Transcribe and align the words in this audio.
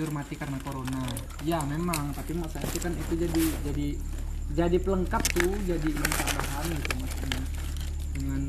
terlanjur 0.00 0.16
mati 0.16 0.32
karena 0.32 0.56
corona 0.64 1.04
ya 1.44 1.60
memang 1.68 2.16
tapi 2.16 2.32
maksudnya 2.32 2.64
itu 2.72 2.78
kan 2.80 2.92
itu 2.96 3.12
jadi 3.20 3.44
jadi 3.68 3.86
jadi 4.56 4.76
pelengkap 4.80 5.22
tuh 5.28 5.52
jadi 5.68 5.88
ini 5.92 6.08
tambahan 6.16 6.64
gitu 6.72 6.92
maksudnya 6.96 7.40
dengan 8.16 8.42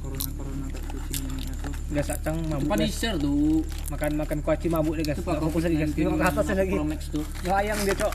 corona 0.00 0.30
corona 0.32 0.64
kayak 0.72 0.86
kucing 0.88 1.20
ini 1.28 1.44
atau 1.44 1.70
gas 1.92 2.08
acang 2.08 2.36
Itu 2.40 2.48
mabuk 2.48 2.64
gas. 2.64 2.72
Punisher 2.72 3.14
tuh. 3.20 3.60
makan 3.92 4.10
makan 4.16 4.38
kuaci 4.40 4.66
mabuk 4.72 4.96
deh 4.96 5.04
nggak 5.04 5.20
Pak 5.20 5.36
fokus 5.44 5.62
lagi 5.68 5.76
gas 5.76 5.92
tengok 5.92 6.16
ke 6.16 6.24
atas 6.24 6.46
lagi 6.56 6.72
Pro 6.72 6.86
Max 6.88 7.00
tuh. 7.12 7.24
layang 7.44 7.78
dia 7.84 7.96
cok 8.00 8.12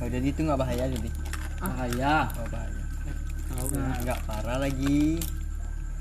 Oh, 0.00 0.08
jadi 0.08 0.32
itu 0.32 0.40
nggak 0.40 0.56
bahaya 0.56 0.88
jadi. 0.88 1.10
Bahaya. 1.60 2.32
Oh, 2.32 2.48
bahaya. 2.48 2.82
tahu 3.52 3.68
Nah, 3.76 4.00
nggak 4.00 4.20
parah 4.24 4.56
lagi. 4.56 5.20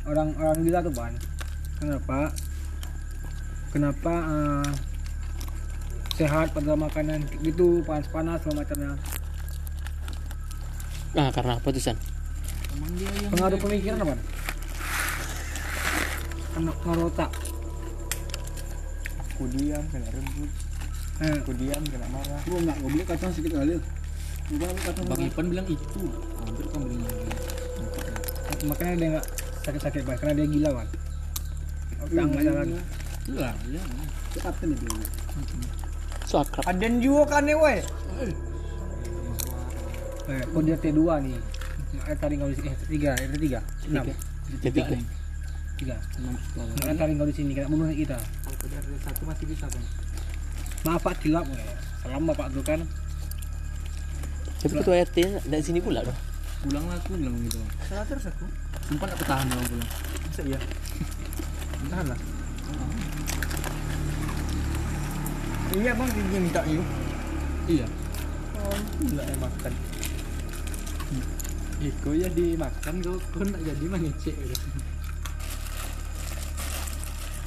orang 0.08 0.32
orang 0.40 0.58
gila 0.64 0.80
tuh 0.80 0.94
ban 0.96 1.12
kenapa 1.80 2.20
kenapa 3.70 4.14
eh, 4.28 4.70
sehat 6.14 6.52
pada 6.52 6.76
makanan 6.76 7.24
gitu 7.40 7.80
panas 7.82 8.08
panas 8.08 8.40
segala 8.40 8.62
macamnya 8.62 8.94
Nah, 11.10 11.34
karena 11.34 11.58
apa 11.58 11.66
tuh 11.66 11.82
San? 11.82 11.98
emang 12.70 12.94
dia 12.94 13.10
yang 13.10 13.34
pengaruh 13.34 13.58
pemikiran 13.58 13.98
apa 14.00 14.14
pengaruh 16.54 17.10
otak 17.10 17.32
Aku 19.34 19.48
diam 19.50 19.82
kena 19.90 20.06
rebut. 20.12 20.52
eh, 21.18 21.34
Aku 21.34 21.52
diam 21.56 21.80
kena 21.82 22.08
marah. 22.12 22.44
Gua 22.44 22.60
enggak 22.60 22.78
gua 22.78 22.90
beli 22.92 23.04
kacang 23.08 23.32
sedikit 23.32 23.58
kali. 23.58 23.80
Gua 24.52 24.68
beli 24.68 24.82
kacang 24.84 25.06
Bang 25.08 25.22
Ipan 25.24 25.46
bilang 25.48 25.64
itu. 25.66 26.04
Hampir 26.44 26.66
kan 26.68 26.80
beli 26.84 26.98
makanya 28.60 28.94
dia 28.94 29.08
nggak 29.16 29.26
sakit-sakit 29.64 30.02
banget 30.04 30.20
karena 30.20 30.34
dia 30.36 30.48
gila 30.52 30.70
kan 30.76 30.88
nggak 32.08 32.44
jalan 32.44 32.68
Iya, 33.30 33.50
iya. 33.70 33.82
cepat 34.34 34.56
nih. 34.64 34.80
Aden 36.66 36.94
juga 36.98 37.24
kan 37.30 37.42
nih, 37.46 37.54
weh. 37.54 37.80
eh, 40.30 40.44
kok 40.46 40.62
dia 40.62 40.78
T2 40.78 41.02
nih 41.26 41.38
eh, 42.06 42.16
tadi 42.16 42.34
nggak 42.38 42.50
di 42.50 42.56
sini 42.56 42.70
eh, 42.70 42.78
tiga 42.86 43.12
eh, 43.18 43.28
tiga 43.34 43.60
enam 43.88 44.06
Tiga. 44.62 44.86
tiga 45.74 45.96
Enam 46.22 46.36
nggak 46.78 46.96
tadi 46.96 47.12
nggak 47.18 47.30
di 47.30 47.36
sini 47.36 47.52
kena 47.54 47.66
bunuh 47.66 47.90
kita 47.90 48.18
ada 48.18 48.98
satu 49.02 49.22
masih 49.26 49.46
bisa 49.48 49.66
bang 49.66 49.86
maaf 50.86 51.02
pak 51.02 51.18
kilap 51.20 51.46
salam 52.00 52.24
bapak 52.26 52.48
tuh 52.54 52.62
kan 52.62 52.82
Tapi 54.60 54.76
ketua 54.76 54.96
RT 55.02 55.18
dari 55.48 55.64
sini 55.64 55.80
pula 55.80 56.04
dong. 56.04 56.20
Pulang 56.68 56.84
lah 56.84 57.00
aku 57.00 57.16
bilang 57.16 57.32
gitu. 57.48 57.64
Salah 57.88 58.04
terus 58.04 58.28
aku. 58.28 58.44
Sumpah 58.92 59.08
gak 59.08 59.24
ketahan 59.24 59.48
kalau 59.48 59.64
pulang. 59.72 59.88
Masa 60.20 60.42
iya? 60.44 60.60
Lah. 61.90 62.20
Iya 65.70 65.92
bang, 65.94 66.10
dia 66.10 66.40
minta 66.42 66.62
yuk. 66.66 66.86
Iya. 67.70 67.86
Oh, 68.58 68.78
gila 69.06 69.24
ya 69.26 69.36
makan. 69.38 69.74
Iko 71.80 72.12
ya 72.12 72.28
dimakan 72.28 72.96
kau 73.00 73.16
kau 73.32 73.44
nak 73.48 73.62
jadi 73.64 73.86
mangecek 73.88 74.36
gitu. 74.36 74.68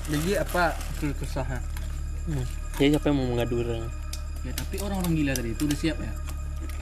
Jadi 0.09 0.31
apa 0.41 0.73
keluh 0.97 1.17
kesahnya? 1.21 1.61
Hmm. 2.27 2.47
Jadi 2.81 2.97
siapa 2.97 3.07
yang 3.13 3.19
mau 3.21 3.29
mengadu 3.29 3.61
orang? 3.61 3.87
Ya 4.43 4.53
tapi 4.57 4.81
orang-orang 4.81 5.13
gila 5.15 5.33
tadi 5.37 5.51
itu 5.53 5.63
udah 5.69 5.79
siap 5.79 5.99
ya. 6.01 6.13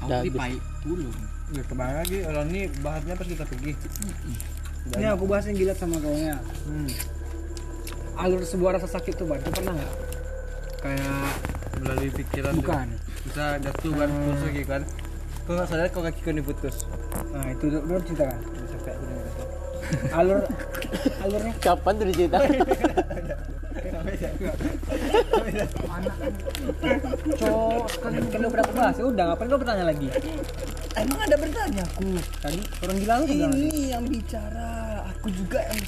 Aku 0.06 0.24
di 0.24 0.30
pai 0.30 0.54
dulu. 0.86 1.10
Ya 1.50 1.62
ke 1.66 1.74
mana 1.74 2.00
lagi? 2.06 2.22
Orang 2.22 2.46
ini 2.54 2.70
bahasnya 2.80 3.18
pas 3.18 3.26
kita 3.26 3.44
pergi. 3.44 3.72
ini 4.96 5.06
aku 5.10 5.24
bahas 5.28 5.44
yang 5.50 5.56
gila 5.60 5.74
sama 5.76 6.00
kaunya 6.00 6.40
Hmm. 6.64 6.88
Alur 8.20 8.42
sebuah 8.42 8.76
rasa 8.76 8.88
sakit 8.90 9.14
tuh 9.14 9.24
ban 9.24 9.40
Kau 9.40 9.50
pernah 9.50 9.72
nggak 9.74 9.92
kayak 10.80 11.28
Melalui 11.76 12.10
pikiran. 12.12 12.52
tuh. 12.52 12.60
bukan 12.60 12.86
Bisa 13.22 13.44
jatuh 13.56 13.92
kan, 13.94 14.08
putus 14.10 14.40
lagi 14.42 14.62
kan. 14.64 14.82
Kau 15.42 15.52
nggak 15.54 15.66
sadar 15.66 15.86
kau 15.88 16.02
kaki 16.02 16.20
kau 16.20 16.32
diputus. 16.32 16.76
nah 17.30 17.46
itu 17.46 17.64
udah 17.66 17.80
udah 17.82 18.02
cerita 18.02 18.24
kan 18.26 18.38
dengar 19.00 19.24
itu. 19.24 19.44
alur 20.14 20.38
alurnya 21.18 21.52
Kapan 21.58 21.92
tuh 21.94 22.06
diceritakan? 22.06 22.50
cowok 27.32 27.86
kan 27.98 28.12
kan 28.12 28.40
udah 28.40 28.64
bahas 28.70 28.96
ya 28.96 29.04
udah 29.06 29.24
ngapain 29.26 29.48
kau 29.48 29.58
bertanya 29.58 29.84
lagi 29.86 30.08
Emang 30.90 31.20
ada 31.22 31.36
bertanya 31.38 31.82
aku. 31.86 32.18
tadi 32.42 32.60
orang 32.82 32.96
gila 32.98 33.14
lu 33.14 33.24
bilang 33.24 33.52
Ini 33.54 33.94
yang 33.94 34.04
bicara. 34.04 34.70
Aku 35.14 35.30
juga 35.30 35.62
yang 35.62 35.80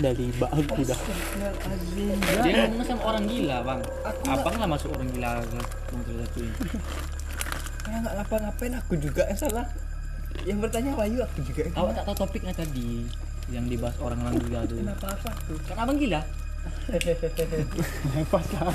Dari 0.00 0.26
bagu 0.36 0.80
dah. 0.84 1.00
Azim. 1.68 2.18
Dia 2.20 2.68
ngomong 2.68 2.84
sama 2.86 3.02
orang 3.12 3.24
gila 3.28 3.56
bang. 3.64 3.80
Abang 4.28 4.56
lah 4.60 4.68
masuk 4.68 4.90
orang 4.96 5.08
gila 5.12 5.28
kan. 5.40 5.46
Yang 5.92 6.02
satu-satunya. 6.06 6.52
Karena 7.82 7.96
nggak 8.04 8.14
ngapa-ngapain 8.20 8.74
aku 8.78 8.94
juga 9.00 9.22
yang 9.26 9.40
salah. 9.40 9.66
Yang 10.48 10.58
bertanya 10.64 10.96
Wahyu 10.96 11.20
aku 11.20 11.44
juga 11.44 11.68
Awak 11.76 11.92
tak 11.92 12.04
tahu 12.08 12.16
topiknya 12.24 12.52
tadi 12.56 13.04
yang 13.50 13.66
dibahas 13.68 13.98
orang-orang 14.00 14.38
gila 14.48 14.60
tuh. 14.64 14.78
Kenapa 14.80 15.06
apa 15.12 15.30
tuh? 15.44 15.58
Kan 15.66 15.76
abang 15.82 15.98
gila. 15.98 16.20
pas 18.30 18.46
lah 18.54 18.70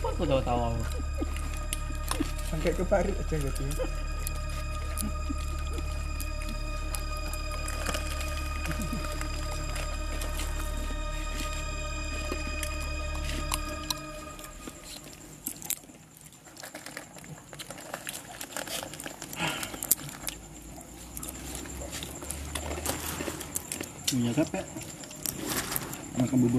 Kok 0.00 0.10
aku 0.12 0.22
tahu-tahu 0.28 0.60
aku. 0.60 0.82
Sampai 2.52 2.72
ke 2.76 2.84
Paris 2.84 3.16
aja 3.16 3.36
gitu. 3.36 3.62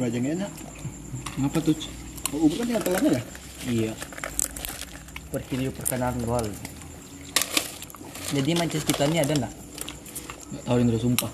Bubur 0.02 0.18
aja 0.18 0.18
nggak 0.18 0.34
enak. 0.34 0.52
Ngapa 1.38 1.60
tuh? 1.62 1.78
Oh, 2.34 2.50
bubur 2.50 2.58
kan 2.58 2.66
tinggal 2.66 2.82
telannya 2.90 3.12
ya. 3.14 3.22
Iya. 3.70 3.94
Bervideo 5.30 5.70
perkenalan 5.78 6.26
gol. 6.26 6.50
Jadi 8.34 8.50
Manchester 8.58 8.98
kita 8.98 9.06
ini 9.06 9.22
ada 9.22 9.30
nggak? 9.38 9.54
Gak 10.58 10.64
tahu 10.66 10.78
Indra 10.82 10.98
sumpah. 10.98 11.30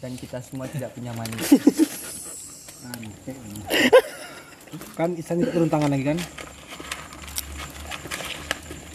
Dan 0.00 0.16
kita 0.16 0.40
semua 0.40 0.64
tidak 0.72 0.96
punya 0.96 1.12
mani. 1.12 1.36
kan 4.96 5.12
Isan 5.20 5.44
itu 5.44 5.52
turun 5.52 5.68
tangan 5.68 5.92
lagi 5.92 6.16
kan 6.16 6.18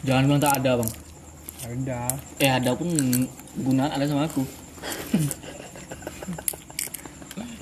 Jangan 0.10 0.26
bilang 0.26 0.42
tak 0.42 0.58
ada 0.58 0.82
bang. 0.82 0.90
udah 1.70 2.10
Eh 2.42 2.50
ada 2.50 2.74
pun 2.74 2.90
gunaan 3.62 3.94
ada 3.94 4.10
sama 4.10 4.26
aku. 4.26 4.42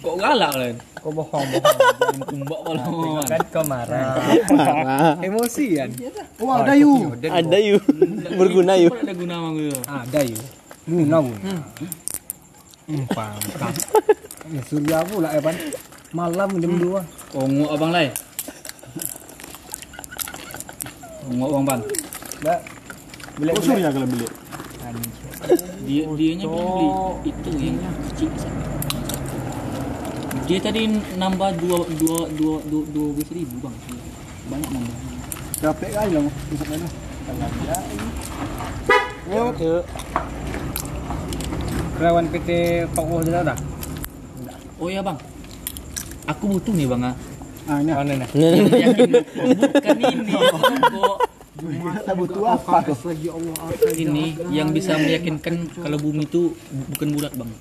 Kok 0.08 0.16
galak 0.16 0.50
kalian? 0.56 0.78
Kau 1.04 1.12
bohong 1.12 1.48
bohong. 1.52 1.80
Kumbak 2.32 2.60
balon. 2.64 3.24
kan 3.28 3.42
kau 3.52 3.64
marah. 3.68 4.16
Parah. 4.48 5.20
emosi 5.20 5.66
kan 5.76 5.90
Oh, 6.40 6.56
ada 6.56 6.74
yuk. 6.80 7.20
Ada 7.28 7.58
yuk. 7.60 7.84
Berguna 8.40 8.74
yuk. 8.80 8.96
Ada 8.96 9.14
guna 9.14 9.34
sama 9.36 9.50
gue. 9.52 9.76
ada 9.84 10.22
yuk 10.24 10.44
guna 10.88 11.20
bu 11.20 11.36
hmm, 12.88 13.04
pantang 13.12 13.76
ya, 14.48 14.62
surya 14.64 15.04
pula 15.04 15.36
ya 15.36 15.44
pan 15.44 15.56
malam 16.16 16.48
jam 16.64 16.80
dua 16.80 17.04
Ongo 17.36 17.68
abang 17.76 17.92
lai. 17.92 18.08
Ongo 21.28 21.60
bang 21.60 21.66
pan. 21.68 21.80
Mbak. 22.40 22.60
Beli 23.36 23.52
Oh, 23.52 23.60
surya 23.60 23.92
kalau 23.92 24.08
beli. 24.08 24.28
Dia 25.84 26.08
dianya 26.08 26.46
bilang 26.48 26.72
beli 26.72 26.88
itu 27.28 27.50
yang 27.60 27.76
kecil. 28.08 28.32
Dia 30.48 30.64
tadi 30.64 30.88
nambah 31.20 31.60
dua 31.60 31.84
dua 32.00 32.20
dua 32.32 32.58
dua 32.64 32.84
dua 32.88 33.08
belas 33.12 33.30
ribu 33.36 33.56
bang. 33.60 33.76
Banyak 34.48 34.70
nambah. 34.72 34.96
Capek 35.60 35.90
kali 35.92 36.12
lah 36.16 36.24
besok 36.48 36.68
itu. 36.72 36.88
Yuk. 39.28 39.84
Karyawan 41.98 42.26
PT 42.32 42.50
Pak 42.96 43.04
Wah 43.04 43.22
dah 43.26 43.58
Oh 44.80 44.88
ya 44.88 45.04
bang. 45.04 45.20
Aku 46.32 46.48
butuh 46.48 46.72
nih 46.72 46.88
bang 46.88 47.12
ah. 47.12 47.16
Ah, 47.68 47.84
ini 47.84 47.92
Mana 47.92 48.14
nih? 48.16 48.30
Yakin 48.88 49.12
bukan 49.60 49.98
ini 50.00 50.32
kok. 50.32 51.18
kita 51.58 52.14
butuh 52.16 52.44
apa 52.56 52.80
Ini 53.92 54.26
yang 54.56 54.72
bisa 54.72 54.96
meyakinkan 54.96 55.76
kalau 55.76 56.00
bumi 56.00 56.24
itu 56.24 56.56
bukan 56.96 57.08
bulat 57.12 57.36
bang. 57.36 57.52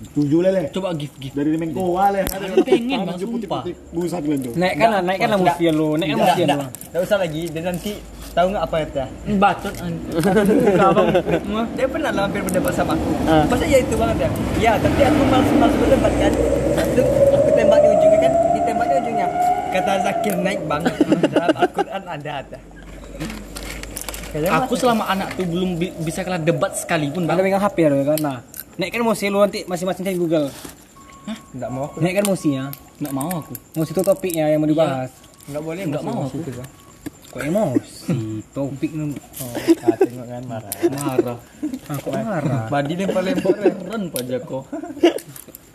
Tujuh 0.00 0.40
lele. 0.40 0.72
Coba 0.72 0.96
gift 0.96 1.12
gift. 1.16 1.34
Dari 1.36 1.52
Mengko 1.54 1.92
wale. 1.92 2.24
Aku 2.24 2.64
pengen 2.64 3.04
bang 3.04 3.18
sumpah. 3.18 3.62
Busa 3.92 4.16
kalian 4.16 4.40
tuh. 4.40 4.52
Naik 4.56 4.74
kan 4.74 4.88
lah, 4.88 5.00
naik 5.04 5.18
kan 5.20 5.28
mustian 5.36 5.74
lu, 5.74 5.88
naik 5.94 6.08
kan 6.10 6.18
mustian 6.18 6.46
lu. 6.46 6.56
enggak. 6.56 7.02
Usah 7.04 7.18
lagi. 7.20 7.42
Dan 7.52 7.62
nanti 7.68 7.92
tahu 8.30 8.46
nggak 8.48 8.64
apa 8.64 8.76
ya? 8.80 9.04
Bacot 9.36 9.74
Dia 11.76 11.86
pernah 11.86 12.10
lah 12.10 12.22
hampir 12.24 12.40
berdebat 12.40 12.72
sama 12.72 12.94
aku. 12.94 13.10
Masa 13.46 13.64
ya 13.64 13.78
itu 13.78 13.94
banget 13.94 14.16
ya? 14.18 14.30
Ya, 14.56 14.72
tapi 14.80 15.00
aku 15.02 15.22
malas-malas 15.26 15.74
berdebat 15.76 16.12
kan. 16.16 16.32
Lalu 16.70 17.02
aku 17.30 17.48
tembak 17.52 17.78
di 17.78 17.88
ujungnya 17.90 18.18
kan, 18.18 18.32
ditembak 18.54 18.86
di 18.86 18.94
ujungnya. 18.96 19.26
Kata 19.70 19.92
Zakir 20.00 20.34
naik 20.34 20.60
bang. 20.64 20.82
Dalam 21.28 21.50
Al-Quran 21.54 22.02
ada 22.02 22.32
ada. 22.40 22.58
Kayaknya 24.30 24.50
Aku 24.62 24.74
selama 24.78 25.04
anak 25.04 25.34
tuh 25.34 25.42
belum 25.42 25.70
bi- 25.74 25.94
bisa 26.00 26.22
kelar 26.22 26.38
debat 26.38 26.70
sekalipun 26.72 27.26
Ada 27.26 27.34
bang. 27.34 27.44
pegang 27.44 27.62
HP 27.62 27.78
lu 27.84 28.06
kan. 28.06 28.18
Nah, 28.22 28.38
naik 28.80 28.96
kan 28.96 29.04
musti 29.04 29.28
lu 29.28 29.44
nanti 29.44 29.68
masing-masing 29.68 30.08
cari 30.08 30.16
Google. 30.16 30.48
Enggak 31.52 31.70
mau 31.70 31.84
aku. 31.92 32.00
Naik 32.00 32.24
kan 32.24 32.26
musinya. 32.32 32.64
Nggak 32.96 33.12
mau 33.12 33.28
aku. 33.28 33.52
Musti 33.76 33.92
itu 33.92 34.02
topiknya 34.02 34.48
yang 34.48 34.64
mau 34.64 34.68
dibahas. 34.72 35.12
Enggak 35.44 35.62
boleh, 35.62 35.82
Nggak 35.84 36.04
mau 36.08 36.24
aku. 36.24 36.38
Kok 37.30 37.42
emosi? 37.46 38.18
Topik 38.56 38.90
nu. 38.90 39.14
Oh, 39.14 39.54
ah, 39.86 39.94
tengok 39.94 40.26
kan 40.26 40.42
marah. 40.50 40.72
Marah. 40.90 41.38
Ah, 41.86 41.96
kok 42.02 42.10
marah? 42.10 42.66
Badi 42.66 42.98
lempar-lempar. 42.98 43.54
Keren 43.54 44.02
Pak 44.10 44.22
Joko. 44.26 44.58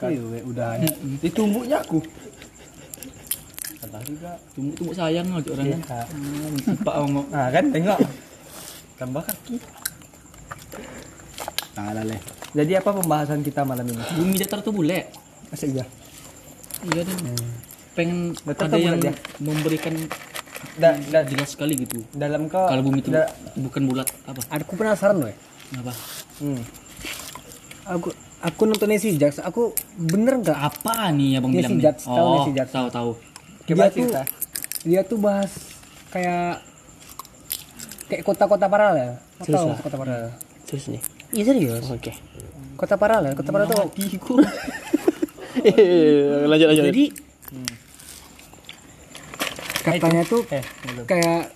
Iya, 0.04 0.44
udah. 0.44 0.84
Ditumbuknya 1.24 1.80
aku. 1.80 2.04
Salah 3.80 4.04
juga. 4.04 4.36
Tumbuk-tumbuk 4.52 4.96
sayang 5.00 5.32
aja 5.32 5.50
orang 5.56 5.80
kan. 5.80 6.06
Pak 6.84 6.96
ngomong. 7.00 7.26
Nah 7.32 7.48
kan 7.48 7.66
tengok. 7.72 8.00
Tambah 9.00 9.24
kaki. 9.24 9.56
Salah 11.72 12.04
leh. 12.04 12.20
Jadi 12.56 12.72
apa 12.74 12.90
pembahasan 12.90 13.44
kita 13.44 13.62
malam 13.62 13.84
ini? 13.84 14.00
Bumi 14.16 14.40
datar 14.40 14.64
tuh 14.64 14.72
bule. 14.72 15.12
Masa 15.52 15.68
iya? 15.68 15.84
Iya 16.86 17.02
deh. 17.04 17.16
Pengen 17.92 18.32
Datar 18.42 18.68
ada 18.68 18.78
yang 18.78 18.96
ya? 18.98 19.14
memberikan 19.38 19.92
Da, 20.74 20.98
da, 20.98 21.22
jelas 21.22 21.52
sekali 21.52 21.78
gitu. 21.78 22.02
dalam 22.10 22.48
kau 22.48 22.66
Kalau 22.66 22.82
bumi 22.82 23.00
itu 23.00 23.12
da- 23.12 23.30
bukan 23.54 23.86
bulat 23.86 24.08
apa? 24.26 24.40
Aku 24.50 24.74
penasaran 24.74 25.20
loh. 25.20 25.30
Apa? 25.76 25.94
hmm. 26.42 26.62
Aku 27.88 28.10
aku 28.42 28.62
nonton 28.66 28.88
Nancy 28.88 29.14
Jax, 29.14 29.38
aku 29.40 29.72
bener 29.94 30.42
nggak 30.42 30.58
Apa 30.58 31.12
nih 31.12 31.38
abang 31.38 31.54
Nancy 31.54 31.60
bilang 31.62 31.74
nih? 31.76 31.84
Judge, 31.86 32.02
tahu 32.04 32.18
Oh, 32.18 32.34
Nancy 32.34 32.52
Judge. 32.52 32.72
tahu 32.72 32.88
tahu. 32.90 33.12
Coba 33.64 33.84
dia 33.84 33.90
tuh 33.92 34.08
dia 34.82 35.02
tuh 35.04 35.20
bahas 35.20 35.52
kayak 36.10 36.64
kayak 38.08 38.24
kota-kota 38.24 38.66
paralel. 38.66 39.12
Kau 39.38 39.46
Serius 39.46 39.64
lah? 39.66 39.78
kota 39.78 39.96
paralel? 39.96 40.30
Terus 40.66 40.84
nih. 40.90 41.02
Iya 41.32 41.44
serius. 41.46 41.84
Oke. 41.88 42.12
Kota 42.76 42.96
paralel, 42.96 43.34
kota 43.34 43.50
paralel 43.50 43.72
tuh. 43.72 43.88
lanjut 46.46 46.68
lanjut. 46.68 46.86
Jadi 46.86 47.06
katanya 49.80 50.24
tuh 50.26 50.42
Eh, 50.50 50.64
kayak 51.06 51.54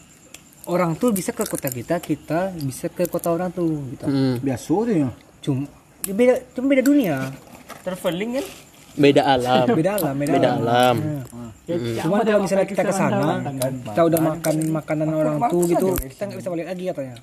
orang 0.65 0.93
tuh 0.93 1.09
bisa 1.09 1.33
ke 1.33 1.43
kota 1.43 1.67
kita, 1.67 1.97
kita 1.97 2.53
bisa 2.55 2.87
ke 2.87 3.09
kota 3.09 3.33
orang 3.33 3.49
tuh 3.49 3.67
gitu. 3.89 4.05
Hmm, 4.05 4.37
Biasa 4.39 4.69
tuh 4.69 4.95
ya. 4.95 5.09
Cuma 5.41 5.65
beda 6.05 6.33
cuma 6.53 6.65
beda 6.69 6.83
dunia. 6.83 7.17
traveling 7.79 8.37
kan? 8.37 8.45
beda 8.99 9.21
alam. 9.23 9.65
Beda 9.79 9.91
alam, 9.95 10.13
beda, 10.13 10.31
Beda 10.35 10.49
alam. 10.51 10.59
alam. 10.59 10.95
Hmm. 10.99 11.51
Cuma 11.95 12.19
kalau 12.19 12.43
misalnya 12.43 12.67
kita 12.67 12.83
ke 12.83 12.91
sana, 12.91 13.39
kita 13.85 14.01
udah 14.03 14.19
makan 14.19 14.55
makanan 14.67 15.07
orang 15.07 15.35
tuh 15.47 15.61
gitu, 15.63 15.87
kita 15.95 16.27
nggak 16.27 16.39
bisa 16.41 16.49
balik 16.51 16.67
lagi 16.67 16.83
katanya. 16.91 17.15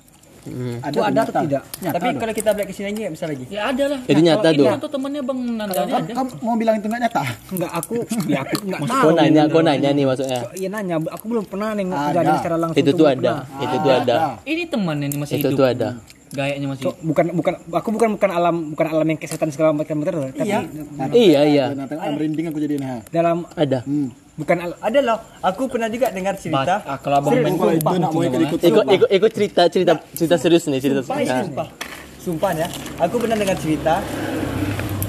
Hmm. 0.47 0.77
Itu 0.81 0.99
ada 0.99 1.19
atau 1.21 1.33
tidak? 1.41 1.61
Tapi 1.77 2.07
kalau 2.15 2.33
kita 2.33 2.49
balik 2.51 2.67
ke 2.67 2.73
sini 2.73 2.85
lagi 2.87 2.99
nggak 2.99 3.13
bisa 3.13 3.25
lagi. 3.25 3.45
Ya 3.47 3.61
ada 3.67 3.83
lah. 3.87 3.99
Jadi 4.03 4.21
nyata 4.21 4.47
Ini 4.47 4.57
tuh. 4.57 4.65
kan 4.65 4.79
tuh 4.79 4.91
temannya 4.91 5.21
bang 5.21 5.39
Nanda 5.53 5.73
ini 5.77 5.93
ada. 5.93 6.13
Kamu 6.13 6.29
mau 6.39 6.55
bilang 6.55 6.75
itu 6.75 6.87
nggak 6.87 7.01
nyata? 7.03 7.23
Enggak, 7.49 7.71
aku 7.73 7.95
ya 8.25 8.39
aku 8.41 8.53
enggak 8.65 8.81
tahu. 8.81 9.03
Kau 9.03 9.11
nanya, 9.13 9.41
kau 9.47 9.61
nanya 9.61 9.89
nih 9.91 10.03
maksudnya. 10.03 10.39
Iya 10.53 10.67
nanya, 10.69 10.95
aku 11.03 11.25
belum 11.27 11.43
pernah 11.45 11.69
nengok 11.71 11.93
Ada. 11.93 12.07
kejadian 12.09 12.35
secara 12.37 12.55
langsung. 12.57 12.79
Itu 12.79 12.91
tuh 12.91 13.05
ada, 13.05 13.31
pernah. 13.43 13.63
itu 13.63 13.75
tuh 13.77 13.91
ada, 13.93 14.15
Ini 14.43 14.63
temannya 14.67 15.07
nih 15.07 15.19
masih 15.19 15.35
itu 15.35 15.47
hidup. 15.47 15.57
tuh 15.57 15.67
ada. 15.67 15.89
Gayanya 16.27 16.67
masih. 16.67 16.83
So, 16.83 16.91
bukan 16.99 17.25
bukan 17.31 17.53
aku 17.71 17.89
bukan 17.89 18.09
bukan 18.19 18.29
alam 18.29 18.55
bukan 18.71 18.85
alam 18.85 19.07
yang 19.07 19.15
kesehatan 19.15 19.47
segala 19.47 19.71
macam 19.71 19.95
betul, 19.97 20.27
tapi 20.29 20.43
Iya. 20.43 20.59
Iya 21.09 21.41
iya, 21.45 21.65
Nah, 21.71 21.87
merinding 21.87 22.51
aku 22.51 22.59
jadi 22.59 22.75
nah. 22.75 22.99
dalam 23.07 23.47
ada. 23.55 23.79
Hmm. 23.87 24.11
Bukan 24.37 24.55
Ada 24.77 24.99
loh. 25.01 25.19
Aku 25.41 25.65
pernah 25.65 25.89
juga 25.89 26.07
dengar 26.09 26.37
cerita. 26.37 26.79
Ah, 26.83 26.97
kalau 26.97 27.19
abang 27.19 27.33
main 27.35 27.51
itu 27.51 27.67
nak 27.97 28.11
mau 28.13 28.21
ikut 28.21 28.31
abang, 28.31 28.41
ikut 28.45 28.59
Ikut 28.61 28.85
ikut 28.87 29.09
ikut 29.11 29.31
cerita 29.31 29.61
cerita 29.67 29.93
cerita 30.11 30.35
serius 30.37 30.63
nih 30.65 30.79
cerita. 30.79 31.01
Sumpah, 31.01 31.17
Nah. 31.19 31.41
sumpah. 31.43 31.67
Sumpah 32.17 32.51
ya. 32.55 32.67
Aku 32.99 33.17
pernah 33.17 33.35
dengar 33.35 33.57
cerita. 33.57 33.99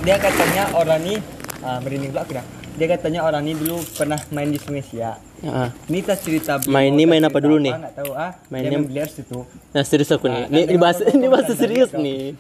Dia 0.00 0.16
katanya 0.16 0.72
orang 0.72 1.00
ini 1.02 1.14
ah, 1.60 1.78
merinding 1.78 2.10
pula 2.10 2.22
aku 2.22 2.32
dah. 2.34 2.46
Dia 2.74 2.86
katanya 2.88 3.20
orang 3.22 3.42
ini 3.42 3.54
dulu 3.54 3.82
pernah 3.90 4.22
main 4.30 4.48
di 4.48 4.56
Sungai 4.56 4.80
Siak. 4.80 5.16
Ah. 5.40 5.70
Ini 5.86 5.98
tas 6.00 6.18
cerita 6.18 6.58
beliau, 6.58 6.72
Main 6.72 6.90
ini 6.94 7.04
main 7.04 7.22
apa 7.22 7.38
dulu 7.38 7.58
nih? 7.58 7.70
Nggak 7.70 7.94
tahu 7.94 8.10
ah. 8.14 8.30
Mainnya- 8.48 8.80
biliar 8.80 9.06
situ. 9.06 9.42
Nah 9.68 9.82
serius 9.82 10.08
aku 10.08 10.26
nih. 10.26 10.46
Ini, 10.46 10.60
ini 10.64 10.78
bahasa 10.78 11.02
ini 11.04 11.26
bahasa 11.34 11.52
serius 11.52 11.90
nih. 11.92 12.38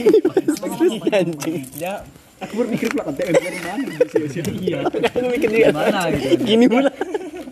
Serius 0.80 1.02
anjing. 1.04 1.62
Dia 1.74 2.02
Aku 2.40 2.52
berpikir 2.56 2.88
pula 2.90 3.02
konten 3.08 3.24
dari 3.28 3.60
mana? 3.60 3.84
Iya. 4.56 4.78
Aku 4.88 5.26
mikir 5.28 5.48
dia 5.52 5.68
mana 5.70 6.08
gitu. 6.08 6.40
gini 6.40 6.66
pula. 6.66 6.90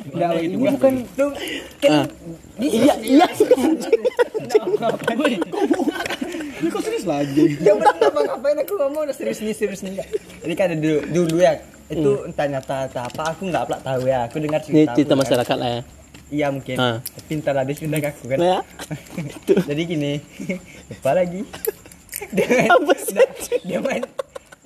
Nah, 0.09 0.35
ini 0.35 0.57
bukan 0.57 0.95
Tuh 1.15 1.31
kan 1.79 1.91
Ah. 1.93 2.07
Iya 2.59 2.95
iya. 2.99 3.27
Ini 6.59 6.69
kok 6.73 6.83
serius 6.83 7.07
lagi? 7.07 7.55
Ya 7.63 7.73
bang, 7.77 7.97
ngapain 8.01 8.59
aku 8.59 8.75
ngomong 8.75 9.03
udah 9.07 9.15
serius 9.15 9.39
nih 9.39 9.55
serius 9.55 9.85
nih. 9.85 10.03
Jadi 10.43 10.53
kan 10.57 10.73
ada 10.73 10.77
dulu, 10.81 10.99
dulu 11.07 11.37
ya. 11.39 11.61
Itu 11.87 12.27
entah 12.27 12.47
nyata 12.51 12.77
atau 12.91 13.01
apa 13.07 13.23
aku 13.31 13.47
nggak 13.47 13.63
pernah 13.69 13.83
tahu 13.85 14.03
ya. 14.09 14.19
Aku 14.27 14.37
dengar 14.43 14.61
Ini 14.65 14.67
cerita. 14.67 14.93
cerita 14.97 15.07
aku, 15.07 15.15
kan. 15.15 15.23
masyarakat 15.23 15.57
lah 15.57 15.71
ya. 15.71 15.81
Iya 16.29 16.47
mungkin. 16.51 16.77
Ah. 16.77 16.97
Pintar 17.25 17.55
ada 17.57 17.73
pindah 17.73 17.99
ke 18.03 18.09
aku 18.11 18.25
kan. 18.27 18.39
Nah, 18.41 18.49
ya. 18.51 18.61
Jadi 19.71 19.83
gini, 19.87 20.13
lupa 20.91 21.11
lagi. 21.15 21.41
Dia 22.35 22.47
main, 22.51 22.71
Apa 22.75 22.95
sih? 22.99 23.15
dia, 23.15 23.27
dia 23.63 23.79
main 23.79 24.03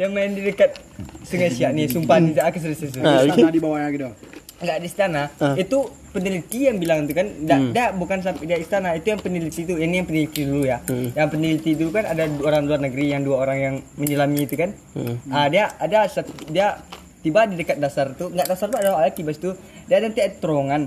dia 0.02 0.10
main 0.10 0.34
di 0.34 0.42
dekat 0.42 0.74
Sungai 1.22 1.54
Siak 1.54 1.70
nih, 1.78 1.86
sumpah 1.86 2.18
nih 2.18 2.34
aku 2.42 2.58
serius 2.58 2.82
serius. 2.82 2.98
Ah, 2.98 3.22
Sana 3.22 3.54
di 3.54 3.62
bawahnya 3.62 3.94
gitu. 3.94 4.10
Enggak 4.58 4.76
di 4.82 4.88
istana. 4.90 5.22
Ah. 5.38 5.54
Itu 5.54 5.94
peneliti 6.10 6.66
yang 6.66 6.82
bilang 6.82 7.06
itu 7.06 7.14
kan. 7.14 7.30
Da, 7.46 7.54
Hmm. 7.54 8.02
bukan 8.02 8.18
sampai 8.18 8.50
di 8.50 8.54
istana, 8.58 8.98
itu 8.98 9.14
yang 9.14 9.22
peneliti 9.22 9.62
itu. 9.62 9.78
Ini 9.78 10.02
yang 10.02 10.06
peneliti 10.10 10.42
dulu 10.42 10.66
ya. 10.66 10.82
Hmm. 10.90 11.14
Yang 11.14 11.28
peneliti 11.30 11.70
dulu 11.78 11.90
kan 11.94 12.04
ada 12.10 12.26
dua 12.26 12.50
orang 12.50 12.62
luar 12.66 12.80
negeri 12.82 13.14
yang 13.14 13.22
dua 13.22 13.46
orang 13.46 13.58
yang 13.62 13.74
menyelami 13.94 14.42
itu 14.42 14.54
kan. 14.58 14.74
Hmm. 14.98 15.22
Ah 15.30 15.46
dia 15.46 15.70
ada 15.78 16.10
satu, 16.10 16.34
dia 16.50 16.82
tiba 17.22 17.46
di 17.46 17.54
dekat 17.54 17.78
dasar 17.78 18.10
tuh, 18.18 18.34
enggak 18.34 18.50
dasar 18.50 18.66
tuh 18.74 18.82
ada 18.82 18.98
lagi 18.98 19.22
bas 19.22 19.38
tuh. 19.38 19.54
Dia 19.86 20.02
ada 20.02 20.10
nanti 20.10 20.18
ada 20.18 20.34
terowongan. 20.34 20.82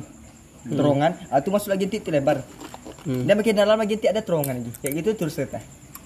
Terowongan, 0.65 1.11
ah 1.31 1.39
tuh 1.39 1.55
masuk 1.55 1.71
lagi 1.71 1.87
itu 1.87 2.11
lebar. 2.11 2.43
Hmm. 3.07 3.23
Dia 3.23 3.39
makin 3.39 3.55
dalam 3.55 3.79
lagi 3.79 3.95
nanti 3.95 4.11
ada 4.11 4.19
terowongan 4.19 4.59
lagi. 4.59 4.71
Kayak 4.83 4.93
gitu 4.99 5.09
terus 5.23 5.39
cerita. 5.39 5.63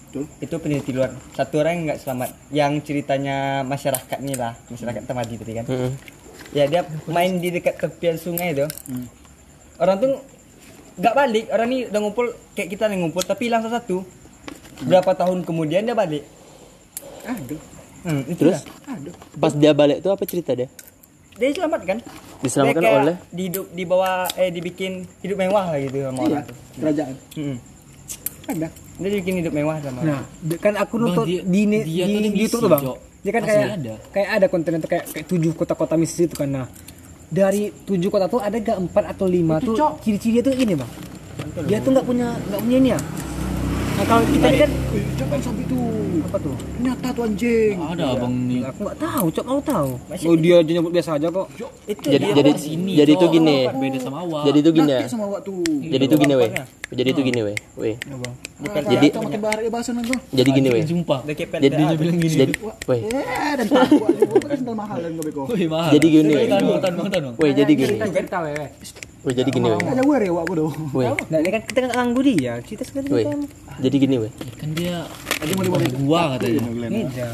Betul. 0.10 0.26
Itu 0.42 0.56
peneliti 0.58 0.90
luar. 0.90 1.14
Satu 1.32 1.62
orang 1.62 1.72
yang 1.72 1.82
enggak 1.86 2.00
selamat. 2.02 2.30
Yang 2.50 2.72
ceritanya 2.84 3.38
masyarakat 3.62 4.18
nih 4.18 4.36
lah, 4.36 4.58
masyarakat 4.66 5.02
Tamadi 5.06 5.38
tadi 5.38 5.54
kan. 5.54 5.66
Hmm. 5.70 5.92
Ya 6.50 6.66
dia 6.66 6.82
main 7.06 7.38
di 7.38 7.54
dekat 7.54 7.78
tepian 7.78 8.18
sungai 8.18 8.52
itu. 8.52 8.66
Orang 9.78 10.02
tuh 10.02 10.18
nggak 10.98 11.14
balik. 11.14 11.46
Orang 11.50 11.68
ini 11.70 11.86
udah 11.86 12.00
ngumpul 12.02 12.26
kayak 12.58 12.74
kita 12.74 12.90
nih 12.90 12.98
ngumpul 12.98 13.22
tapi 13.22 13.54
hilang 13.54 13.62
satu. 13.62 14.02
Berapa 14.82 15.14
tahun 15.14 15.46
kemudian 15.46 15.86
dia 15.86 15.94
balik. 15.94 16.26
Aduh. 17.24 17.62
Hmm, 18.00 18.24
itu 18.26 18.40
Terus 18.42 18.64
dah. 18.64 18.98
pas 19.38 19.54
dia 19.54 19.76
balik 19.76 20.02
tuh 20.02 20.10
apa 20.10 20.24
cerita 20.26 20.56
dia? 20.56 20.72
dia 21.36 21.56
selamatkan. 21.56 22.04
Diselamatkan 22.44 22.82
dia 22.82 22.90
kayak 22.90 23.00
oleh 23.02 23.16
di 23.30 23.44
hidup 23.48 23.66
di 23.72 23.84
bawah 23.84 24.28
eh 24.36 24.52
dibikin 24.52 25.08
hidup 25.24 25.40
mewah 25.40 25.72
lah 25.72 25.80
gitu 25.80 26.04
sama 26.04 26.20
Iya. 26.20 26.28
orang. 26.28 26.46
Kerajaan. 26.76 27.14
Hmm. 27.32 27.58
Ada. 28.50 28.68
Dia 29.00 29.10
bikin 29.16 29.34
hidup 29.40 29.54
mewah 29.54 29.78
sama 29.80 30.00
Nah, 30.02 30.22
di- 30.42 30.58
kan 30.58 30.74
aku 30.76 30.98
Bang, 30.98 31.06
nonton 31.14 31.26
dia- 31.26 31.44
di 31.46 31.62
di, 31.62 31.78
di, 31.80 31.94
tuh 31.96 32.18
ada 32.18 32.20
di 32.20 32.30
YouTube 32.36 32.60
tuh 32.60 32.70
bang. 32.70 32.84
Dia 33.20 33.32
kan 33.32 33.42
kayak 33.44 33.68
ada. 33.78 33.94
kayak 34.10 34.30
ada 34.32 34.46
konten 34.48 34.72
itu 34.74 34.88
kayak 34.88 35.06
kayak 35.08 35.26
tujuh 35.28 35.52
kota-kota 35.54 35.94
misi 35.96 36.26
itu 36.26 36.36
kan. 36.36 36.50
Nah, 36.50 36.66
dari 37.28 37.70
tujuh 37.86 38.10
kota 38.10 38.26
tuh 38.26 38.42
ada 38.42 38.58
gak 38.58 38.78
empat 38.80 39.04
atau 39.08 39.26
lima 39.26 39.60
tuh 39.60 39.76
ciri-cirinya 40.02 40.42
tuh 40.42 40.54
ini 40.56 40.74
bang. 40.74 40.92
Dia 41.64 41.78
tuh 41.80 41.92
nggak 41.94 42.06
punya 42.06 42.28
nggak 42.50 42.60
punya 42.60 42.78
ini 42.78 42.90
ya. 42.90 43.00
Nah 44.00 44.08
kalau 44.08 44.24
kita 44.32 44.48
kan 44.56 44.72
Eh, 44.90 45.04
jangan 45.14 45.40
sampai 45.44 45.64
itu. 45.68 45.80
apa 46.24 46.38
tuh? 46.40 46.56
Nyata 46.80 47.08
tuh 47.12 47.24
anjing. 47.28 47.76
Ada 47.76 48.04
abang 48.16 48.34
nih. 48.48 48.60
Aku 48.64 48.80
nggak 48.82 48.98
tahu, 48.98 49.26
cok 49.28 49.44
kamu 49.44 49.62
tahu. 49.62 49.90
Masih- 50.08 50.28
Oh 50.30 50.36
dia 50.40 50.56
aja 50.56 50.72
nyebut 50.72 50.92
biasa 50.96 51.10
aja 51.20 51.28
kok. 51.28 51.48
Itu 51.84 52.08
jadi 52.08 52.24
dia 52.24 52.36
jadi 52.40 52.52
sini, 52.56 52.92
jadi 52.96 53.12
Cok. 53.12 53.20
tuh 53.20 53.30
gini. 53.30 53.58
Beda 53.68 54.00
sama 54.00 54.18
awal. 54.24 54.42
Jadi 54.48 54.60
tuh 54.64 54.72
gini 54.72 54.88
ya. 54.90 55.00
Sama 55.04 55.26
waktu. 55.28 55.54
Jadi 55.84 56.04
tuh 56.08 56.18
gini 56.18 56.34
weh. 56.34 56.50
Jadi 56.90 57.10
tuh 57.12 57.24
gini 57.28 57.40
weh. 57.44 57.58
Weh. 57.76 57.96
Jadi 58.00 58.88
Jadi- 58.88 59.10
makin 59.20 59.40
bahar 59.44 59.60
ya 59.60 59.70
bahasa 59.70 59.92
nanti. 59.92 60.16
Jadi 60.32 60.50
gini 60.50 60.68
weh. 60.70 60.82
Kayak 60.88 61.60
Jadi 61.60 61.76
PLTA. 61.76 62.00
bilang 62.00 62.18
gini. 62.18 62.36
Jadi 62.40 62.54
weh. 62.88 63.00
Eh, 63.04 63.52
dan 63.60 63.68
kan 63.68 63.84
mahal 64.72 64.98
dan. 65.04 65.12
Jadi 65.92 66.08
gini 66.08 66.32
weh. 66.32 66.46
Tahan, 66.48 66.64
tahan, 66.64 66.94
tahan, 66.96 67.12
tahan. 67.12 67.34
Weh 67.36 67.52
jadi 67.52 67.72
gini. 67.76 67.96
Cerita 68.00 68.38
wewe. 68.40 68.68
Weh 69.30 69.36
jadi 69.38 69.50
gini 69.54 69.70
weh. 69.70 69.78
Aja 69.78 70.02
gue 70.02 70.18
rewa 70.26 70.42
aku 70.42 70.54
doh. 70.58 70.74
Weh. 70.90 71.06
Nah 71.30 71.38
ini 71.38 71.50
kan 71.54 71.62
kita 71.62 71.78
nggak 71.86 71.98
nganggu 72.02 72.22
dia. 72.26 72.54
Kita 72.66 72.82
sekali 72.82 73.14
Weh. 73.14 73.30
kan. 73.30 73.46
Jadi 73.78 73.96
gini 74.02 74.16
weh. 74.18 74.32
Kan 74.58 74.74
dia 74.74 75.06
Aja 75.38 75.52
mau 75.54 75.62
dibawa 75.62 75.86
gua 76.02 76.22
katanya. 76.34 76.62
Beda. 76.90 77.30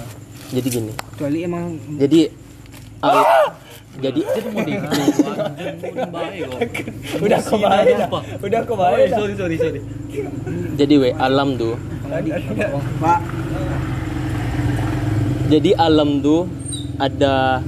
jadi 0.46 0.68
gini 0.70 0.94
kecuali 0.94 1.40
emang 1.42 1.74
jadi 1.98 2.30
al- 3.02 3.50
jadi 3.98 4.22
Udah 7.26 7.40
kau 7.42 7.58
bahaya 7.58 7.94
dah. 7.98 8.10
Udah 8.46 8.60
kau 8.62 8.78
bahaya 8.78 9.10
dah. 9.10 9.18
sorry 9.18 9.34
sorry 9.34 9.58
sorry 9.58 9.82
jadi 10.78 10.94
we 11.02 11.10
alam 11.18 11.58
tuh 11.58 11.74
Pak, 13.02 13.20
jadi 15.50 15.72
alam 15.82 16.22
tuh 16.22 16.46
ada 17.02 17.66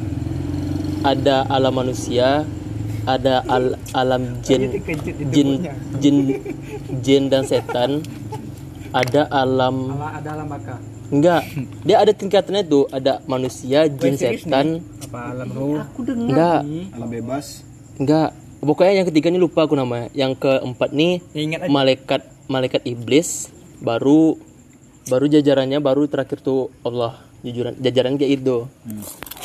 ada 1.01 1.35
alam 1.49 1.73
manusia 1.73 2.45
ada 3.07 3.39
al- 3.47 3.79
alam 3.95 4.43
jin 4.43 4.67
jin 5.31 5.49
jin 5.97 6.17
jin 6.99 7.23
dan 7.31 7.47
setan. 7.47 8.03
Ada 8.91 9.27
alam. 9.27 9.95
Ala 9.95 10.19
ada 10.19 10.29
alam 10.35 10.47
baka. 10.47 10.75
enggak. 11.07 11.43
Dia 11.83 12.03
ada 12.03 12.11
tingkatannya 12.11 12.63
tuh. 12.63 12.87
Ada 12.87 13.23
manusia 13.25 13.87
jin 13.87 14.15
setan. 14.15 14.83
apa 15.07 15.31
alam 15.31 15.47
roh 15.49 15.79
enggak. 16.03 16.61
alam 16.91 17.07
bebas. 17.07 17.63
enggak. 17.95 18.35
Pokoknya 18.57 18.99
yang 18.99 19.07
ketiga 19.07 19.29
ini 19.29 19.39
lupa 19.39 19.63
aku 19.63 19.77
namanya 19.77 20.09
yang 20.11 20.33
keempat 20.33 20.89
nih 20.91 21.21
Ya, 21.31 21.41
ingat 21.45 21.59
aja. 21.63 21.71
malaikat 21.71 22.21
malaikat 22.47 22.81
iblis. 22.83 23.47
Baru 23.79 24.35
baru 25.07 25.29
jajarannya 25.29 25.79
baru 25.79 26.05
terakhir 26.05 26.43
tuh 26.43 26.73
Allah. 26.83 27.23
Jujuran 27.39 27.77
jajaran 27.77 28.17
kayak 28.17 28.41
itu 28.41 28.65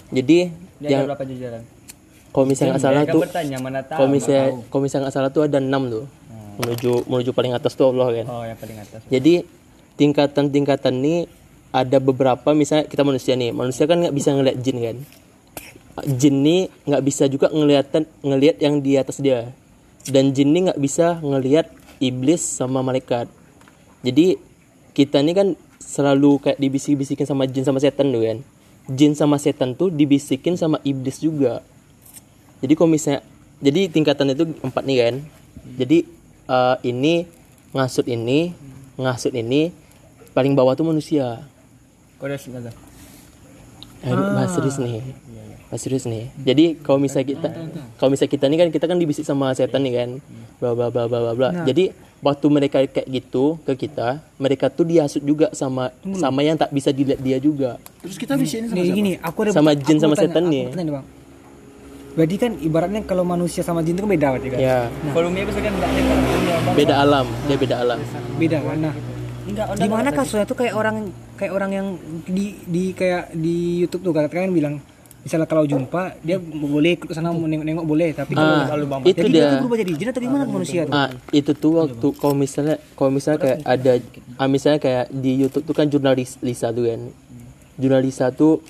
jadi 0.08 0.38
Dia 0.80 0.88
yang 0.88 1.00
ada 1.04 1.12
berapa 1.12 1.24
jajaran? 1.28 1.62
Kalau 2.32 2.48
misalnya 2.48 2.80
nggak 2.80 2.84
salah 2.88 3.02
tuh 3.04 3.20
bertanya 3.28 3.58
mana 3.60 3.80
tahu. 3.84 3.98
kalau 4.00 4.08
misalnya 4.08 4.48
kalau 4.72 4.82
misalnya 4.82 5.04
nggak 5.04 5.16
salah 5.20 5.30
tuh 5.30 5.42
ada 5.44 5.58
enam 5.60 5.82
tuh. 5.92 6.04
Menuju 6.52 6.92
menuju 7.08 7.30
paling 7.36 7.52
atas 7.52 7.72
tuh 7.76 7.92
Allah 7.92 8.08
kan. 8.08 8.26
Oh, 8.28 8.44
yang 8.44 8.56
paling 8.56 8.78
atas. 8.80 9.00
jadi 9.12 9.44
tingkatan-tingkatan 10.00 10.96
ini 11.04 11.28
ada 11.72 12.00
beberapa 12.00 12.56
misalnya 12.56 12.88
kita 12.88 13.04
manusia 13.04 13.36
nih 13.36 13.52
manusia 13.52 13.84
kan 13.84 14.00
nggak 14.00 14.16
bisa 14.16 14.32
ngeliat 14.32 14.56
jin 14.64 14.78
kan. 14.80 14.96
Jin 16.08 16.36
nih 16.40 16.60
nggak 16.88 17.02
bisa 17.04 17.28
juga 17.28 17.52
ngeliatan 17.52 18.08
ngelihat 18.24 18.56
yang 18.64 18.80
di 18.80 18.96
atas 18.96 19.20
dia. 19.20 19.52
Dan 20.08 20.32
jin 20.32 20.56
nih 20.56 20.72
nggak 20.72 20.80
bisa 20.80 21.20
ngelihat 21.20 21.68
iblis 22.00 22.40
sama 22.40 22.80
malaikat. 22.80 23.28
Jadi 24.00 24.40
kita 24.96 25.20
nih 25.20 25.36
kan 25.36 25.48
selalu 25.84 26.40
kayak 26.40 26.56
dibisik-bisikin 26.56 27.28
sama 27.28 27.44
jin 27.44 27.68
sama 27.68 27.76
setan 27.76 28.08
tuh 28.08 28.24
kan. 28.24 28.38
Jin 28.88 29.12
sama 29.12 29.36
setan 29.36 29.76
tuh 29.76 29.92
dibisikin 29.92 30.56
sama 30.56 30.80
iblis 30.80 31.20
juga 31.20 31.60
jadi 32.62 32.72
kalau 32.78 32.90
misalnya 32.94 33.20
jadi 33.58 33.90
tingkatan 33.90 34.34
itu 34.34 34.44
empat 34.62 34.82
nih 34.86 34.96
kan? 35.02 35.14
Jadi 35.78 35.98
eh, 36.46 36.76
ini 36.86 37.26
ngasut 37.74 38.06
ini 38.06 38.54
ngasut 38.94 39.34
ini 39.34 39.74
paling 40.30 40.54
bawah 40.54 40.78
tuh 40.78 40.86
manusia. 40.86 41.42
Kau 42.22 42.30
udah. 42.30 42.38
Eh, 44.02 44.10
bahas 44.14 44.50
serius 44.54 44.78
nih. 44.78 45.02
Bahas 45.70 45.82
serius 45.82 46.04
nih. 46.06 46.30
Jadi 46.42 46.78
kalau 46.82 46.98
misalnya 46.98 47.26
kita 47.34 47.48
kalau 47.98 48.10
misalnya 48.14 48.32
kita 48.34 48.44
nih 48.50 48.58
kan 48.58 48.68
kita 48.70 48.84
kan 48.90 48.98
dibisik 48.98 49.26
sama 49.26 49.54
setan 49.54 49.82
nih 49.82 49.94
kan? 49.94 50.10
Bla 50.58 50.74
bla 50.74 50.86
bla 50.90 51.06
bla 51.06 51.18
bla 51.18 51.32
bla. 51.34 51.50
Jadi 51.66 51.94
waktu 52.22 52.46
mereka 52.46 52.78
kayak 52.86 53.06
gitu 53.10 53.58
ke 53.66 53.74
kita 53.74 54.22
mereka 54.38 54.70
tuh 54.70 54.86
dihasut 54.86 55.22
juga 55.26 55.50
sama 55.54 55.90
sama 56.14 56.46
yang 56.46 56.54
tak 56.54 56.70
bisa 56.70 56.94
dilihat 56.94 57.18
dia 57.18 57.38
juga. 57.42 57.78
Terus 58.02 58.18
kita 58.18 58.38
di 58.38 58.46
sini 58.46 58.70
sama 58.70 58.78
nih 58.78 58.86
gini 58.90 59.12
aku 59.18 59.38
ada 59.46 59.50
Sama 59.54 59.70
jin 59.74 59.98
sama 59.98 60.14
setan 60.14 60.46
nih. 60.50 60.70
Berarti 62.12 62.36
kan 62.36 62.52
ibaratnya 62.60 63.00
kalau 63.08 63.24
manusia 63.24 63.64
sama 63.64 63.80
jin 63.80 63.96
itu 63.96 64.04
kan 64.04 64.12
beda 64.12 64.26
berarti 64.36 64.48
kan? 64.52 64.58
Ya. 64.60 64.78
Volumenya 65.16 65.46
besar 65.48 65.62
kan 65.64 65.72
enggak 65.72 65.90
ada 65.90 66.02
volumenya. 66.04 66.56
Bang. 66.62 66.74
beda 66.76 66.94
alam 67.00 67.26
dia 67.48 67.56
beda 67.56 67.76
alam. 67.80 67.98
Beda 68.36 68.58
kan? 68.60 68.78
Nah. 68.78 68.94
Enggak, 69.42 69.66
di 69.74 69.90
mana 69.90 70.08
kasusnya 70.14 70.46
tuh 70.46 70.56
kayak 70.56 70.74
orang 70.78 70.96
kayak 71.34 71.52
orang 71.52 71.70
yang 71.74 71.86
di 72.30 72.54
di 72.62 72.94
kayak 72.94 73.34
di 73.34 73.82
YouTube 73.82 74.06
tuh 74.06 74.12
kan 74.14 74.52
bilang 74.54 74.78
misalnya 75.22 75.46
kalau 75.46 75.64
jumpa 75.66 76.18
dia 76.18 76.36
boleh 76.42 76.98
ikut 76.98 77.06
ke 77.06 77.14
sana 77.14 77.30
mau 77.30 77.46
nengok-nengok 77.46 77.86
boleh 77.86 78.10
tapi 78.10 78.34
kalau 78.34 78.66
ah, 78.66 79.06
itu 79.06 79.22
jadi 79.22 79.30
dia 79.30 79.42
dia. 79.46 79.58
berubah 79.62 79.78
jadi 79.78 79.92
jin 79.94 80.08
atau 80.10 80.22
gimana 80.22 80.42
manusia 80.50 80.82
tuh? 80.82 80.94
Ah 80.94 81.08
itu 81.30 81.52
tuh 81.54 81.72
waktu 81.78 82.06
kalau 82.18 82.34
misalnya 82.34 82.76
kalau 82.98 83.10
misalnya 83.14 83.38
kayak 83.38 83.58
ada 83.62 83.92
ah, 84.34 84.48
misalnya 84.50 84.80
kayak 84.82 85.04
di 85.14 85.30
YouTube 85.46 85.64
tuh 85.66 85.74
kan 85.78 85.86
jurnalis 85.86 86.42
Lisa 86.42 86.74
tuh 86.74 86.90
kan. 86.90 87.00
Jurnalis 87.78 88.06
Lisa 88.10 88.26
tuh 88.34 88.66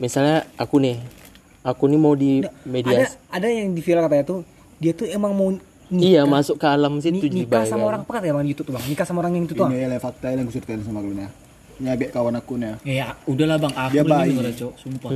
misalnya 0.00 0.48
aku 0.56 0.80
nih 0.80 1.19
aku 1.62 1.84
nih 1.84 1.96
mau 1.96 2.14
di 2.14 2.40
ada 2.40 2.50
media 2.64 3.04
ada 3.28 3.46
yang 3.46 3.70
di 3.70 3.80
viral 3.80 4.04
katanya 4.04 4.24
tuh 4.26 4.40
dia 4.76 4.92
tuh 4.92 5.04
emang 5.06 5.32
mau 5.32 5.52
iya 5.90 6.24
masuk 6.24 6.56
ke 6.56 6.64
alam 6.64 6.96
situ 6.98 7.20
ni- 7.20 7.44
nikah 7.44 7.64
sama 7.64 7.84
kan. 7.84 7.88
orang 7.90 8.02
pekat 8.04 8.22
ya 8.22 8.32
bang 8.32 8.42
di 8.42 8.50
YouTube 8.50 8.66
tuh 8.66 8.74
bang 8.74 8.84
nikah 8.86 9.04
sama 9.04 9.18
orang 9.20 9.32
yang 9.34 9.44
itu 9.44 9.54
tuh 9.54 9.66
Ini 9.66 9.76
adalah 9.82 10.00
fakta 10.00 10.26
yang 10.30 10.42
gue 10.42 10.54
ceritain 10.54 10.80
sama 10.80 10.98
kalian 11.00 11.20
ya. 11.20 11.28
Ini 11.76 11.88
agak 11.90 12.08
kawan 12.10 12.34
aku 12.34 12.52
nih. 12.56 12.74
ya 12.82 13.06
udahlah 13.24 13.56
bang 13.58 13.74
aku 13.74 13.92
Dia 13.92 14.02
baik. 14.02 14.34
cok 14.54 14.72
sumpah 14.76 15.10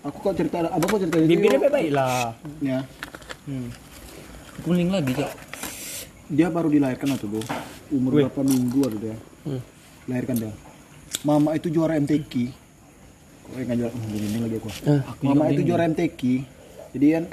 Aku 0.00 0.16
kok 0.18 0.32
cerita 0.32 0.56
apa 0.64 0.80
kok 0.80 0.98
cerita? 0.98 1.16
Bibirnya 1.20 1.58
baik-baik 1.58 1.90
lah. 1.90 2.32
Ya. 2.60 2.78
kuning 4.60 4.88
lagi 4.88 5.12
cok 5.12 5.30
Dia 6.30 6.46
baru 6.46 6.68
dilahirkan 6.68 7.10
atau 7.10 7.26
bro? 7.26 7.42
Umur 7.90 8.22
berapa 8.22 8.40
minggu 8.40 8.80
ada 8.86 8.96
dia? 9.00 9.16
Lahirkan 10.06 10.36
dia. 10.38 10.52
Mama 11.20 11.52
itu 11.52 11.66
juara 11.68 11.96
MTQ. 11.96 12.54
Hmm, 13.50 14.14
ini 14.14 14.38
lagi 14.38 14.56
aku. 14.62 14.70
Mama 15.26 15.50
itu 15.50 15.62
juara 15.66 15.90
MTQ. 15.90 16.20
Jadi 16.94 17.06
kan 17.14 17.24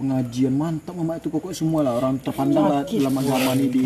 pengajian 0.00 0.54
mantap 0.56 0.94
mama 0.96 1.20
itu 1.20 1.28
pokoknya 1.28 1.56
semua 1.56 1.80
lah. 1.84 1.92
Orang 2.00 2.16
terpandang 2.20 2.64
lah 2.64 2.82
dalam 2.88 3.14
agama 3.20 3.52
ini 3.56 3.66
di 3.68 3.84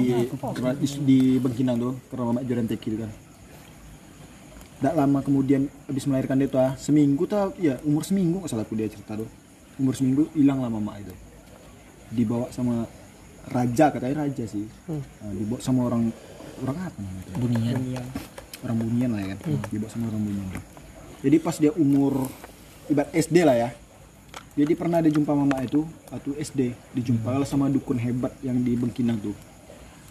di, 0.79 0.87
di 1.03 1.19
Bengkinang 1.43 1.77
tuh 1.83 1.95
karena 2.11 2.25
mama 2.31 2.41
juara 2.47 2.63
MTQ 2.63 2.85
itu 2.87 2.99
kan. 3.03 3.13
Tidak 4.77 4.95
lama 4.95 5.19
kemudian 5.25 5.67
habis 5.89 6.05
melahirkan 6.05 6.37
dia 6.37 6.49
tuh 6.53 6.61
ah, 6.61 6.73
seminggu 6.77 7.25
tuh 7.25 7.57
ya 7.57 7.81
umur 7.83 8.05
seminggu 8.05 8.45
nggak 8.45 8.51
salah 8.53 8.63
aku 8.63 8.79
dia 8.79 8.87
cerita 8.87 9.19
tuh. 9.19 9.29
Umur 9.83 9.99
seminggu 9.99 10.31
hilang 10.37 10.63
lah 10.63 10.71
mama 10.71 10.95
itu. 11.03 11.15
Dibawa 12.15 12.47
sama 12.55 12.87
raja 13.51 13.91
katanya 13.91 14.27
raja 14.27 14.45
sih. 14.47 14.63
Nah, 14.87 15.33
dibawa 15.35 15.59
sama 15.59 15.91
orang 15.91 16.15
orang 16.63 16.77
apa 16.87 16.99
namanya 17.03 17.35
bunian. 17.35 17.77
Orang 18.63 18.77
bunian 18.79 19.11
lah 19.11 19.21
ya 19.27 19.29
kan. 19.35 19.39
Dibawa 19.75 19.91
sama 19.91 20.07
orang 20.07 20.23
bunian 20.23 20.76
jadi 21.27 21.43
pas 21.43 21.59
dia 21.59 21.75
umur 21.75 22.31
ibarat 22.87 23.11
SD 23.11 23.43
lah 23.43 23.59
ya. 23.59 23.71
Jadi 24.55 24.79
pernah 24.79 25.03
dia 25.03 25.11
jumpa 25.11 25.35
mama 25.35 25.59
itu 25.59 25.83
atau 26.07 26.31
SD 26.39 26.71
dijumpa 26.95 27.35
lah 27.35 27.43
sama 27.43 27.67
dukun 27.67 27.99
hebat 27.99 28.31
yang 28.47 28.63
di 28.63 28.79
Bengkinang 28.79 29.19
tuh. 29.19 29.35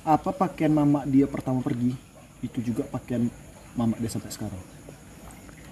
Apa 0.03 0.35
pakaian 0.35 0.75
mama 0.75 1.07
dia 1.07 1.23
pertama 1.23 1.63
pergi? 1.63 1.95
Itu 2.43 2.59
juga 2.59 2.83
pakaian 2.83 3.31
mama 3.79 3.95
dia 3.95 4.11
sampai 4.11 4.27
sekarang. 4.27 4.59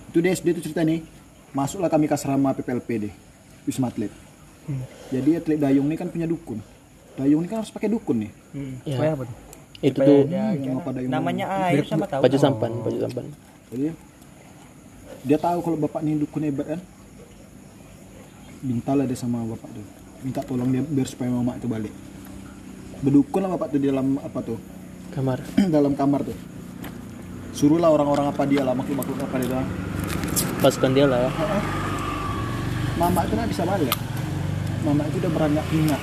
Itu 0.07 0.23
di 0.23 0.31
SD 0.31 0.55
itu 0.55 0.71
cerita 0.71 0.79
nih 0.79 1.03
masuklah 1.51 1.91
kami 1.91 2.07
ke 2.07 2.15
asrama 2.15 2.55
PPLP 2.55 2.89
deh 3.03 3.13
Wisma 3.67 3.91
Atlet. 3.91 4.15
Jadi 5.11 5.43
atlet 5.43 5.59
dayung 5.59 5.91
ini 5.91 5.99
kan 5.99 6.07
punya 6.07 6.23
dukun. 6.23 6.63
Dayung 7.19 7.43
ini 7.43 7.51
kan 7.51 7.61
harus 7.61 7.69
pakai 7.69 7.91
dukun 7.91 8.23
nih. 8.23 8.31
Ya, 8.87 8.95
Supaya 8.95 9.11
apa 9.11 9.23
tuh? 9.27 9.37
Itu 9.83 9.99
tuh 9.99 10.23
dayung? 10.23 11.11
Namanya 11.11 11.45
air 11.67 11.83
sama 11.83 12.07
tahu. 12.07 12.23
baju 12.23 12.37
sampan 12.39 12.71
baju 12.79 12.97
sampan. 13.03 13.27
Jadi 13.67 14.12
dia 15.23 15.39
tahu 15.39 15.59
kalau 15.63 15.77
bapak 15.79 16.03
ini 16.03 16.19
dukun 16.19 16.43
hebat 16.43 16.77
kan. 16.77 16.81
Mintalah 18.63 19.07
dia 19.07 19.17
sama 19.17 19.43
bapak 19.43 19.71
tuh. 19.71 19.85
Minta 20.23 20.39
tolong 20.43 20.71
dia 20.71 20.83
biar 20.83 21.07
supaya 21.07 21.31
mama 21.31 21.55
itu 21.59 21.67
balik. 21.67 21.91
Berdukun 23.03 23.43
lah 23.43 23.51
bapak 23.55 23.75
tuh 23.75 23.79
di 23.79 23.87
dalam 23.91 24.19
apa 24.23 24.39
tuh? 24.39 24.59
kamar 25.13 25.37
dalam 25.75 25.93
kamar 25.93 26.25
tuh. 26.25 26.37
Suruhlah 27.53 27.93
orang-orang 27.93 28.33
apa 28.33 28.43
dia 28.49 28.65
lah 28.65 28.73
makhluk-makhluk 28.73 29.21
apa 29.21 29.37
dia 29.37 29.61
lah. 29.61 29.67
pasukan 30.63 30.95
dia 30.95 31.05
lah 31.05 31.27
ya 31.27 31.31
Mama 32.97 33.19
itu 33.27 33.33
nggak 33.37 33.51
bisa 33.51 33.63
balik. 33.67 33.93
Mama 34.81 35.03
itu 35.05 35.17
udah 35.21 35.31
beranjak 35.33 35.65
pinak. 35.69 36.01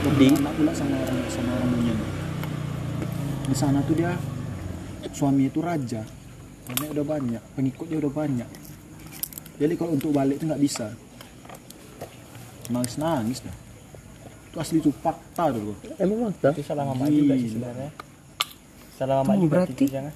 Udah 0.00 0.12
Di? 0.14 0.28
beranak 0.30 0.54
pula 0.54 0.72
sama 0.76 0.94
orang 1.00 1.18
sama 1.26 1.52
orang. 1.58 1.98
Di 3.50 3.56
sana 3.58 3.78
tuh 3.82 3.94
dia 3.98 4.12
suami 5.10 5.50
itu 5.50 5.58
raja. 5.58 6.06
Karena 6.62 6.84
udah 6.90 7.04
banyak, 7.06 7.42
pengikutnya 7.54 7.96
udah 7.98 8.12
banyak. 8.12 8.48
Jadi 9.56 9.72
kalau 9.74 9.92
untuk 9.92 10.10
balik 10.10 10.36
itu 10.36 10.44
nggak 10.44 10.60
bisa. 10.60 10.86
Nangis 12.68 12.94
nangis 12.96 13.38
dah. 13.40 13.56
Itu 14.46 14.56
asli 14.56 14.76
itu 14.78 14.90
fakta 14.94 15.50
tuh. 15.50 15.60
bro. 15.60 15.74
emang 15.96 16.30
fakta 16.30 16.48
Itu 16.52 16.62
salah 16.62 16.84
mama 16.84 17.04
juga 17.06 17.34
sih 17.34 17.48
sebenarnya. 17.50 17.90
Salah 18.94 19.14
mama 19.20 19.32
juga 19.36 19.64
berarti- 19.64 19.88
jangan. 19.88 20.14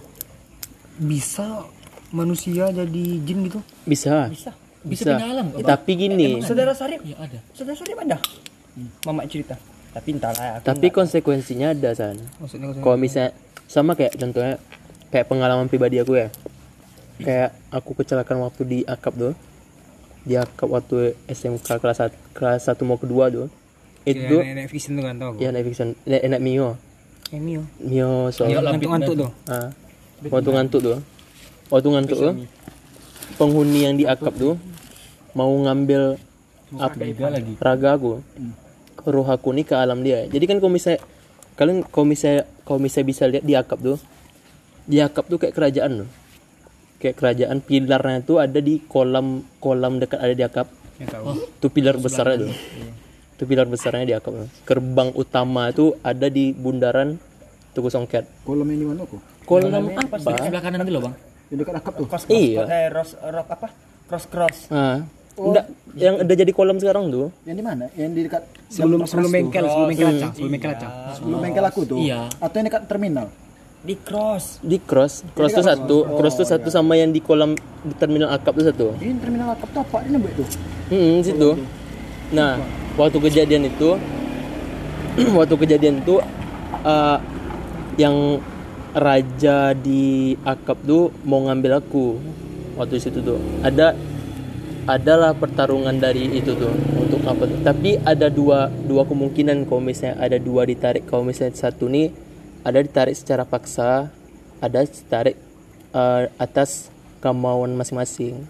bisa 0.95 1.67
manusia 2.09 2.71
jadi 2.71 3.05
jin 3.19 3.39
gitu 3.43 3.59
bisa 3.85 4.31
Bisa. 4.31 4.55
bisa 4.87 5.03
bisa 5.03 5.11
pindah 5.11 5.27
alam 5.27 5.47
kok 5.51 5.67
tapi 5.67 5.91
gini 5.97 6.39
Saudara 6.39 6.71
Sarip, 6.71 7.03
ya 7.03 7.19
ada 7.19 7.43
saudara 7.51 7.75
Sarip 7.75 7.99
ada. 7.99 8.15
Mama 9.03 9.27
cerita. 9.27 9.59
Tapi 9.91 10.09
entah 10.13 10.31
lah. 10.31 10.59
Aku 10.59 10.65
tapi 10.65 10.87
nggak- 10.87 10.95
konsekuensinya 10.95 11.75
ada 11.75 11.91
san 11.93 12.15
kalau 12.79 12.95
misalnya 12.95 13.35
sama 13.67 13.95
kayak 13.95 14.15
contohnya 14.15 14.63
kayak 15.15 15.31
pengalaman 15.31 15.71
pribadi 15.71 16.03
aku 16.03 16.19
ya. 16.19 16.35
Kayak 17.23 17.55
aku 17.71 17.95
kecelakaan 17.95 18.43
waktu 18.43 18.67
di 18.67 18.79
akap 18.83 19.15
tuh. 19.15 19.39
Di 20.27 20.35
akap 20.35 20.67
waktu 20.67 21.15
SMK 21.31 21.79
kelas 21.79 22.03
1 22.03 22.35
kelas 22.35 22.67
1 22.67 22.83
mau 22.83 22.99
kedua 22.99 23.31
tuh. 23.31 23.47
Itu 24.03 24.43
nenek 24.43 24.67
fiction 24.67 24.99
tuh 24.99 25.07
kan 25.07 25.15
tau 25.17 25.33
ya 25.39 25.55
naik 25.55 25.71
fiction 25.71 25.95
naik, 26.03 26.27
naik 26.27 26.43
mio. 26.43 26.75
Ya 27.31 27.39
Mio. 27.39 27.63
Mio 27.79 28.29
soal 28.35 28.59
ngantuk-ngantuk 28.59 29.15
tuh? 29.15 29.31
Ah. 29.47 29.71
Waktu 30.27 30.51
ngantuk 30.51 30.81
tuh. 30.83 30.99
Waktu 31.71 31.89
ngantuk 31.95 32.19
tuh. 32.19 32.35
Penghuni 33.39 33.87
yang 33.87 33.95
di 33.95 34.05
akap 34.05 34.35
tuh 34.35 34.59
mau 35.33 35.51
ngambil 35.51 36.19
apa 36.75 36.99
lagi. 37.31 37.55
raga 37.63 37.95
aku. 37.95 38.19
Roh 39.07 39.29
aku 39.31 39.55
nih 39.55 39.63
ke 39.63 39.75
alam 39.79 40.03
dia. 40.03 40.27
Jadi 40.27 40.45
kan 40.51 40.59
kalau 40.59 40.75
misalnya 40.75 41.01
kalian 41.55 41.87
kalau 41.87 42.07
misalnya 42.11 42.43
kalau 42.67 42.83
misalnya 42.83 43.07
bisa 43.07 43.23
lihat 43.31 43.45
di 43.47 43.55
akap 43.55 43.79
tuh 43.79 43.97
di 44.85 44.99
akap 45.01 45.25
tuh 45.29 45.39
kayak 45.41 45.55
kerajaan 45.57 45.93
loh 46.05 46.09
kayak 47.01 47.17
kerajaan 47.21 47.59
pilarnya 47.61 48.25
tuh 48.25 48.41
ada 48.41 48.59
di 48.61 48.81
kolam 48.85 49.45
kolam 49.61 50.01
dekat 50.01 50.21
ada 50.21 50.35
di 50.37 50.45
akap 50.45 50.69
itu 51.01 51.67
pilar 51.69 51.97
besarnya 52.01 52.49
tuh 52.49 52.53
itu 53.35 53.45
pilar 53.51 53.67
besarnya 53.67 54.05
di 54.07 54.15
akap 54.15 54.33
tuh. 54.33 54.51
gerbang 54.63 55.11
utama 55.13 55.69
itu 55.69 55.97
ada 56.07 56.31
di 56.31 56.55
bundaran 56.55 57.19
Tugu 57.75 57.91
Songket 57.91 58.47
Kolam 58.47 58.71
yang 58.71 58.79
di 58.79 58.87
mana 58.87 59.03
kok? 59.03 59.19
kolam 59.45 59.91
Pas 59.91 60.23
di 60.23 60.31
apa 60.31 60.47
sebelah 60.47 60.63
kanan 60.63 60.87
loh 60.89 61.03
bang. 61.11 61.15
Yang 61.53 61.59
dekat 61.67 61.75
akap 61.77 61.93
tuh. 61.99 62.07
Cross 62.09 62.25
Iya. 62.33 62.63
Eh, 62.65 62.87
ros, 62.89 63.11
rock 63.21 63.49
apa? 63.51 63.69
Cross 64.09 64.25
cross. 64.31 64.59
ah 64.73 65.03
enggak 65.35 65.67
yang 65.99 66.23
udah 66.23 66.37
jadi 66.39 66.53
kolam 66.55 66.79
sekarang 66.79 67.11
tuh 67.11 67.35
Yang 67.43 67.57
di 67.59 67.65
mana? 67.67 67.85
Yang 67.99 68.11
di 68.15 68.21
dekat 68.31 68.43
sebelum 68.71 69.03
sebelum 69.03 69.31
bengkel 69.35 69.67
sebelum 69.67 69.89
bengkel 69.91 70.09
acang 70.15 70.31
sebelum 70.31 70.51
bengkel 70.55 70.71
acang 70.79 70.93
Sebelum 71.19 71.39
bengkel 71.43 71.65
aku 71.67 71.81
tuh. 71.83 71.99
Iya. 71.99 72.31
Atau 72.39 72.57
yang 72.63 72.67
dekat 72.71 72.83
terminal. 72.87 73.27
Di 73.85 74.01
cross. 74.01 74.65
di 74.65 74.81
cross 74.81 75.21
cross 75.37 75.53
tuh 75.53 75.61
satu 75.61 75.97
cross 76.17 76.41
tuh 76.41 76.49
satu 76.49 76.73
sama 76.73 76.97
yang 76.97 77.13
di 77.13 77.21
kolam 77.21 77.53
di 77.85 77.95
terminal 78.01 78.33
akap 78.33 78.57
tuh 78.57 78.65
satu 78.65 78.97
Ini 78.97 79.21
terminal 79.21 79.53
akap 79.53 79.69
tuh 79.77 79.85
apa? 79.85 80.09
Ini 80.09 80.17
buat 80.17 80.33
tuh. 80.41 80.49
Hmm, 80.89 81.21
situ. 81.21 81.51
Nah, 82.33 82.57
waktu 82.97 83.19
kejadian 83.21 83.69
itu, 83.69 84.01
waktu 85.39 85.55
kejadian 85.61 86.01
itu, 86.01 86.17
eh, 86.81 87.19
yang 88.01 88.41
raja 88.95 89.75
di 89.75 90.39
akap 90.47 90.79
tuh 90.87 91.11
mau 91.27 91.43
ngambil 91.45 91.83
aku 91.83 92.17
waktu 92.79 93.03
situ 93.03 93.21
tuh. 93.21 93.39
Ada 93.61 93.93
adalah 94.85 95.33
pertarungan 95.33 95.97
dari 95.97 96.29
itu 96.37 96.53
tuh 96.57 96.73
untuk 96.97 97.21
apa 97.25 97.49
tuh. 97.49 97.59
Tapi 97.65 98.01
ada 98.01 98.29
dua 98.29 98.69
dua 98.85 99.05
kemungkinan 99.09 99.67
kalau 99.69 99.83
misalnya 99.83 100.17
ada 100.21 100.39
dua 100.39 100.65
ditarik. 100.69 101.05
Kalau 101.09 101.25
misalnya 101.27 101.57
satu 101.57 101.91
nih 101.91 102.13
ada 102.65 102.81
ditarik 102.81 103.13
secara 103.13 103.45
paksa, 103.45 104.09
ada 104.59 104.81
ditarik 104.83 105.37
eh, 105.93 106.23
atas 106.37 106.89
kemauan 107.21 107.73
masing-masing. 107.73 108.43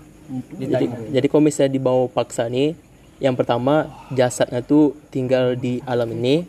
Jadi, 0.56 0.88
jadi 1.12 1.26
kalau 1.28 1.42
misalnya 1.42 1.72
dibawa 1.72 2.08
paksa 2.08 2.48
nih, 2.48 2.72
yang 3.20 3.36
pertama 3.36 3.92
jasadnya 4.10 4.64
tuh 4.64 4.96
tinggal 5.10 5.52
di 5.52 5.84
alam 5.84 6.08
ini, 6.10 6.48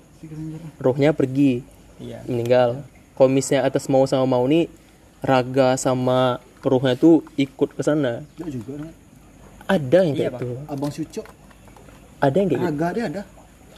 rohnya 0.79 1.11
pergi, 1.11 1.59
Iya. 1.95 2.23
meninggal. 2.25 2.81
Kalau 3.13 3.27
misalnya 3.27 3.67
atas 3.67 3.87
mau 3.87 4.03
sama 4.03 4.23
mau 4.25 4.43
nih, 4.43 4.71
raga 5.19 5.75
sama 5.75 6.39
rohnya 6.59 6.95
tuh 6.95 7.21
ikut 7.35 7.71
ke 7.71 7.81
sana. 7.81 8.23
Juga. 8.39 8.87
Ada 9.65 9.99
yang 10.03 10.15
Iya, 10.15 10.29
kayak 10.29 10.33
gitu. 10.37 10.49
Abang 10.65 10.91
Suco. 10.91 11.21
Ada 12.19 12.35
yang 12.35 12.47
kayak 12.47 12.61
gitu. 12.61 12.71
Agak 12.71 12.91
dia 12.95 13.05
ada. 13.05 13.23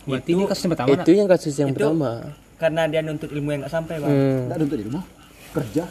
berarti 0.07 0.29
ini 0.31 0.43
kasus 0.47 0.63
yang 0.63 0.71
pertama 0.71 0.87
Itu 0.95 1.11
yang 1.11 1.27
kasus 1.27 1.55
yang 1.57 1.69
Itu- 1.69 1.75
pertama. 1.83 2.11
Karena 2.57 2.89
dia 2.89 3.01
nuntut 3.01 3.29
ilmu 3.29 3.49
yang 3.53 3.61
nggak 3.63 3.73
sampai 3.73 4.01
bang. 4.01 4.09
Hmm. 4.09 4.65
Di 4.65 4.83
rumah. 4.85 5.03
Kerja. 5.53 5.83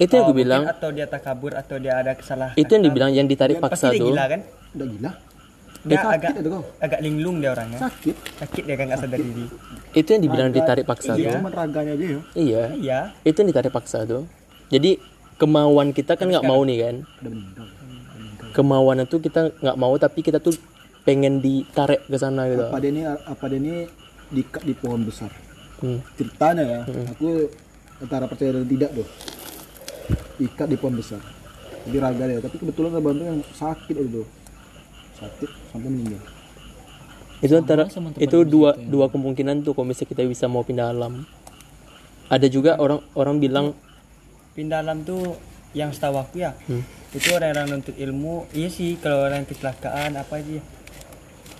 Itu 0.00 0.12
yang 0.16 0.24
Oh, 0.24 0.28
gue 0.32 0.38
bilang. 0.42 0.62
atau 0.64 0.88
dia 0.90 1.06
takabur 1.06 1.52
atau 1.52 1.76
dia 1.76 2.00
ada 2.00 2.16
kesalahan. 2.16 2.56
Itu 2.56 2.70
yang 2.72 2.84
dibilang 2.84 3.10
yang 3.12 3.28
ditarik 3.28 3.60
paksa 3.60 3.92
tuh. 3.92 4.10
gila 4.10 4.24
kan? 4.26 4.40
Udah 4.74 4.86
gila. 4.88 5.10
Dia 5.80 5.96
sakit 5.96 6.12
agak 6.12 6.30
itu 6.36 6.50
agak 6.76 7.00
linglung 7.00 7.36
dia 7.40 7.50
orangnya. 7.56 7.78
Sakit. 7.80 8.16
Sakit 8.36 8.62
dia 8.68 8.76
kan 8.76 8.84
nggak 8.88 9.00
sadar 9.00 9.16
diri. 9.16 9.44
Itu 9.92 10.08
yang 10.12 10.22
dibilang 10.24 10.48
ditarik 10.52 10.84
paksa 10.84 11.16
Iya. 11.16 11.24
tuh. 11.24 11.32
Cuma 11.40 11.48
raganya 11.50 11.92
aja 11.96 12.04
ya. 12.04 12.20
Iya. 12.34 12.62
Iya. 12.76 12.98
Itu 13.24 13.36
yang 13.40 13.48
ditarik 13.48 13.72
paksa 13.72 13.98
tuh. 14.04 14.22
Jadi 14.68 15.00
kemauan 15.40 15.96
kita 15.96 16.16
kan 16.16 16.28
nggak 16.28 16.44
mau 16.44 16.60
nih 16.64 16.78
kan. 16.84 16.96
Kemauan 18.50 19.04
itu 19.04 19.16
kita 19.20 19.52
nggak 19.56 19.76
mau 19.78 19.94
tapi 19.96 20.20
kita 20.20 20.36
tuh 20.36 20.52
pengen 21.00 21.40
ditarik 21.40 22.04
ke 22.04 22.16
sana 22.16 22.44
gitu. 22.44 22.66
Apa 22.66 22.76
dia 22.76 22.90
ini 22.90 23.02
apa 23.04 23.44
dia 23.48 23.58
ini 23.58 23.74
diikat 24.28 24.62
di 24.64 24.74
pohon 24.76 25.04
besar. 25.04 25.32
Hmm. 25.80 26.00
Ceritanya 26.16 26.64
ya, 26.64 26.80
aku 26.86 27.48
antara 28.00 28.24
percaya 28.28 28.56
dan 28.56 28.68
tidak 28.68 28.90
tuh. 28.92 29.08
Ikat 30.40 30.68
di 30.72 30.76
pohon 30.76 30.96
besar. 30.96 31.20
Jadi 31.88 31.96
raga 31.96 32.24
dia, 32.28 32.40
tapi 32.44 32.56
kebetulan 32.60 32.92
ada 32.92 33.02
bantu 33.02 33.22
yang 33.24 33.40
sakit 33.56 33.96
itu. 33.96 34.22
Sakit 35.16 35.50
sampai 35.72 35.90
meninggal. 35.90 36.22
itu 37.40 37.56
antara 37.56 37.88
itu 38.20 38.44
dua 38.44 38.76
dua 38.76 39.08
kemungkinan 39.08 39.64
tuh 39.64 39.72
kalau 39.72 39.88
misalnya 39.88 40.12
kita 40.12 40.28
bisa 40.28 40.44
mau 40.44 40.60
pindah 40.60 40.92
alam 40.92 41.24
ada 42.28 42.46
juga 42.52 42.76
orang 42.76 43.00
orang 43.16 43.40
bilang 43.40 43.66
Pindah 44.50 44.82
alam 44.82 45.06
tuh 45.06 45.38
yang 45.78 45.94
setahu 45.94 46.18
aku 46.18 46.42
ya. 46.42 46.58
Hmm. 46.66 46.82
Itu 47.14 47.30
orang-orang 47.34 47.78
nuntut 47.78 47.94
ilmu. 47.94 48.50
Iya 48.50 48.68
sih 48.70 48.98
kalau 48.98 49.30
orang 49.30 49.46
kecelakaan 49.46 50.18
apa 50.18 50.42
aja. 50.42 50.58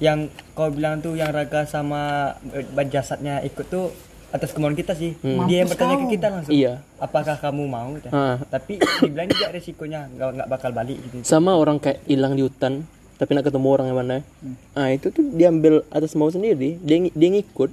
Yang 0.02 0.34
kau 0.58 0.70
bilang 0.74 0.98
tuh 0.98 1.14
yang 1.14 1.30
raga 1.30 1.66
sama 1.70 2.34
eh, 2.50 2.86
jasadnya 2.90 3.46
ikut 3.46 3.66
tuh 3.70 3.94
atas 4.30 4.50
kemauan 4.50 4.72
kita 4.72 4.92
sih. 4.92 5.14
Dia 5.20 5.62
yang 5.62 5.68
bertanya 5.68 5.96
ke 5.96 6.06
kita 6.10 6.26
langsung. 6.28 6.50
Hmm. 6.50 6.60
iya 6.60 6.72
Apakah 6.96 7.36
kamu 7.36 7.62
mau? 7.64 7.90
Gitu. 7.92 8.08
Ah. 8.10 8.38
Tapi 8.44 8.78
dibilang 8.78 9.26
juga 9.26 9.46
resikonya 9.50 10.00
nggak 10.08 10.28
nggak 10.32 10.48
bakal 10.48 10.70
balik 10.70 10.98
gitu. 11.00 11.22
sama 11.22 11.54
orang 11.54 11.76
kayak 11.76 11.98
hilang 12.04 12.32
di 12.32 12.42
hutan 12.42 12.82
tapi 13.14 13.36
nak 13.36 13.44
ketemu 13.44 13.68
orang 13.68 13.86
yang 13.86 13.98
mana 13.98 14.16
ah 14.72 14.88
itu 14.88 15.12
tuh 15.12 15.20
diambil 15.20 15.84
atas 15.90 16.16
mau 16.16 16.32
sendiri 16.32 16.80
dia 16.80 17.04
dia 17.04 17.28
ngikut 17.30 17.68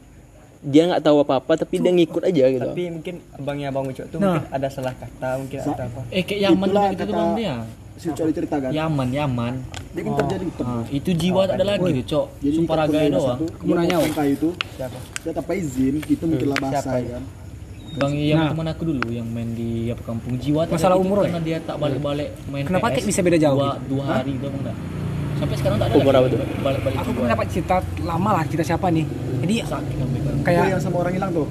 dia 0.59 0.83
nggak 0.83 0.99
tahu 0.99 1.23
apa 1.23 1.39
apa 1.39 1.53
tapi 1.55 1.79
dia 1.79 1.87
ngikut 1.87 2.19
aja 2.19 2.43
gitu 2.49 2.67
Tapi 2.67 2.83
mungkin 2.91 3.15
abangnya 3.31 3.71
abang 3.71 3.87
Ucok 3.87 4.11
tuh 4.11 4.19
mungkin 4.19 4.43
ada 4.43 4.67
salah 4.67 4.91
kata 4.91 5.39
mungkin 5.39 5.57
ada 5.61 5.87
apa. 5.87 6.01
Eh 6.11 6.23
kayak 6.25 6.51
Itulah 6.51 6.59
juga 6.59 6.91
gitu 6.91 6.99
tuh 6.99 7.07
kata- 7.07 7.15
bang 7.15 7.31
dia. 7.37 7.55
Si 7.97 8.05
Uco 8.07 8.23
diceritakan. 8.29 8.69
Yaman, 8.69 9.07
Yaman. 9.09 9.53
Dia 9.97 10.01
kan 10.05 10.13
terjadi 10.21 10.43
di 10.45 10.53
Ah, 10.61 10.85
itu 10.93 11.09
jiwa 11.17 11.41
tak 11.49 11.57
ada 11.57 11.65
lagi 11.65 11.89
tuh, 11.89 12.05
Cok. 12.05 12.25
Jadi 12.37 12.55
Sumpah 12.55 12.75
bendera 12.85 13.07
doang. 13.09 13.39
dia 13.41 13.97
potong 13.97 14.13
kayu 14.13 14.33
itu. 14.37 14.49
Siapa? 14.77 14.97
Saya 15.25 15.33
tanpa 15.33 15.51
izin, 15.57 15.93
itu 16.05 16.23
mungkin 16.23 16.47
lah 16.53 16.57
bahasa 16.61 16.77
Siapa 16.85 16.97
ya 17.01 17.09
kan. 17.17 17.23
Bang 17.97 18.13
yang 18.13 18.53
teman 18.53 18.67
aku 18.69 18.83
dulu 18.85 19.09
yang 19.09 19.25
main 19.25 19.49
di 19.57 19.89
apa 19.89 20.01
kampung 20.05 20.37
jiwa 20.37 20.69
Masalah 20.69 21.01
umur, 21.01 21.25
karena 21.25 21.41
dia 21.41 21.57
tak 21.57 21.81
balik-balik 21.81 22.29
main 22.45 22.61
Kenapa 22.61 22.93
kayak 22.93 23.09
bisa 23.09 23.19
beda 23.25 23.37
jauh 23.41 23.57
dua, 23.57 23.73
dua 23.89 24.03
hari 24.05 24.37
itu 24.37 24.45
bang 24.45 24.53
enggak. 24.53 24.77
Sampai 25.37 25.55
sekarang 25.57 25.77
tak 25.81 25.87
ada 25.89 25.95
Umur 25.97 26.13
apa 26.13 26.27
tuh? 26.29 26.39
Balik-balik 26.61 26.97
aku 27.01 27.09
pun 27.09 27.25
dapat 27.25 27.45
cerita 27.49 27.75
lama 28.05 28.29
lah 28.37 28.43
cerita 28.45 28.63
siapa 28.69 28.87
nih 28.93 29.05
jadi 29.41 29.55
kan. 29.65 30.35
Kayak 30.45 30.65
yang 30.77 30.81
sama 30.83 30.95
orang 31.01 31.13
hilang 31.17 31.31
tuh. 31.33 31.47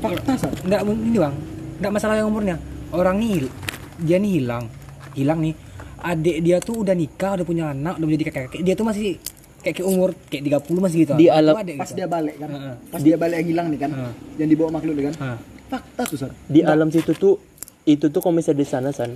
Fakta 0.00 0.32
sah. 0.34 0.50
enggak 0.64 0.80
ini 0.80 1.18
bang 1.20 1.34
enggak 1.76 1.92
masalah 1.92 2.14
yang 2.16 2.28
umurnya 2.32 2.56
orang 2.88 3.16
nih 3.20 3.30
hil- 3.36 3.54
dia 4.00 4.16
nih 4.16 4.32
hilang 4.40 4.64
hilang 5.12 5.38
nih 5.44 5.52
adik 6.02 6.36
dia 6.40 6.58
tuh 6.58 6.82
udah 6.82 6.92
nikah 6.92 7.32
udah 7.34 7.46
punya 7.46 7.64
anak 7.68 7.94
udah 7.94 8.06
menjadi 8.06 8.24
kakek 8.28 8.60
dia 8.60 8.74
tuh 8.74 8.84
masih 8.84 9.16
kayak, 9.58 9.74
kayak 9.76 9.86
umur 9.86 10.10
kayak 10.26 10.42
30 10.60 10.78
masih 10.80 10.98
gitu 11.00 11.12
Di 11.14 11.26
alam- 11.28 11.54
adik 11.56 11.74
Pas 11.76 11.86
gitu. 11.86 11.96
dia 11.96 12.06
balik 12.06 12.34
kan. 12.36 12.50
Heeh. 12.50 12.74
Pas 12.88 13.00
dia 13.00 13.16
balik 13.16 13.36
yang 13.36 13.48
hilang 13.48 13.66
nih 13.68 13.78
kan. 13.78 13.90
Heeh. 13.92 14.12
Yang 14.36 14.48
dibawa 14.50 14.70
makhluk 14.72 14.94
nih 14.94 15.04
kan. 15.06 15.14
Heeh. 15.16 15.38
Fakta 15.68 16.02
tuh 16.04 16.18
sar. 16.18 16.30
di 16.44 16.60
alam 16.60 16.88
situ 16.88 17.12
tuh 17.12 17.34
itu 17.84 18.06
tuh 18.06 18.18
kalau 18.18 18.34
misalnya 18.34 18.58
di 18.58 18.68
sana 18.68 18.90
san 18.90 19.14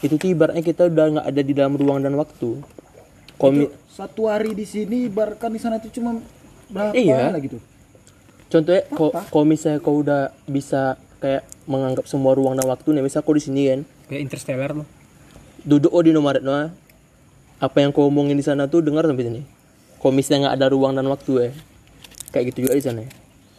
itu 0.00 0.14
tuh 0.14 0.28
ibaratnya 0.28 0.60
kita 0.60 0.84
udah 0.84 1.04
nggak 1.14 1.26
ada 1.26 1.40
di 1.40 1.52
dalam 1.52 1.74
ruang 1.74 1.98
dan 1.98 2.12
waktu 2.12 2.60
Komi, 3.34 3.64
Itu 3.64 3.72
satu 3.88 4.26
hari 4.26 4.52
di 4.52 4.62
sini 4.64 5.06
ibaratkan 5.06 5.48
di 5.48 5.58
sana 5.58 5.78
tuh 5.78 5.90
cuma 5.90 6.20
berapa 6.66 6.92
Iya. 6.92 7.30
lah 7.30 7.40
gitu. 7.40 7.56
contohnya 8.46 8.84
kok 8.86 9.10
kalau 9.26 9.42
misalnya 9.44 9.78
kau 9.78 9.96
udah 9.96 10.20
bisa 10.44 10.94
kayak 11.18 11.40
menganggap 11.64 12.04
semua 12.04 12.30
ruang 12.32 12.54
dan 12.54 12.66
waktu 12.66 12.86
nih 12.90 13.02
misalnya 13.02 13.24
kau 13.24 13.32
di 13.32 13.42
sini 13.42 13.62
kan 13.66 13.80
kayak 14.06 14.20
interstellar 14.22 14.70
loh 14.72 14.86
duduk 15.64 15.90
oh 15.90 16.02
di 16.04 16.12
nomor 16.12 16.38
no 16.40 16.70
apa 17.58 17.76
yang 17.80 17.90
kau 17.90 18.06
omongin 18.08 18.36
di 18.36 18.44
sana 18.44 18.68
tuh 18.68 18.84
dengar 18.84 19.08
sampai 19.08 19.24
sini 19.24 19.42
kalau 19.98 20.12
misalnya 20.12 20.48
nggak 20.48 20.56
ada 20.60 20.66
ruang 20.68 20.92
dan 20.94 21.08
waktu 21.08 21.32
ya 21.32 21.50
kayak 22.30 22.52
gitu 22.52 22.68
juga 22.68 22.76
di 22.76 22.84
sana 22.84 23.00
ya. 23.02 23.10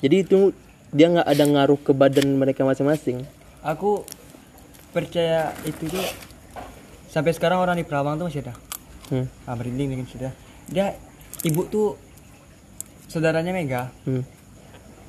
jadi 0.05 0.15
itu 0.21 0.37
dia 0.93 1.07
nggak 1.09 1.27
ada 1.27 1.43
ngaruh 1.43 1.79
ke 1.81 1.91
badan 1.91 2.37
mereka 2.37 2.61
masing-masing 2.61 3.25
Aku 3.65 4.05
percaya 4.93 5.49
itu 5.65 5.89
tuh 5.89 6.05
sampai 7.09 7.33
sekarang 7.33 7.57
orang 7.57 7.73
di 7.73 7.81
Perawang 7.81 8.21
tuh 8.21 8.29
masih 8.29 8.45
ada. 8.45 8.53
hmm. 9.09 9.25
Ah, 9.49 9.57
merinding 9.57 9.89
dengan 9.97 10.05
sudah. 10.05 10.31
Dia 10.69 10.93
ibu 11.41 11.65
tuh 11.65 11.97
saudaranya 13.09 13.49
Mega, 13.49 13.89
Hmm. 14.05 14.21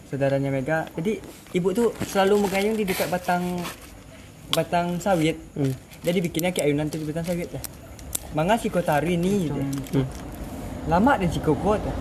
saudaranya 0.09 0.49
Mega. 0.49 0.89
Jadi 0.97 1.21
ibu 1.53 1.69
tuh 1.77 1.93
selalu 2.09 2.49
mengayung 2.49 2.81
di 2.81 2.89
dekat 2.89 3.13
batang 3.13 3.61
batang 4.53 5.01
sawit. 5.03 5.39
Hmm. 5.57 5.75
Jadi 6.05 6.19
bikinnya 6.23 6.51
kayak 6.55 6.71
ayunan 6.71 6.87
tuh 6.87 7.03
di 7.03 7.07
batang 7.09 7.27
sawit 7.27 7.49
ya. 7.51 7.63
Manga 8.37 8.61
si 8.61 8.69
kotari 8.69 9.17
nih. 9.19 9.51
gitu. 9.51 10.03
Hmm. 10.03 10.07
Lama 10.87 11.19
dan 11.19 11.29
si 11.33 11.41
kokot. 11.43 11.81
ya. 11.83 11.95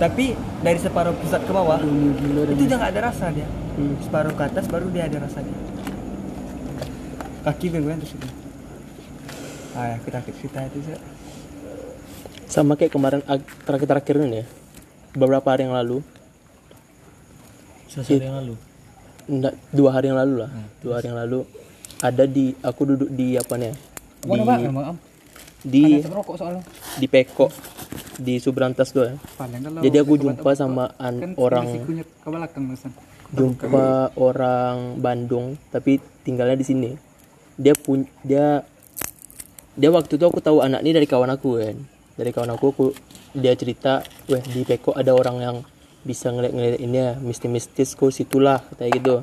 Tapi 0.00 0.32
dari 0.64 0.78
separuh 0.80 1.12
pusat 1.20 1.44
ke 1.44 1.52
bawah 1.52 1.76
itu 1.82 2.64
udah 2.64 2.76
nggak 2.78 2.92
ada 2.96 3.02
rasa 3.12 3.32
dia. 3.34 3.48
Hmm. 3.76 3.96
Separuh 4.00 4.32
ke 4.32 4.42
atas 4.44 4.64
baru 4.68 4.88
dia 4.92 5.08
ada 5.08 5.18
rasa 5.24 5.40
dia. 5.42 5.58
Kaki 7.40 7.66
gue 7.72 7.80
terus 7.80 8.12
itu. 8.14 8.28
Ah, 9.72 9.94
ya, 9.94 9.96
kita 10.02 10.18
kita 10.28 10.60
itu 10.66 10.78
sih. 10.82 10.98
sama 12.50 12.74
kayak 12.74 12.90
kemarin 12.90 13.22
terakhir-terakhir 13.62 14.26
ini 14.26 14.42
ya 14.42 14.46
beberapa 15.14 15.54
hari 15.54 15.70
yang 15.70 15.78
lalu 15.78 16.02
Selesai 17.90 18.22
yang 18.22 18.38
lalu. 18.38 18.54
Enggak 19.28 19.54
dua 19.74 19.90
hari 19.92 20.12
yang 20.12 20.18
lalu 20.18 20.34
lah 20.46 20.50
dua 20.80 20.92
hari 21.00 21.06
yang 21.12 21.18
lalu 21.18 21.44
ada 22.00 22.24
di 22.24 22.56
aku 22.64 22.82
duduk 22.96 23.10
di 23.12 23.36
apa 23.36 23.54
nih 23.60 23.74
di, 24.24 24.40
am? 24.84 24.96
di 25.60 25.84
di 27.00 27.06
Peko 27.08 27.46
di 28.20 28.36
Subrantas 28.36 28.92
tuh 28.92 29.08
ya. 29.08 29.14
Jadi 29.80 29.96
aku 29.96 30.20
jumpa 30.20 30.52
sama 30.52 30.92
an 31.00 31.16
kan 31.16 31.32
orang 31.40 31.64
jumpa 33.32 34.12
orang 34.20 35.00
Bandung 35.00 35.56
tapi 35.72 35.96
tinggalnya 36.22 36.56
di 36.60 36.66
sini. 36.68 36.90
Dia 37.56 37.72
pun 37.72 38.04
dia 38.20 38.64
dia 39.76 39.88
waktu 39.88 40.20
itu 40.20 40.24
aku 40.28 40.44
tahu 40.44 40.60
anak 40.60 40.84
ini 40.84 40.92
dari 40.92 41.08
kawan 41.08 41.32
aku 41.32 41.50
kan. 41.60 41.76
Dari 42.20 42.30
kawan 42.36 42.52
aku 42.52 42.66
aku 42.72 42.86
dia 43.32 43.56
cerita, 43.56 44.04
"Weh, 44.28 44.44
di 44.44 44.68
Peko 44.68 44.92
ada 44.92 45.16
orang 45.16 45.36
yang 45.40 45.56
bisa 46.02 46.32
ngeliat-ngeliat 46.32 46.80
ini 46.80 46.98
ya, 46.98 47.12
mistis-mistis 47.20 47.94
kok 47.94 48.12
situlah," 48.14 48.64
kayak 48.76 49.02
gitu. 49.02 49.22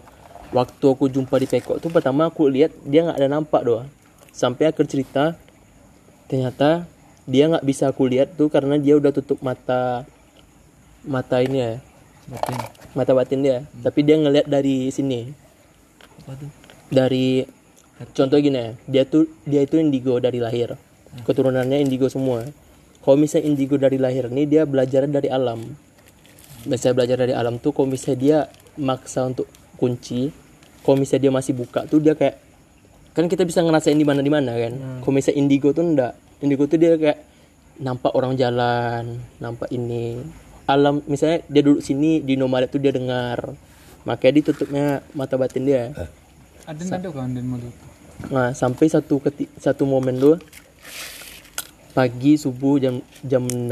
Waktu 0.56 0.86
aku 0.88 1.12
jumpa 1.12 1.36
di 1.44 1.48
Peko 1.48 1.76
tuh 1.82 1.92
pertama 1.92 2.32
aku 2.32 2.48
lihat 2.48 2.72
dia 2.88 3.04
nggak 3.04 3.20
ada 3.20 3.28
nampak 3.28 3.62
doang. 3.68 3.90
Sampai 4.32 4.72
akhir 4.72 4.88
cerita 4.88 5.36
ternyata 6.32 6.88
dia 7.28 7.52
nggak 7.52 7.68
bisa 7.68 7.92
aku 7.92 8.08
lihat 8.08 8.40
tuh 8.40 8.48
karena 8.48 8.80
dia 8.80 8.96
udah 8.96 9.12
tutup 9.12 9.44
mata 9.44 10.08
mata 11.04 11.44
ini 11.44 11.60
ya. 11.60 11.74
Batin. 12.28 12.60
mata 12.96 13.12
batin 13.12 13.40
dia. 13.44 13.58
Tapi 13.84 14.00
dia 14.08 14.16
ngelihat 14.16 14.48
dari 14.48 14.88
sini. 14.92 15.32
Apa 16.24 16.36
tuh? 16.40 16.52
dari 16.88 17.44
contoh 18.16 18.40
gini 18.40 18.56
ya 18.56 18.70
dia 18.88 19.04
tuh 19.04 19.28
dia 19.44 19.64
itu 19.64 19.76
indigo 19.80 20.16
dari 20.24 20.40
lahir. 20.40 20.80
Keturunannya 21.28 21.82
indigo 21.82 22.08
semua. 22.08 22.46
Kalau 23.02 23.18
misalnya 23.18 23.48
indigo 23.48 23.80
dari 23.80 23.96
lahir 23.98 24.28
nih 24.28 24.46
dia 24.48 24.64
belajar 24.68 25.08
dari 25.08 25.32
alam 25.32 25.64
biasanya 26.68 26.94
belajar 26.94 27.18
dari 27.24 27.34
alam 27.34 27.58
tuh 27.58 27.72
kalau 27.72 27.88
misalnya 27.88 28.20
dia 28.20 28.40
maksa 28.78 29.26
untuk 29.26 29.48
kunci 29.80 30.30
kalau 30.84 31.00
misalnya 31.00 31.28
dia 31.28 31.34
masih 31.34 31.54
buka 31.58 31.84
tuh 31.84 32.00
dia 32.00 32.14
kayak 32.14 32.40
kan 33.18 33.26
kita 33.26 33.50
bisa 33.50 33.66
ngerasain 33.66 33.98
di 33.98 34.06
mana 34.06 34.22
di 34.22 34.30
mana 34.30 34.54
kan? 34.54 35.02
Kalau 35.02 35.14
misalnya 35.18 35.42
indigo 35.42 35.74
tuh 35.74 35.82
enggak. 35.82 36.14
Indigo 36.38 36.70
tuh 36.70 36.78
dia 36.78 36.94
kayak 37.02 37.18
nampak 37.82 38.14
orang 38.14 38.38
jalan 38.38 39.18
nampak 39.42 39.74
ini. 39.74 40.22
Alam 40.70 41.02
misalnya 41.10 41.42
dia 41.50 41.66
duduk 41.66 41.82
sini 41.82 42.22
di 42.22 42.38
nomad 42.38 42.70
tuh 42.70 42.78
dia 42.78 42.94
dengar. 42.94 43.58
Makanya 44.06 44.34
ditutupnya 44.38 45.02
mata 45.18 45.34
batin 45.34 45.66
dia. 45.66 45.90
Ada 46.70 47.02
ada 47.02 47.10
kan 47.10 47.34
dan 47.34 47.46
mau 47.50 47.58
Nah, 48.30 48.50
sampai 48.54 48.86
satu 48.90 49.18
keti 49.22 49.50
satu 49.58 49.86
momen 49.90 50.18
tuh 50.18 50.38
pagi 51.98 52.38
subuh 52.38 52.78
jam 52.78 53.02
jam 53.26 53.46
6 53.46 53.70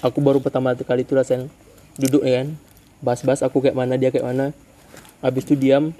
aku 0.00 0.18
baru 0.24 0.40
pertama 0.40 0.72
kali 0.72 1.04
tuh 1.04 1.20
rasain 1.20 1.52
duduk 1.98 2.22
ya 2.24 2.44
kan. 2.44 2.48
Bahas-bahas 3.02 3.42
aku 3.42 3.64
kayak 3.64 3.76
mana 3.76 3.98
dia 3.98 4.14
kayak 4.14 4.26
mana. 4.28 4.46
Habis 5.20 5.48
itu 5.48 5.54
diam 5.58 5.90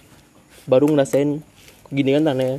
baru 0.69 0.87
ngerasain 0.89 1.43
gini 1.91 2.11
kan 2.17 2.23
tanahnya. 2.25 2.59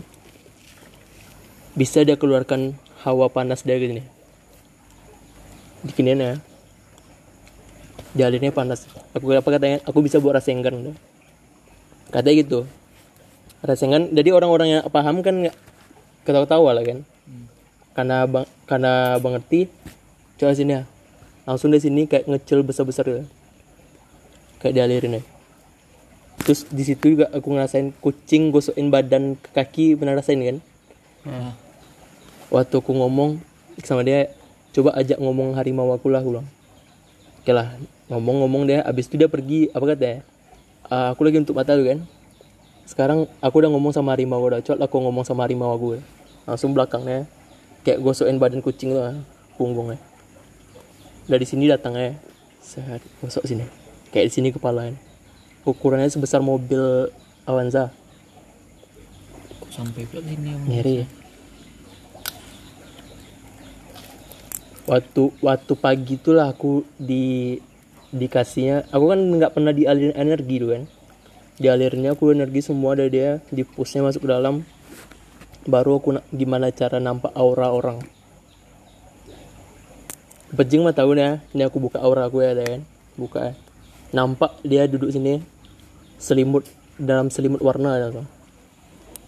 Bisa 1.73 2.05
dia 2.05 2.19
keluarkan 2.19 2.77
hawa 3.01 3.31
panas 3.31 3.65
dia 3.65 3.79
gini. 3.79 4.03
Dikinian 5.87 6.19
ya. 6.19 6.33
Jalannya 8.13 8.53
panas. 8.53 8.85
Aku 9.17 9.33
apa 9.33 9.49
katanya? 9.49 9.81
Aku 9.89 10.05
bisa 10.05 10.21
buat 10.21 10.37
rasengan. 10.37 10.93
Katanya 12.13 12.35
gitu 12.45 12.59
rasengan 13.63 14.11
jadi 14.11 14.35
orang-orang 14.35 14.67
yang 14.67 14.83
paham 14.91 15.23
kan 15.23 15.47
nggak 15.47 15.55
ketawa-tawa 16.27 16.75
lah 16.75 16.83
kan 16.83 16.99
karena 17.95 18.27
bang 18.27 18.45
karena 18.67 18.93
bang 19.23 19.33
ngerti 19.39 19.59
coba 20.35 20.51
sini 20.51 20.73
ya 20.75 20.83
langsung 21.43 21.71
dari 21.71 21.83
sini 21.83 22.07
kayak 22.07 22.27
ngecil 22.27 22.63
besar-besar 22.63 23.05
gitu. 23.07 23.23
Kayak 24.63 24.73
dialirin 24.79 25.19
ya 25.19 25.23
terus 26.43 26.67
di 26.67 26.83
situ 26.83 27.15
juga 27.15 27.31
aku 27.31 27.55
ngerasain 27.55 27.95
kucing 28.03 28.51
gosokin 28.51 28.91
badan 28.91 29.39
ke 29.39 29.49
kaki 29.55 29.85
pernah 29.95 30.17
rasain 30.17 30.41
kan? 30.43 30.57
Waktu 32.51 32.75
aku 32.83 32.91
ngomong 32.91 33.39
sama 33.81 34.03
dia 34.03 34.29
coba 34.75 34.97
ajak 34.99 35.17
ngomong 35.21 35.55
harimau 35.55 35.93
aku 35.95 36.11
lah 36.11 36.19
aku 36.19 36.37
bilang. 36.37 36.47
Oke 37.43 37.51
lah 37.55 37.71
ngomong-ngomong 38.11 38.67
dia 38.67 38.79
abis 38.83 39.07
itu 39.07 39.15
dia 39.15 39.31
pergi 39.31 39.71
apa 39.71 39.83
katanya 39.95 40.23
"Ah, 40.91 41.15
aku 41.15 41.23
lagi 41.23 41.39
untuk 41.39 41.55
mata 41.55 41.79
tuh 41.79 41.87
kan? 41.87 41.99
Sekarang 42.83 43.25
aku 43.39 43.55
udah 43.63 43.71
ngomong 43.71 43.95
sama 43.95 44.11
harimau 44.11 44.43
udah 44.43 44.59
cot 44.59 44.79
aku 44.79 44.95
ngomong 44.99 45.23
sama 45.23 45.47
harimau 45.47 45.71
aku. 45.71 46.03
Langsung 46.43 46.75
belakangnya 46.75 47.23
kayak 47.87 48.03
gosokin 48.03 48.35
badan 48.35 48.59
kucing 48.59 48.91
tuh 48.91 49.03
ah, 49.03 49.15
punggungnya 49.55 49.99
dari 51.25 51.45
sini 51.47 51.71
datangnya 51.71 52.19
set 52.59 53.03
gosok 53.23 53.43
sini. 53.47 53.65
Kayak 54.11 54.29
di 54.29 54.33
sini 54.33 54.49
kepalanya 54.53 54.97
ukurannya 55.63 56.11
sebesar 56.11 56.43
mobil 56.43 57.07
Avanza. 57.47 57.91
Kok 59.59 59.71
sampai 59.71 60.03
pula 60.07 60.21
sini 60.23 60.49
Om? 60.55 60.63
ngeri 60.67 60.95
ya 61.03 61.07
waktu 64.83 65.31
waktu 65.39 65.73
pagi 65.79 66.19
itulah 66.19 66.51
aku 66.51 66.83
di 66.99 67.57
dikasihnya. 68.11 68.91
Aku 68.91 69.09
kan 69.09 69.19
nggak 69.19 69.55
pernah 69.55 69.71
dialirin 69.71 70.15
energi 70.15 70.59
tuh 70.59 70.69
kan. 70.75 70.83
Dialirinnya 71.57 72.13
aku 72.13 72.35
energi 72.35 72.59
semua 72.59 72.93
dari 72.93 73.09
dia. 73.09 73.39
Dipusnya 73.49 74.03
masuk 74.03 74.27
ke 74.27 74.29
dalam. 74.29 74.67
Baru 75.63 76.03
aku 76.03 76.19
na- 76.19 76.25
gimana 76.35 76.67
cara 76.75 76.99
nampak 76.99 77.31
aura 77.39 77.71
orang 77.71 78.03
Bejing 80.53 80.85
mah 80.85 80.93
tahu 80.93 81.17
nih 81.17 81.23
ya 81.25 81.33
ini 81.57 81.61
aku 81.65 81.81
buka 81.81 81.97
aura 81.97 82.29
aku 82.29 82.45
ya 82.45 82.53
ada 82.53 82.61
kan 82.61 82.81
buka. 83.17 83.39
Ya. 83.49 83.53
nampak 84.13 84.53
dia 84.61 84.85
duduk 84.85 85.09
sini 85.09 85.41
selimut 86.21 86.61
dalam 87.01 87.33
selimut 87.33 87.57
warna 87.65 87.97
ada 87.97 88.13
tuh 88.13 88.27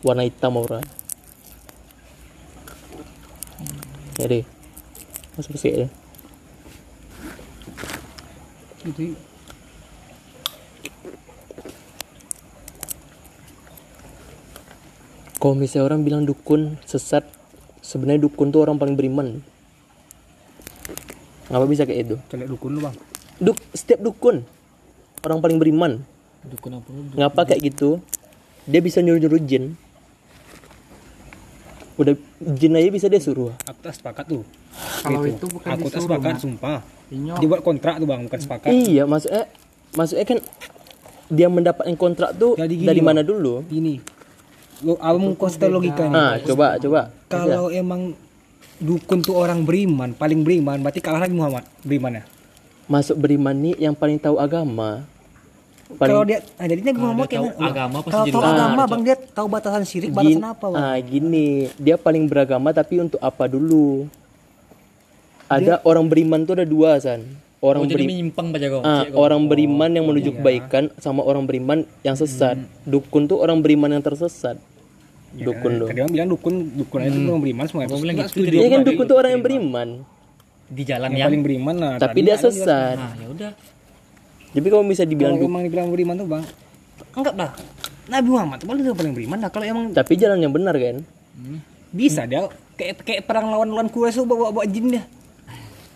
warna 0.05 0.21
hitam 0.21 0.53
aura. 0.61 0.85
Jadi 4.21 4.45
masuk 5.33 5.57
sih 5.57 5.73
ya 5.73 5.89
itu 8.85 9.17
kalau 15.41 15.57
misalnya 15.57 15.89
orang 15.89 16.05
bilang 16.05 16.23
dukun 16.23 16.77
sesat 16.85 17.25
sebenarnya 17.81 18.29
dukun 18.29 18.53
tuh 18.53 18.61
orang 18.61 18.77
paling 18.77 18.93
beriman 18.93 19.41
ngapa 21.55 21.65
bisa 21.65 21.83
kayak 21.83 21.99
itu 22.03 22.15
Celek 22.27 22.47
dukun 22.49 22.75
lu, 22.75 22.83
Bang. 22.83 22.95
Duk, 23.37 23.55
setiap 23.71 23.99
dukun 24.01 24.43
orang 25.21 25.39
paling 25.39 25.55
beriman 25.55 26.03
Dukun 26.43 26.75
apa 26.75 26.87
lu? 26.87 27.01
ngapa 27.15 27.41
kayak 27.45 27.63
gitu 27.65 28.03
dia 28.65 28.77
bisa 28.77 28.99
nyuruh 28.99 29.17
nyuruh 29.17 29.39
jin 29.39 29.79
udah 31.95 32.11
jin 32.51 32.75
aja 32.75 32.89
bisa 32.89 33.07
dia 33.07 33.17
suruh 33.17 33.55
Aku 33.63 33.79
tak 33.79 33.95
sepakat 33.95 34.27
tuh. 34.27 34.43
kalau 34.99 35.23
Gitu. 35.23 35.31
itu 35.33 35.45
bukan 35.47 35.69
Aku 35.71 35.87
tak 35.87 36.01
sepakat, 36.01 36.33
sumpah. 36.37 36.79
Inyo. 37.07 37.37
Dibuat 37.37 37.61
kontrak 37.61 37.95
tuh, 37.95 38.05
Bang, 38.05 38.25
bukan 38.25 38.35
sepakat. 38.37 38.67
iya 38.67 39.07
maksudnya 39.07 39.47
maksudnya 39.93 40.25
kan 40.25 40.39
dia 41.27 41.47
mendapatkan 41.47 41.95
kontrak 41.95 42.35
tuh 42.35 42.53
Jadi 42.53 42.73
gini, 42.75 42.85
dari 42.85 42.99
Bang. 42.99 43.15
mana 43.15 43.21
dulu 43.21 43.63
Gini. 43.63 43.95
Lo 44.83 44.99
kamu 44.99 45.39
konsisten 45.39 45.71
logika 45.71 46.03
nih. 46.03 46.11
nah 46.11 46.35
coba 46.37 46.75
coba 46.77 47.01
Kalau 47.25 47.71
emang 47.71 48.11
dukun 48.77 49.19
tuh 49.19 49.35
orang 49.35 49.61
beriman, 49.61 50.11
paling 50.11 50.39
beriman, 50.39 50.77
berarti 50.77 50.99
kalah 50.99 51.19
lagi 51.19 51.31
Muhammad 51.31 51.63
beriman 51.81 52.11
ya. 52.13 52.23
masuk 52.85 53.17
beriman 53.17 53.55
nih 53.55 53.75
yang 53.81 53.93
paling 53.93 54.15
tahu 54.15 54.37
agama. 54.37 55.01
Paling 55.87 56.01
Kalau 56.07 56.23
dia, 56.23 56.41
nah 56.55 56.65
jadinya 56.65 56.93
Muhammad 56.93 57.25
dia 57.25 57.33
tahu 57.35 57.45
kayak 57.47 57.61
agama 57.67 57.97
pasti 57.99 58.11
Kalau 58.11 58.25
tahu 58.27 58.41
agama, 58.43 58.73
Ah, 58.75 58.87
Bang, 58.87 59.01
dia 59.01 59.15
tahu 59.15 59.47
batasan 59.47 59.83
syirik, 59.83 60.09
batasan 60.11 60.41
apa, 60.43 60.65
Bang? 60.67 60.81
ah, 60.83 60.97
gini 60.97 61.47
dia 61.75 61.95
paling 61.95 62.25
beragama 62.25 62.69
tapi 62.71 62.99
untuk 62.99 63.17
apa 63.19 63.45
dulu? 63.45 64.05
Ada 65.45 65.77
orang 65.81 66.05
beriman 66.05 66.41
tuh 66.41 66.53
ada 66.55 66.65
dua 66.65 66.97
san. 66.97 67.21
Orang 67.59 67.81
Oh, 67.81 67.87
beri- 67.87 68.05
menyimpang 68.05 68.49
baca 68.49 68.65
kau. 68.67 68.81
ah, 68.81 69.05
orang 69.15 69.41
beriman 69.45 69.89
yang 69.89 70.05
menuju 70.05 70.35
kebaikan 70.35 70.89
sama 70.97 71.21
orang 71.21 71.45
beriman 71.45 71.81
yang 72.01 72.13
sesat. 72.13 72.57
Dukun 72.83 73.25
tuh 73.25 73.37
orang 73.39 73.61
beriman 73.61 73.89
yang 73.89 74.01
tersesat 74.01 74.57
dukun 75.37 75.71
tuh 75.75 75.87
Tadi 75.87 75.99
orang 75.99 76.11
bilang 76.11 76.29
dukun, 76.29 76.53
dukun 76.73 76.99
itu 77.01 77.19
orang 77.25 77.41
beriman 77.41 77.63
semua. 77.65 77.81
Gua 77.85 77.99
bilang 77.99 78.15
gitu, 78.17 78.29
setuju. 78.31 78.55
Iya 78.55 78.67
kan 78.67 78.79
Dukun 78.79 78.87
dukun 78.87 79.05
tuh 79.05 79.17
orang 79.17 79.31
yang 79.31 79.43
beriman 79.43 79.87
di 80.65 80.81
jalan 80.81 81.07
Yang 81.07 81.15
yang. 81.15 81.27
paling 81.27 81.43
beriman 81.43 81.75
lah. 81.75 81.91
tapi 81.97 82.19
dia 82.21 82.35
sesat 82.35 82.95
Nah, 82.95 83.13
ya 83.13 83.27
udah. 83.27 83.51
jadi 84.51 84.67
kalau 84.67 84.83
bisa 84.83 85.03
dibilang 85.03 85.33
Kalau 85.33 85.41
dukun 85.41 85.51
emang 85.51 85.63
dibilang 85.63 85.87
beriman 85.89 86.15
tuh, 86.15 86.27
Bang. 86.27 86.43
Enggak 87.11 87.35
lah. 87.35 87.51
Nabi 88.05 88.27
Muhammad 88.27 88.57
tuh 88.57 88.67
paling 88.67 88.81
dia 88.81 88.93
paling 88.93 89.13
beriman 89.13 89.37
lah. 89.39 89.49
Kalau 89.49 89.65
emang 89.65 89.83
tapi 89.91 90.13
jalan 90.15 90.37
yang 90.37 90.51
benar 90.51 90.73
kan 90.73 91.01
bisa 91.89 92.23
dia 92.23 92.47
kayak 92.73 93.01
kayak 93.01 93.21
perang 93.23 93.47
lawan 93.47 93.67
lawan 93.67 93.87
Quraisy 93.87 94.23
bawa 94.23 94.51
bawa 94.51 94.65
jin 94.65 94.89
dia. 94.89 95.03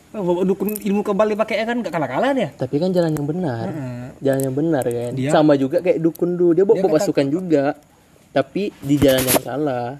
Bawa 0.09 0.41
dukun 0.41 0.73
ilmu 0.73 1.01
kebal 1.01 1.27
dia 1.27 1.37
pakai 1.37 1.61
kan 1.61 1.77
gak 1.77 1.91
kalah-kalah 1.91 2.31
dia. 2.31 2.49
tapi 2.51 2.77
kan 2.77 2.89
jalan 2.89 3.11
yang 3.11 3.25
benar 3.25 3.65
jalan 4.17 4.41
yang 4.41 4.55
benar 4.55 4.81
kan 4.81 5.11
Dia- 5.13 5.29
sama 5.29 5.53
juga 5.53 5.79
kayak 5.79 5.99
dukun 5.99 6.33
dulu 6.33 6.51
dia 6.51 6.63
bawa 6.63 6.73
Dia 6.73 6.81
bawa 6.81 6.89
kata- 6.89 6.97
pasukan 7.03 7.25
juga 7.27 7.63
tapi 8.29 8.69
di 8.85 8.95
jalan 9.01 9.25
yang 9.25 9.41
salah 9.41 9.97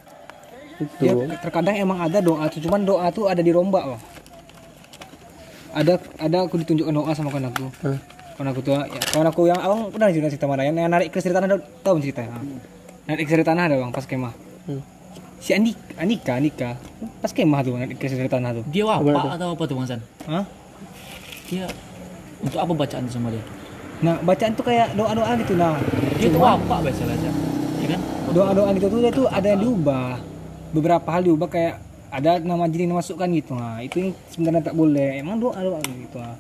itu 0.80 1.28
terkadang 1.44 1.76
emang 1.76 2.00
ada 2.00 2.24
doa 2.24 2.48
tuh, 2.48 2.64
cuman 2.64 2.88
doa 2.88 3.12
tuh 3.12 3.28
ada 3.28 3.44
dirombak 3.44 3.84
loh. 3.84 4.02
Ada 5.76 6.00
ada 6.18 6.48
aku 6.48 6.56
ditunjukkan 6.64 6.94
doa 6.96 7.12
sama 7.12 7.30
kawan 7.30 7.52
aku. 7.52 7.68
Hah? 7.84 8.00
Kawan 8.40 8.48
aku 8.56 8.60
tuh, 8.64 8.74
ya, 8.80 9.02
kawan 9.12 9.28
aku 9.28 9.42
yang 9.52 9.60
abang 9.60 9.92
pernah 9.92 10.08
cerita 10.08 10.32
cerita 10.32 10.48
mana 10.48 10.64
yang, 10.64 10.80
yang 10.80 10.88
narik 10.88 11.12
ke 11.12 11.20
tanah 11.20 11.46
ada 11.52 11.60
tahu 11.84 12.00
ceritanya. 12.00 12.40
Narik 13.12 13.28
ke 13.28 13.44
tanah 13.44 13.64
ada 13.68 13.76
bang 13.76 13.92
pas 13.92 14.06
kemah. 14.08 14.34
Hmm. 14.70 14.84
si 15.40 15.56
Andi 15.56 15.72
Anika 15.96 16.36
Anika 16.36 16.76
pas 17.24 17.32
kemah 17.32 17.64
tuh 17.64 17.80
ke 17.96 18.06
tanah 18.28 18.60
tuh 18.60 18.64
Dia 18.70 18.86
apa 18.86 19.40
atau 19.40 19.56
apa 19.56 19.64
tuh 19.66 19.76
Bang 19.80 19.88
San? 19.88 20.04
Hah? 20.28 20.44
Dia 21.48 21.66
untuk 22.44 22.60
apa 22.60 22.74
bacaan 22.76 23.08
tuh 23.08 23.14
sama 23.18 23.32
dia? 23.32 23.42
nah 24.04 24.16
bacaan 24.20 24.52
tuh 24.54 24.68
kayak 24.68 24.94
doa 25.00 25.16
doa 25.16 25.32
gitu 25.40 25.56
nah 25.56 25.80
Dia 26.20 26.28
tuh 26.28 26.44
apa 26.44 26.76
biasa 26.84 27.08
aja. 27.08 27.32
Ya 27.80 27.88
kan? 27.96 28.02
doa-doa 28.30 28.70
gitu 28.78 28.88
tuh 28.92 29.00
dia 29.02 29.12
tuh 29.12 29.28
ada 29.30 29.48
yang 29.50 29.62
diubah. 29.64 30.22
Beberapa 30.70 31.08
hal 31.10 31.26
diubah 31.26 31.50
kayak 31.50 31.76
ada 32.10 32.42
nama 32.42 32.66
jin 32.70 32.90
yang 32.90 32.98
dimasukkan 32.98 33.30
gitu. 33.38 33.54
Nah 33.58 33.82
itu 33.82 33.96
yang 34.02 34.12
sebenarnya 34.30 34.62
tak 34.70 34.76
boleh. 34.78 35.22
Emang 35.22 35.42
doa 35.42 35.58
doa 35.62 35.80
gitu 35.82 36.18
nah. 36.20 36.38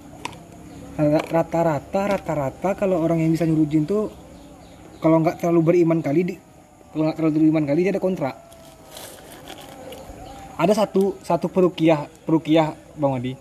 rata-rata 1.31 2.11
rata-rata 2.11 2.75
kalau 2.75 2.99
orang 2.99 3.23
yang 3.23 3.31
bisa 3.31 3.47
nyuruh 3.47 3.63
jin 3.71 3.87
tuh 3.87 4.11
kalau 4.99 5.23
nggak 5.23 5.39
terlalu 5.39 5.71
beriman 5.71 6.03
kali 6.03 6.27
di 6.27 6.35
kalau 6.91 7.07
nggak 7.07 7.15
terlalu 7.15 7.33
beriman 7.39 7.63
kali 7.63 7.79
dia 7.87 7.91
ada 7.95 8.03
kontrak. 8.03 8.35
Ada 10.59 10.73
satu 10.83 11.15
satu 11.23 11.47
perukiah 11.47 12.11
perukiah 12.27 12.75
bang 12.99 13.13
Adi. 13.15 13.33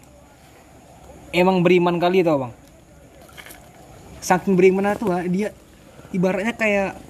Emang 1.34 1.60
beriman 1.66 1.98
kali 1.98 2.22
tau 2.22 2.46
bang? 2.46 2.52
Saking 4.22 4.54
beriman 4.54 4.94
tuh 4.94 5.10
ah, 5.10 5.26
dia 5.26 5.50
ibaratnya 6.14 6.54
kayak 6.54 7.07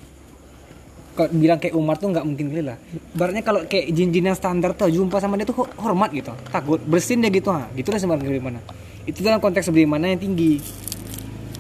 kalau 1.19 1.35
bilang 1.35 1.59
kayak 1.59 1.75
Umar 1.75 1.99
tuh 1.99 2.15
nggak 2.15 2.23
mungkin 2.23 2.47
kali 2.55 2.63
lah. 2.63 2.79
Ibaratnya 3.19 3.43
kalau 3.43 3.67
kayak 3.67 3.91
jin-jin 3.91 4.31
yang 4.31 4.39
standar 4.39 4.71
tuh 4.79 4.87
jumpa 4.87 5.19
sama 5.19 5.35
dia 5.35 5.51
tuh 5.51 5.67
ho- 5.67 5.75
hormat 5.83 6.15
gitu, 6.15 6.31
takut 6.55 6.79
bersin 6.79 7.19
dia 7.19 7.35
gitu 7.35 7.51
ha. 7.51 7.67
Gitu 7.75 7.91
lah 7.91 7.99
sebenarnya 7.99 8.31
bagaimana. 8.31 8.59
Itu 9.03 9.27
dalam 9.27 9.43
konteks 9.43 9.75
bagaimana 9.75 10.15
yang 10.15 10.23
tinggi. 10.23 10.63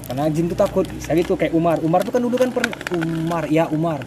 Karena 0.06 0.30
jin 0.30 0.46
tuh 0.46 0.54
takut. 0.54 0.86
Saya 1.02 1.18
gitu 1.18 1.34
kayak 1.34 1.50
Umar. 1.50 1.82
Umar 1.82 2.06
tuh 2.06 2.14
kan 2.14 2.22
dulu 2.22 2.38
kan 2.38 2.54
pernah 2.54 2.70
Umar, 2.94 3.44
ya 3.50 3.66
Umar. 3.68 4.06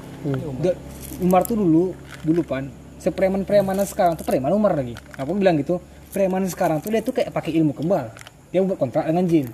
Da- 0.63 0.79
Umar 1.19 1.43
tuh 1.43 1.59
dulu 1.59 1.93
dulu 2.23 2.41
pan 2.41 2.65
sepreman 3.01 3.41
premanan 3.45 3.85
sekarang 3.85 4.13
tuh 4.15 4.23
preman 4.23 4.53
Umar 4.55 4.77
lagi. 4.77 4.95
Apa 5.19 5.29
bilang 5.35 5.59
gitu? 5.59 5.83
Preman 6.15 6.47
sekarang 6.47 6.79
tuh 6.79 6.95
dia 6.95 7.03
tuh 7.03 7.11
kayak 7.11 7.35
pakai 7.35 7.51
ilmu 7.59 7.75
kebal. 7.75 8.07
Dia 8.49 8.63
buat 8.63 8.79
kontrak 8.79 9.05
dengan 9.09 9.25
jin. 9.27 9.51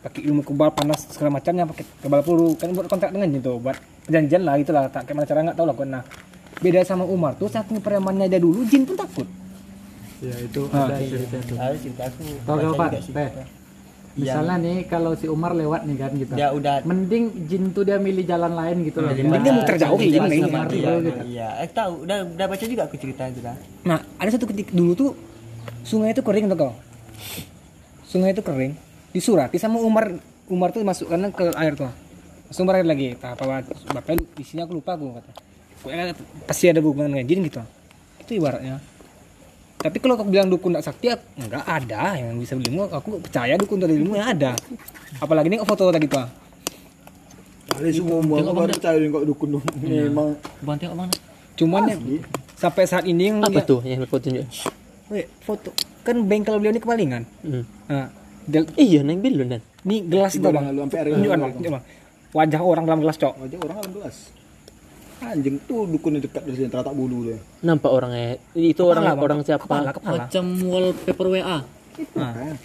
Pakai 0.00 0.24
ilmu 0.24 0.40
kebal 0.40 0.72
panas 0.72 1.04
segala 1.12 1.36
macamnya 1.36 1.68
pakai 1.68 1.84
kebal 2.00 2.20
peluru 2.24 2.56
kan 2.56 2.72
buat 2.72 2.88
kontrak 2.88 3.12
dengan 3.12 3.28
jin 3.28 3.40
tuh 3.44 3.60
buat 3.60 3.76
perjanjian 4.10 4.42
lah 4.42 4.58
gitu 4.58 4.74
lah 4.74 4.90
tak 4.90 5.06
kayak 5.06 5.16
mana 5.16 5.26
cara 5.30 5.38
nggak 5.46 5.56
tahu 5.56 5.66
lah 5.70 5.76
nah 5.86 6.02
beda 6.58 6.82
sama 6.82 7.06
Umar 7.06 7.38
tuh 7.38 7.46
saking 7.46 7.78
premannya 7.78 8.26
dia 8.26 8.42
dulu 8.42 8.66
jin 8.66 8.82
pun 8.82 8.98
takut 8.98 9.24
ya 10.18 10.34
itu 10.36 10.66
Ah. 10.68 10.90
ada 10.90 10.98
cerita 10.98 11.38
tuh 11.40 11.56
Harus 11.56 11.80
cerita 11.80 12.02
aku. 12.04 12.20
Gak 12.44 12.76
Pak? 12.76 12.90
Teh. 13.08 13.30
Misalnya 14.10 14.54
nih 14.58 14.76
kalau 14.84 15.14
si 15.14 15.24
Umar 15.24 15.56
lewat 15.56 15.86
nih 15.88 15.96
kan 15.96 16.10
gitu. 16.12 16.32
Dia 16.34 16.52
udah 16.52 16.84
Mending 16.84 17.48
jin 17.48 17.72
tuh 17.72 17.88
dia 17.88 17.96
milih 17.96 18.26
jalan 18.26 18.52
lain 18.52 18.84
gitu 18.84 19.00
loh. 19.00 19.14
Mending 19.14 19.40
dia 19.40 19.52
muter 19.54 19.76
jauh 19.80 19.96
kayak 19.96 20.12
gimana 20.12 20.34
ini 20.34 20.44
Umar 20.44 20.66
Iya, 20.66 20.84
tuh 20.84 21.00
gitu. 21.00 21.20
iya. 21.24 21.48
Eh 21.62 21.68
tahu, 21.72 21.92
udah 22.04 22.16
udah 22.36 22.46
baca 22.50 22.64
juga 22.66 22.82
aku 22.84 22.96
cerita 23.00 23.22
itu 23.24 23.40
dah. 23.40 23.56
nah 23.80 23.98
ada 24.18 24.28
satu 24.28 24.44
ketik 24.44 24.74
dulu 24.74 24.92
tuh 24.92 25.10
sungai 25.80 26.12
itu 26.12 26.20
kering 26.20 26.52
tuh 26.52 26.58
kau 26.58 26.72
sungai 28.04 28.34
itu 28.34 28.42
kering 28.42 28.76
disurati 29.10 29.56
sama 29.56 29.80
Umar 29.80 30.12
Umar 30.50 30.68
tuh 30.68 30.84
masukkan 30.84 31.16
ke 31.32 31.48
air 31.56 31.72
tuh 31.72 31.88
sumber 32.50 32.76
air 32.76 32.84
lagi. 32.84 33.14
Tak 33.14 33.38
apa 33.38 33.62
bapak 33.90 34.12
lu 34.12 34.24
isinya 34.36 34.66
aku 34.66 34.74
lupa 34.76 34.94
aku 34.94 35.16
kata. 35.16 35.30
Pasti 36.44 36.68
ada 36.68 36.78
hubungan 36.78 37.10
dengan 37.10 37.24
jin 37.24 37.40
gitu. 37.42 37.62
Itu 38.20 38.30
ibaratnya. 38.36 38.82
Tapi 39.80 39.96
kalau 39.96 40.12
kau 40.12 40.28
bilang 40.28 40.52
dukun 40.52 40.76
tak 40.76 40.84
sakti 40.84 41.08
aku- 41.08 41.24
enggak 41.40 41.64
ada. 41.64 42.14
Yang 42.14 42.36
bisa 42.38 42.52
ilmu 42.60 42.84
aku 42.86 43.16
percaya 43.18 43.56
dukun 43.56 43.80
tuh 43.80 43.86
ada 43.88 43.96
ilmu 43.96 44.12
yang 44.12 44.28
ada. 44.28 44.52
Apalagi 45.16 45.48
ini 45.48 45.56
foto 45.62 45.88
tadi 45.88 46.04
tuh 46.04 46.26
Kali 47.70 47.88
semua 47.94 48.18
aku 48.20 48.50
baru 48.50 48.70
percaya 48.70 48.98
kok 49.00 49.24
dukun. 49.24 49.48
Dukun. 49.56 49.78
Memang. 49.80 50.28
Tengok 50.76 50.96
mana? 50.96 51.14
cuman 51.60 51.84
yang 51.86 52.00
sampai 52.56 52.88
saat 52.88 53.04
ini 53.04 53.28
yang 53.28 53.44
Apa 53.44 53.60
tuh 53.60 53.84
yang 53.84 54.00
foto 54.02 54.16
tunjuk? 54.22 54.48
Weh, 55.12 55.28
foto. 55.44 55.76
Kan 56.00 56.24
bengkel 56.24 56.56
beliau 56.56 56.72
ini 56.72 56.80
kemalingan 56.80 57.22
Hmm. 57.44 57.64
nah 57.84 58.08
Iya, 58.74 59.04
neng 59.04 59.20
belum 59.20 59.46
dan. 59.46 59.60
ini 59.84 60.00
gelas 60.02 60.32
itu 60.32 60.42
bang. 60.42 60.72
tunjukkan 60.72 60.88
tunjukkan, 61.20 61.38
bang 61.70 61.84
wajah 62.30 62.60
orang 62.60 62.84
dalam 62.84 63.00
gelas 63.00 63.16
cok 63.16 63.34
aja 63.40 63.56
orang 63.58 63.76
dalam 63.80 63.92
gelas. 63.92 64.16
Anjing 65.20 65.60
tuh 65.60 65.84
dukun 65.84 66.16
yang 66.16 66.24
dekat 66.24 66.42
dari 66.42 66.56
sini 66.56 66.68
teratak 66.68 66.92
bulu 66.92 67.28
tuh. 67.28 67.36
Nampak 67.60 67.90
orangnya. 67.90 68.40
Itu 68.52 68.82
orang 68.84 69.04
Kepala, 69.04 69.14
Bang. 69.14 69.26
orang 69.26 69.38
siapa? 69.42 69.62
kepala 69.62 69.90
kepala 69.92 70.16
Macam 70.18 70.44
wallpaper 70.64 71.26
WA. 71.28 71.58
nah. 72.14 72.56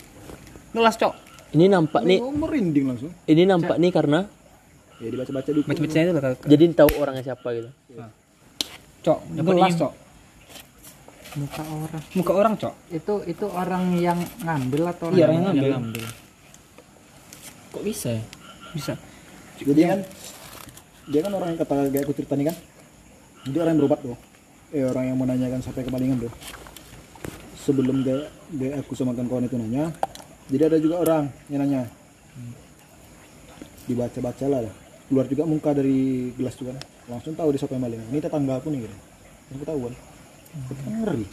gelas 0.71 0.95
cok 0.95 1.13
Ini 1.51 1.65
nampak 1.67 2.01
nih. 2.01 2.19
Oh, 2.19 2.31
merinding 2.31 2.85
langsung. 2.85 3.11
Ini 3.25 3.43
nampak 3.43 3.75
nih 3.75 3.91
karena 3.91 4.19
Ya 4.95 5.07
dibaca-baca 5.09 5.49
dukun. 5.49 5.67
macam-macamnya 5.67 6.03
itu 6.05 6.13
bakal 6.13 6.31
jadi 6.47 6.63
tahu 6.73 6.89
orangnya 6.95 7.23
siapa 7.25 7.47
gitu. 7.51 7.69
cok 9.01 9.17
gelas 9.35 9.73
cok 9.75 9.93
Muka 11.35 11.63
orang. 11.67 12.01
muka 12.15 12.31
orang 12.33 12.53
cok 12.55 12.73
Itu 12.89 13.13
itu 13.25 13.45
orang 13.45 13.83
yang 13.99 14.15
ngambil 14.39 14.81
atau 14.89 15.11
Iya, 15.11 15.27
orang 15.27 15.35
yang 15.35 15.43
yang 15.53 15.71
ngambil. 15.75 16.05
Kok 17.69 17.83
bisa 17.83 18.07
ya? 18.13 18.23
bisa 18.71 18.93
Jadi 19.61 19.81
kan 19.87 19.99
dia 21.05 21.19
kan 21.21 21.31
orang 21.37 21.53
yang 21.53 21.59
kata 21.61 21.75
kayak 21.93 22.03
aku 22.03 22.13
cerita 22.17 22.33
nih 22.35 22.49
kan. 22.49 22.55
Dia 23.45 23.59
orang 23.61 23.71
yang 23.77 23.81
berobat 23.85 23.99
tuh. 24.01 24.17
Eh 24.73 24.83
orang 24.83 25.05
yang 25.13 25.17
menanyakan 25.21 25.61
sampai 25.61 25.85
kemalingan 25.85 26.25
tuh. 26.25 26.33
Sebelum 27.65 28.05
dia, 28.05 28.29
dia 28.53 28.77
aku 28.77 28.93
sama 28.93 29.17
kawan 29.17 29.49
itu 29.49 29.57
nanya, 29.57 29.89
jadi 30.53 30.69
ada 30.69 30.77
juga 30.77 31.01
orang 31.01 31.33
yang 31.49 31.65
nanya. 31.65 31.81
Dibaca-baca 33.89 34.45
lah, 34.45 34.69
keluar 35.09 35.25
juga 35.25 35.49
muka 35.49 35.73
dari 35.73 36.29
gelas 36.37 36.53
tuh 36.53 36.69
kan. 36.69 36.77
Langsung 37.09 37.33
tahu 37.33 37.53
dia 37.53 37.61
siapa 37.65 37.73
yang 37.73 37.89
maling. 37.89 38.01
Ini 38.13 38.21
tetangga 38.21 38.61
aku 38.61 38.69
nih 38.69 38.85
gitu. 38.85 38.95
Aku 39.57 39.65
tahu 39.65 39.79
kan. 39.89 39.93
Kan 40.69 40.93
ngeri. 40.93 41.25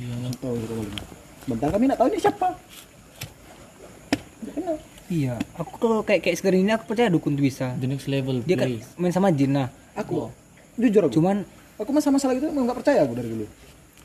Iya. 0.00 0.14
Tahu 0.40 0.54
siapa 0.60 0.74
maling. 0.80 0.96
Bentar 1.44 1.68
kami 1.72 1.84
nak 1.88 1.98
tahu 2.00 2.08
ini 2.08 2.18
siapa. 2.24 2.48
Kenal. 4.56 4.76
Iya 5.08 5.34
aku 5.54 5.72
kalau 5.76 5.98
kayak 6.00 6.20
kayak 6.20 6.36
sekarang 6.36 6.60
ini 6.60 6.72
aku 6.72 6.84
percaya 6.86 7.06
dukun 7.06 7.34
tuh 7.34 7.44
bisa 7.44 7.74
The 7.76 7.86
next 7.86 8.06
level 8.06 8.42
dia 8.42 8.54
kan 8.54 8.70
main 8.96 9.10
sama 9.10 9.30
jin 9.30 9.52
nah 9.52 9.68
Aku 9.94 10.28
jujur 10.76 11.08
aku. 11.08 11.16
cuman 11.16 11.40
Aku 11.76 11.92
masa 11.92 12.08
masalah 12.08 12.32
gitu 12.32 12.48
emang 12.48 12.64
nggak 12.64 12.80
percaya 12.80 13.04
aku 13.04 13.12
dari 13.12 13.28
dulu. 13.28 13.44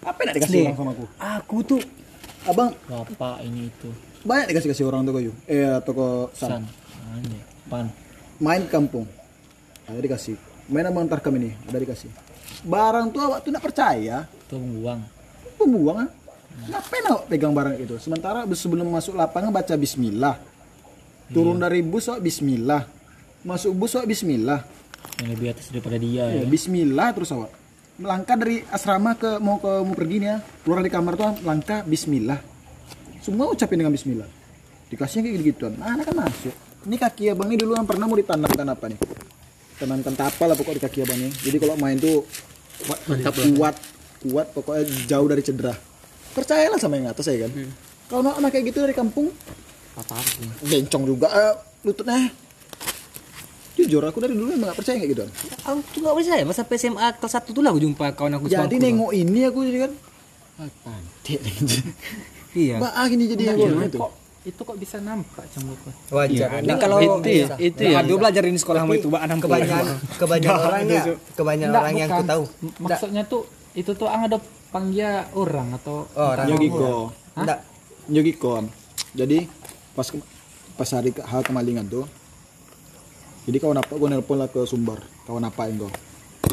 Apa 0.02 0.18
yang 0.20 0.28
nak 0.28 0.36
dikasih 0.36 0.52
Deh. 0.52 0.64
orang 0.66 0.76
sama 0.76 0.92
aku? 0.92 1.06
aku 1.16 1.58
tuh 1.64 1.80
Abang 2.44 2.72
Bapak 2.84 3.38
ini 3.42 3.68
itu. 3.68 3.90
banyak 4.22 4.52
dikasih 4.52 4.70
kasih 4.72 4.86
orang 4.86 5.02
tuh 5.04 5.14
kayu. 5.14 5.32
Eh 5.46 5.64
toko 5.82 6.28
San. 6.32 6.50
san. 6.52 6.64
Anjay. 7.12 7.42
Pan. 7.68 7.88
Main 8.38 8.68
kampung. 8.68 9.08
Ada 9.88 10.00
dikasih. 10.00 10.36
Main 10.68 10.84
sama 10.84 11.00
antar 11.00 11.20
kami 11.20 11.48
nih, 11.48 11.54
ada 11.64 11.78
dikasih. 11.80 12.12
Barang 12.64 13.08
tuh 13.10 13.22
awak 13.22 13.40
tuh 13.42 13.52
nak 13.52 13.64
percaya, 13.64 14.28
Itu 14.28 14.56
membuang. 14.56 15.00
pembuangan. 15.56 16.08
Ngapain 16.68 17.04
awak 17.08 17.24
pegang 17.28 17.54
barang 17.56 17.76
itu? 17.78 17.96
Sementara 17.98 18.44
sebelum 18.48 18.88
masuk 18.88 19.16
lapangan 19.16 19.52
baca 19.52 19.74
bismillah. 19.76 20.36
Turun 21.32 21.58
dari 21.58 21.80
bus 21.80 22.08
awak 22.08 22.22
bismillah. 22.22 22.84
Masuk 23.42 23.72
bus 23.74 23.96
awak 23.96 24.08
bismillah. 24.08 24.60
Yang 25.18 25.30
lebih 25.32 25.48
atas 25.50 25.66
daripada 25.72 25.98
dia 25.98 26.24
Ya, 26.28 26.44
ya. 26.44 26.46
bismillah 26.46 27.10
terus 27.12 27.32
awak. 27.32 27.52
Melangkah 27.96 28.36
dari 28.36 28.66
asrama 28.68 29.16
ke 29.16 29.38
mau 29.38 29.58
ke 29.58 29.72
mau 29.82 29.96
pergi 29.96 30.16
nih 30.20 30.28
ya. 30.28 30.38
Keluar 30.62 30.78
dari 30.82 30.92
kamar 30.92 31.14
tuh 31.16 31.32
langkah 31.42 31.80
bismillah. 31.82 32.40
Semua 33.22 33.48
ucapin 33.48 33.78
dengan 33.78 33.94
bismillah. 33.94 34.28
Dikasihnya 34.90 35.24
kayak 35.24 35.36
gitu-gituan. 35.38 35.74
Nah, 35.78 35.96
anak 35.96 36.10
kan 36.10 36.16
masuk. 36.20 36.56
Ini 36.82 36.96
kaki 36.98 37.24
abang 37.30 37.48
ini 37.48 37.58
dulu 37.58 37.78
yang 37.78 37.86
pernah 37.86 38.10
mau 38.10 38.18
ditanamkan 38.18 38.68
apa 38.68 38.86
nih? 38.90 39.00
Tanamkan 39.78 40.14
tapa 40.14 40.44
lah 40.46 40.58
pokok 40.58 40.74
di 40.78 40.82
kaki 40.82 40.98
abang 41.06 41.16
ini. 41.16 41.30
Jadi 41.32 41.58
kalau 41.58 41.78
main 41.78 41.96
tuh 41.96 42.26
Mantap 43.06 43.38
lah. 43.38 43.46
kuat, 43.54 43.76
kuat 44.26 44.48
pokoknya 44.58 44.84
jauh 45.06 45.28
dari 45.30 45.46
cedera. 45.46 45.74
Percayalah 46.34 46.82
sama 46.82 46.98
yang 46.98 47.14
atas 47.14 47.30
ya 47.30 47.46
kan. 47.46 47.52
Kalau 48.10 48.34
anak 48.34 48.50
kayak 48.50 48.74
gitu 48.74 48.82
dari 48.82 48.98
kampung, 48.98 49.30
Apa 49.98 50.16
bencong 50.64 51.04
juga 51.04 51.28
eh, 51.32 51.54
lututnya. 51.84 52.32
Jujur 53.76 54.04
aku 54.04 54.20
dari 54.20 54.36
dulu 54.36 54.52
emang 54.52 54.72
gak 54.72 54.84
percaya 54.84 55.00
kayak 55.00 55.12
gitu. 55.16 55.24
aku 55.64 55.80
tuh 55.96 56.00
nggak 56.04 56.16
percaya 56.20 56.42
pas 56.44 56.56
sampai 56.60 56.76
SMA 56.78 57.08
kelas 57.18 57.34
satu 57.34 57.50
tuh 57.56 57.64
lah 57.64 57.72
aku 57.72 57.82
jumpa 57.82 58.06
kawan 58.14 58.36
aku 58.38 58.46
Jadi 58.52 58.76
nengok 58.78 59.12
ini 59.16 59.40
aku 59.48 59.60
jadi 59.64 59.80
kan. 59.88 59.92
iya 62.54 62.76
Bah, 62.78 62.92
ah, 62.94 63.06
gini 63.08 63.32
jadi 63.32 63.56
aku 63.56 63.64
gitu. 63.88 63.98
Kok 63.98 64.12
itu 64.42 64.62
kok 64.66 64.78
bisa 64.78 64.98
nampak 64.98 65.46
cemburu? 65.54 65.94
Wajar. 66.10 66.66
ini 66.66 66.74
kalau 66.82 66.98
itu 66.98 67.30
ya, 67.30 67.48
itu 67.62 67.82
ya. 67.86 68.02
Aduh 68.02 68.18
belajar 68.18 68.42
di 68.42 68.58
sekolah 68.58 68.82
sama 68.84 68.94
itu 68.98 69.08
Mbak 69.08 69.22
Anam 69.22 69.38
kebanyakan 69.38 69.86
kebanyakan 70.18 70.62
orang 70.66 70.82
ya 70.90 71.04
kebanyakan 71.38 71.74
orang 71.78 71.96
yang 71.96 72.10
aku 72.10 72.24
tahu 72.26 72.44
Maksudnya 72.82 73.24
tuh 73.30 73.42
itu 73.78 73.92
tuh 73.96 74.08
ang 74.10 74.28
ada 74.28 74.38
panggil 74.74 75.30
orang 75.38 75.78
atau 75.80 76.10
oh, 76.12 76.28
orang 76.34 76.48
Yogiko. 76.50 77.14
enggak 77.38 77.60
Yogiko. 78.10 78.54
Jadi 79.14 79.38
pas 79.92 80.06
ke- 80.06 80.28
pas 80.74 80.90
hari 80.90 81.12
ke- 81.12 81.24
hal 81.24 81.42
kemalingan 81.42 81.86
tuh. 81.86 82.06
Jadi 83.44 83.58
kawan 83.58 83.78
apa 83.78 83.92
gue 83.92 84.08
nelpon 84.08 84.38
lah 84.38 84.48
ke 84.48 84.62
Sumbar. 84.64 85.02
Kawan 85.26 85.44
apa 85.44 85.66
yang 85.66 85.82
gue? 85.82 85.92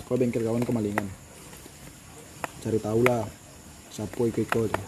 Kau 0.02 0.16
bengkel 0.16 0.40
kawan 0.40 0.62
kemalingan. 0.62 1.04
Cari 2.58 2.78
tahu 2.78 3.00
lah 3.02 3.28
siapa 3.88 4.16
Iko 4.18 4.40
Iko 4.40 4.60
itu. 4.64 4.80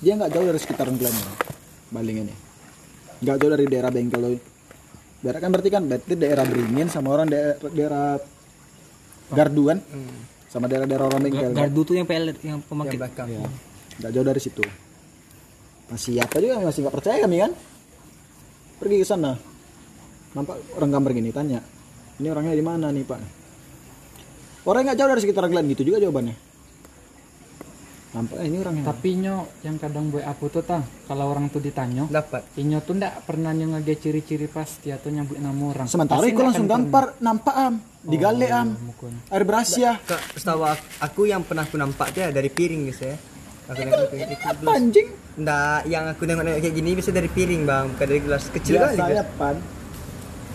Dia 0.00 0.14
nggak 0.14 0.30
jauh 0.30 0.44
dari 0.44 0.58
sekitaran 0.58 0.94
Klender. 0.94 1.32
Baling 1.88 2.16
ini. 2.22 2.34
Nggak 3.20 3.36
jauh 3.38 3.50
dari 3.50 3.64
daerah 3.66 3.90
bengkel 3.90 4.20
lo. 4.20 4.28
Daerah 5.18 5.38
kan 5.38 5.48
berarti 5.48 5.70
kan 5.70 5.82
berarti 5.86 6.12
daerah 6.12 6.44
Beringin 6.44 6.86
sama 6.86 7.08
orang 7.10 7.26
daerah, 7.26 7.56
daerah 7.70 8.06
Gardu 9.30 9.62
kan. 9.66 9.78
sama 10.44 10.68
daerah-daerah 10.68 11.08
orang 11.08 11.20
bengkel 11.22 11.50
Gardu 11.56 11.80
tuh 11.82 11.94
yang 11.96 12.04
PL 12.04 12.28
yang 12.28 12.36
yang 12.44 12.60
pemakai. 12.60 13.00
belakang 13.00 13.24
ya 13.24 13.40
nggak 13.96 14.10
jauh 14.12 14.26
dari 14.26 14.36
situ 14.36 14.60
masih 15.92 16.18
apa 16.24 16.40
juga? 16.40 16.64
Masih 16.64 16.80
nggak 16.82 16.96
percaya 16.96 17.16
kami 17.20 17.36
kan? 17.44 17.52
Pergi 18.80 18.96
ke 19.00 19.06
sana. 19.06 19.36
Nampak 20.32 20.56
orang 20.80 20.90
gambar 20.90 21.12
gini 21.12 21.28
tanya 21.28 21.60
ini 22.22 22.30
orangnya 22.30 22.54
di 22.54 22.64
mana 22.64 22.86
nih 22.94 23.02
pak? 23.02 23.18
Orang 24.62 24.86
nggak 24.86 24.94
jauh 24.94 25.10
dari 25.10 25.20
sekitar 25.26 25.50
Glen 25.50 25.66
gitu 25.74 25.82
juga 25.82 25.98
jawabannya. 25.98 26.36
Nampak 28.12 28.36
eh, 28.38 28.46
ini 28.46 28.56
orangnya. 28.60 28.84
Tapi 28.86 29.10
nyo 29.18 29.36
yang 29.64 29.76
kadang 29.80 30.12
buat 30.12 30.22
aku 30.22 30.44
tuh 30.52 30.62
tang 30.62 30.84
kalau 31.08 31.32
orang 31.32 31.48
tuh 31.48 31.64
ditanya 31.64 32.04
dapat 32.12 32.44
Inyo 32.60 32.84
tuh 32.84 33.00
ndak 33.00 33.24
pernah 33.24 33.56
nyo 33.56 33.72
ngage 33.74 33.96
ciri-ciri 33.96 34.46
pasti 34.52 34.92
atau 34.92 35.08
nyebut 35.08 35.40
nama 35.40 35.64
orang. 35.72 35.88
sementara 35.88 36.20
aku 36.20 36.42
langsung 36.44 36.68
gampar 36.68 37.16
nampak 37.24 37.56
am 37.56 37.74
digale 38.04 38.52
am. 38.52 38.76
mukanya. 38.76 39.20
air 39.32 39.44
berasya 39.48 39.90
Kak, 40.04 40.36
setahu 40.36 40.60
aku, 41.00 41.24
yang 41.24 41.40
pernah 41.40 41.64
aku 41.64 41.80
nampak 41.80 42.12
dia 42.12 42.28
dari 42.28 42.52
piring 42.52 42.92
guys 42.92 43.00
ya 43.00 43.16
aku 43.70 43.80
nengok 43.82 44.00
itu, 44.10 44.16
itu 44.16 44.34
gelas. 44.42 44.74
anjing. 44.74 45.08
Nggak, 45.32 45.78
yang 45.88 46.04
aku 46.10 46.22
nengok 46.28 46.44
nengok 46.44 46.60
kayak 46.60 46.74
gini 46.76 46.90
bisa 46.98 47.10
dari 47.14 47.28
piring 47.30 47.62
bang. 47.62 47.84
Bukan 47.94 48.06
dari 48.06 48.20
gelas 48.20 48.44
kecil 48.50 48.74
kali 48.78 48.96
biasanya 48.98 49.24
pan 49.38 49.56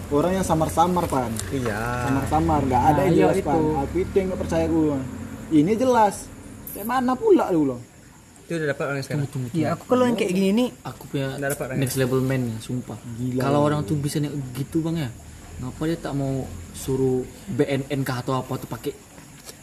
orang 0.08 0.32
yang 0.39 0.46
samar-samar 0.48 1.04
pan. 1.12 1.32
Iya. 1.52 1.82
Samar-samar 2.08 2.60
nggak 2.63 2.84
ada 2.84 2.96
Nah, 2.96 3.04
yang 3.08 3.15
iya 3.15 3.26
jelas 3.32 3.38
pan. 3.43 3.62
Aku 3.84 3.96
itu 4.00 4.13
yang 4.15 4.28
nggak 4.32 4.41
percaya 4.41 4.65
gue 4.67 4.98
ini 5.52 5.72
jelas. 5.76 6.15
Kayak 6.76 6.88
mana 6.88 7.13
pula 7.15 7.46
lu 7.52 7.63
loh 7.67 7.82
itu 8.48 8.56
udah 8.56 8.67
dapat 8.72 8.86
orang 8.88 9.04
sekarang? 9.04 9.28
Iya, 9.52 9.67
aku 9.76 9.84
kalau 9.91 10.08
yang 10.08 10.15
kayak 10.15 10.32
gini 10.32 10.50
nih 10.56 10.67
aku 10.88 11.04
punya 11.12 11.36
dapat 11.36 11.76
next 11.76 12.00
level 12.00 12.24
man 12.24 12.48
ya 12.48 12.58
sumpah 12.63 12.96
kalau 13.43 13.60
orang 13.67 13.84
tuh 13.84 14.00
bisa 14.00 14.24
nih 14.24 14.32
gitu 14.56 14.80
bang 14.80 15.04
ya. 15.04 15.10
Ngapa 15.58 15.82
dia 15.89 15.98
tak 16.00 16.13
mau 16.15 16.48
suruh 16.72 17.28
BNN 17.50 18.06
kah 18.08 18.24
atau 18.24 18.39
apa 18.39 18.56
tuh 18.56 18.70
pakai 18.72 18.93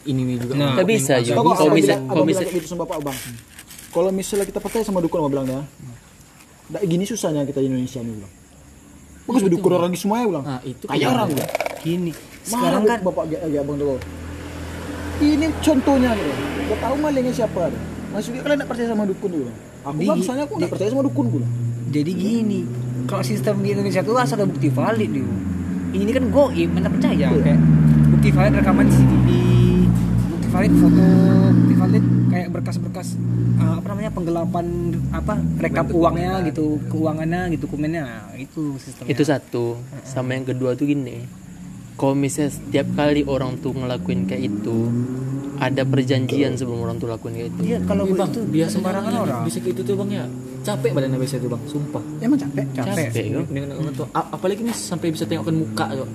ini 0.05 0.21
nih 0.23 0.35
juga 0.37 0.53
Nah. 0.53 0.73
Nggak 0.73 0.87
bisa 0.87 1.13
juga. 1.19 1.35
Kalau 1.35 1.51
abang 1.51 1.73
bilang- 1.73 2.03
kalau 2.05 2.23
abang 2.23 2.35
kayak 2.35 2.53
gitu 2.53 2.67
sama 2.67 2.79
bapak 2.83 2.99
bang. 3.03 3.17
Kalau 3.87 4.09
misalnya 4.11 4.45
kita 4.45 4.59
percaya 4.59 4.83
sama 4.83 4.99
dukun 4.99 5.17
abang 5.19 5.31
bilang 5.33 5.47
ya. 5.47 5.61
Nggak 6.67 6.81
gini 6.83 7.03
susahnya 7.03 7.41
kita 7.43 7.59
di 7.59 7.67
Indonesia 7.67 7.99
nih 7.99 8.13
bilang. 8.13 8.33
Bagus 9.25 9.41
berdukun 9.41 9.71
orang 9.73 9.89
di 9.89 9.97
semuanya 9.97 10.25
bilang. 10.27 10.43
nah 10.43 10.59
itu 10.61 10.83
Kayak 10.85 11.09
orang 11.11 11.27
bilang. 11.29 11.49
gini. 11.79 12.11
Sekarang 12.41 12.83
kan 12.83 12.99
bapak 13.01 13.23
agak 13.25 13.39
agak 13.43 13.59
abang 13.59 13.75
tuh. 13.75 13.99
Ini 15.17 15.45
contohnya 15.59 16.11
gitu. 16.13 16.33
Gak 16.65 16.79
tahu 16.79 16.95
malingnya 16.97 17.33
siapa. 17.33 17.61
Maksudnya 18.11 18.41
kalian 18.41 18.57
nggak 18.57 18.69
percaya 18.69 18.87
sama 18.87 19.03
dukun 19.03 19.29
dulu. 19.29 19.51
Aku 19.83 19.97
Di- 19.97 20.07
bang, 20.07 20.19
soalnya 20.19 20.43
aku 20.43 20.53
nggak 20.55 20.71
percaya 20.71 20.89
sama 20.89 21.03
dukun 21.03 21.25
gue. 21.29 21.45
jadi 21.87 22.11
gini. 22.11 22.59
Kalau 23.05 23.21
sistem 23.21 23.61
di 23.61 23.69
Indonesia 23.69 24.01
tuh 24.01 24.15
asal 24.15 24.35
ada 24.35 24.45
bukti 24.45 24.67
valid 24.67 25.09
nih. 25.11 25.25
Ini 25.95 26.11
kan 26.11 26.25
goib, 26.27 26.69
mana 26.69 26.89
percaya 26.89 27.27
kayak 27.31 27.59
bukti 28.09 28.29
valid 28.29 28.53
rekaman 28.55 28.85
CCTV, 28.85 29.27
bukti 30.55 30.71
valid 30.71 30.73
foto, 30.77 31.05
bukti 31.51 31.73
valid 31.75 32.03
kayak 32.27 32.47
berkas-berkas 32.49 33.07
eh, 33.55 33.73
apa 33.75 33.87
namanya 33.89 34.11
penggelapan 34.11 34.65
apa 35.11 35.33
rekap 35.59 35.85
uangnya 35.91 36.31
gitu, 36.45 36.79
keuangannya 36.87 37.41
gitu, 37.51 37.63
dokumennya 37.65 38.03
Nah, 38.05 38.35
itu 38.35 38.75
sistemnya. 38.77 39.09
itu 39.11 39.23
satu 39.23 39.65
sama 40.03 40.31
yang 40.31 40.45
kedua 40.45 40.73
tuh 40.73 40.87
gini 40.87 41.27
kalau 41.95 42.11
misalnya 42.13 42.51
setiap 42.51 42.87
kali 42.93 43.23
orang 43.23 43.55
tuh 43.57 43.71
ngelakuin 43.71 44.23
kayak 44.25 44.43
itu 44.45 44.77
ada 45.55 45.83
perjanjian 45.83 46.51
sebelum 46.53 46.83
orang 46.83 46.95
tuh 46.97 47.07
lakuin 47.07 47.31
kayak 47.33 47.49
itu 47.49 47.61
Iya, 47.65 47.77
kalau 47.83 48.03
bang 48.05 48.27
itu 48.27 48.41
biasa 48.45 48.71
sembarangan 48.73 49.13
orang. 49.17 49.39
bisa 49.43 49.57
kayak 49.59 49.73
itu 49.73 49.81
tuh 49.83 49.95
bang 49.95 50.09
ya 50.13 50.25
capek 50.61 50.89
badannya 50.91 51.15
biasa 51.17 51.35
tuh 51.37 51.49
bang 51.49 51.63
sumpah 51.65 52.03
Emang 52.19 52.35
capek? 52.37 52.65
capek. 52.73 53.05
Capek, 53.07 53.25
yo. 53.25 53.39
dengan 53.45 53.69
orang 53.73 53.93
tuh 53.93 54.07
apalagi 54.11 54.61
nih 54.61 54.75
sampai 54.75 55.07
bisa 55.09 55.23
tengokkan 55.23 55.55
muka 55.55 55.85
tuh 55.93 56.07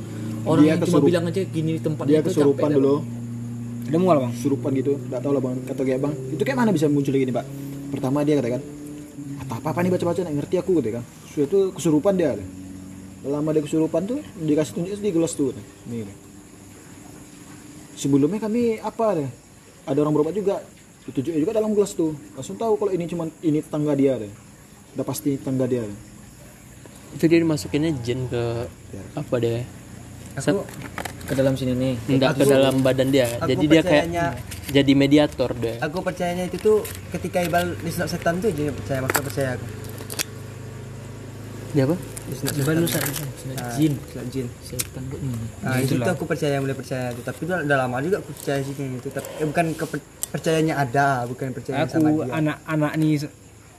orang 0.42 0.62
Dia 0.62 0.70
yang 0.70 0.80
cuma 0.82 1.00
bilang 1.00 1.24
aja 1.26 1.40
gini 1.42 1.70
di 1.72 1.82
tempat 1.82 2.04
Dia 2.04 2.20
itu 2.20 2.28
kesurupan 2.28 2.60
capek 2.66 2.76
dulu. 2.76 2.94
Bang. 2.94 3.19
Ada 3.90 3.98
mual 3.98 4.16
bang. 4.22 4.32
Kesurupan 4.38 4.70
gitu. 4.78 4.92
Nggak 5.10 5.20
tahu 5.20 5.32
lah 5.34 5.42
bang. 5.42 5.56
Kata 5.66 5.80
kayak 5.82 6.00
bang. 6.06 6.12
Itu 6.30 6.42
kayak 6.46 6.58
mana 6.62 6.70
bisa 6.70 6.86
muncul 6.86 7.10
gini 7.10 7.34
pak? 7.34 7.42
Pertama 7.90 8.22
dia 8.22 8.38
katakan. 8.38 8.62
Apa 9.42 9.54
apa 9.74 9.78
nih 9.82 9.90
baca-baca 9.90 10.20
nggak 10.22 10.36
ngerti 10.38 10.56
aku 10.62 10.70
gitu 10.78 10.90
kan. 10.94 11.04
Sudah 11.34 11.46
itu 11.50 11.58
kesurupan 11.74 12.14
dia. 12.14 12.38
Kata. 12.38 12.44
Lama 13.26 13.50
dia 13.50 13.62
kesurupan 13.66 14.02
tuh 14.06 14.22
dikasih 14.38 14.72
tunjuk 14.78 14.94
di 15.02 15.10
gelas 15.10 15.34
tuh. 15.34 15.50
kata. 15.50 15.62
Nih. 15.90 16.06
kata. 16.06 16.14
Sebelumnya 17.98 18.38
kami 18.38 18.78
apa 18.78 19.06
deh? 19.18 19.30
Ada 19.90 19.98
orang 20.06 20.14
berobat 20.14 20.38
juga. 20.38 20.62
Ditunjuknya 21.10 21.40
juga 21.42 21.52
dalam 21.58 21.74
gelas 21.74 21.90
tuh. 21.98 22.14
Langsung 22.38 22.54
tahu 22.54 22.78
kalau 22.78 22.94
ini 22.94 23.10
cuma 23.10 23.26
ini 23.42 23.58
tetangga 23.58 23.98
dia 23.98 24.14
deh. 24.22 24.30
Udah 24.94 25.02
pasti 25.02 25.34
tetangga 25.34 25.66
dia. 25.66 25.82
Deh. 25.82 25.98
itu 27.10 27.24
dia 27.26 27.42
dimasukinnya 27.42 27.90
jin 28.06 28.30
ke 28.30 28.42
apa 29.18 29.34
deh 29.42 29.66
aku 30.38 30.62
ke 31.30 31.34
dalam 31.36 31.54
sini 31.54 31.72
nih 31.72 31.94
enggak 32.10 32.34
ke 32.34 32.44
dalam 32.44 32.82
badan 32.82 33.08
dia. 33.08 33.30
aku 33.32 33.46
jadi 33.46 33.64
dia 33.64 33.82
kayak 33.82 34.06
jadi 34.68 34.92
mediator 34.92 35.50
deh 35.54 35.78
aku 35.78 36.02
percayanya 36.02 36.44
itu 36.44 36.58
tuh 36.58 36.82
ketika 37.10 37.38
ibal 37.40 37.78
disunat 37.78 38.10
setan 38.10 38.38
tuh 38.38 38.50
jadi 38.50 38.70
percaya 38.70 38.98
maksudnya 38.98 39.24
percaya 39.24 39.48
aku. 39.54 39.66
Dia 41.70 41.86
apa? 41.86 41.94
Disunat 42.26 42.52
lu 42.52 42.62
setan 42.84 43.10
sa- 43.14 43.30
Ah, 43.56 43.70
jin. 43.72 43.92
Disunat 43.96 44.26
jin. 44.28 44.46
Setan 44.60 45.02
kok 45.06 45.18
ini 45.18 45.38
Nah, 45.60 45.76
itu 45.78 45.94
tuh 45.96 46.12
aku 46.12 46.24
percaya 46.26 46.58
mulai 46.58 46.74
percaya 46.74 47.04
itu 47.10 47.22
tapi 47.22 47.40
udah, 47.42 47.58
udah 47.62 47.76
lama 47.78 47.96
juga 48.00 48.16
aku 48.18 48.30
percaya 48.32 48.58
sih 48.60 48.74
kayak 48.74 48.90
gitu. 48.98 49.08
Tapi 49.12 49.28
eh, 49.32 49.46
bukan 49.46 49.66
keper- 49.74 50.06
percayanya 50.28 50.74
ada 50.76 51.08
bukan 51.26 51.46
percaya 51.52 51.76
Aku 51.80 51.90
sama 51.92 52.08
dia. 52.12 52.30
anak-anak 52.32 52.92
nih 52.96 53.12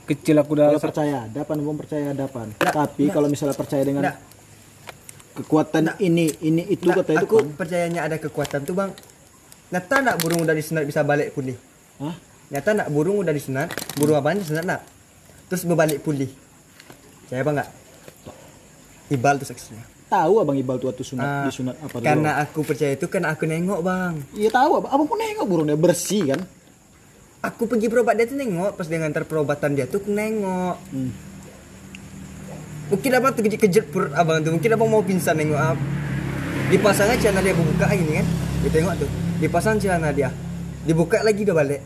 kecil 0.02 0.36
aku 0.36 0.50
udah 0.54 0.66
Kalau 0.70 0.80
percaya 0.82 1.16
ada 1.22 1.40
pan, 1.42 1.56
belum 1.58 1.76
percaya 1.76 2.04
ada 2.10 2.26
pan. 2.26 2.48
Tapi 2.54 3.04
kalau 3.08 3.28
misalnya 3.28 3.52
percaya 3.54 3.82
dengan 3.82 4.02
Kekuatan 5.32 5.96
ini 5.98 6.28
ini 6.40 6.62
itu 6.66 6.84
Nggak, 6.84 7.02
kata 7.02 7.12
itu 7.14 7.24
aku 7.24 7.36
pan. 7.38 7.48
percayanya 7.56 8.00
ada 8.02 8.16
kekuatan 8.16 8.62
tuh 8.62 8.74
bang 8.74 8.90
nyata 9.68 9.94
nggak 9.98 10.18
burung 10.18 10.40
udah 10.40 10.52
disunat 10.52 10.84
bisa 10.84 11.00
balik 11.00 11.32
pulih 11.32 11.56
Hah? 11.96 12.12
nyata 12.48 12.68
nggak 12.74 12.90
burung 12.90 13.16
udah 13.16 13.32
disunat 13.32 13.68
burung 13.94 14.14
apaan 14.14 14.36
disunat 14.36 14.62
nggak 14.62 14.82
terus 15.46 15.64
berbalik 15.64 15.98
pulih 15.98 16.28
saya 17.26 17.40
bang 17.40 17.56
nggak 17.56 17.70
ibal 19.10 19.34
tuh 19.36 19.46
saksinya 19.46 19.84
Tahu 20.04 20.44
abang 20.44 20.52
Ibal 20.52 20.76
tuh 20.76 20.92
waktu 20.92 21.00
sunat 21.02 21.24
Ah, 21.24 21.48
disunat 21.48 21.72
apa 21.78 21.96
tuh? 21.96 22.04
karena 22.04 22.36
aku 22.38 22.60
percaya 22.60 22.92
itu 22.92 23.08
kan 23.08 23.24
aku 23.24 23.48
nengok 23.48 23.80
bang 23.80 24.20
Iya 24.34 24.52
tahu 24.52 24.76
abang. 24.76 24.92
Abang 24.92 25.08
pun 25.08 25.16
nengok 25.16 25.46
burungnya 25.46 25.72
bersih 25.74 26.28
kan. 26.28 26.44
aku 27.40 27.64
pergi 27.64 27.88
berobat 27.88 28.14
dia 28.14 28.28
tuh 28.28 28.36
nengok 28.36 28.76
pas 28.76 28.84
dengan 28.84 29.08
ngantar 29.08 29.24
perobatan 29.24 29.72
dia 29.72 29.88
tuh 29.88 29.98
aku 29.98 30.12
nengok 30.12 30.76
Hmm. 30.92 31.10
Mungkin 32.90 33.10
abang 33.14 33.32
terkejut-kejut 33.36 33.84
perut 33.92 34.12
abang 34.16 34.42
tuh 34.42 34.52
mungkin 34.56 34.70
abang 34.74 34.88
mau 34.90 35.04
pingsan 35.04 35.38
nengok 35.38 35.60
ab 35.60 35.78
dipasangnya 36.72 37.16
celana 37.20 37.40
dia 37.44 37.52
buka 37.52 37.86
gini 37.92 38.12
kan? 38.16 38.26
Dia 38.64 38.70
tengok 38.72 38.94
tuh 39.04 39.10
dipasang 39.42 39.76
celana 39.76 40.08
dia. 40.14 40.30
Dibuka 40.82 41.20
lagi 41.20 41.44
udah 41.44 41.56
balik. 41.56 41.80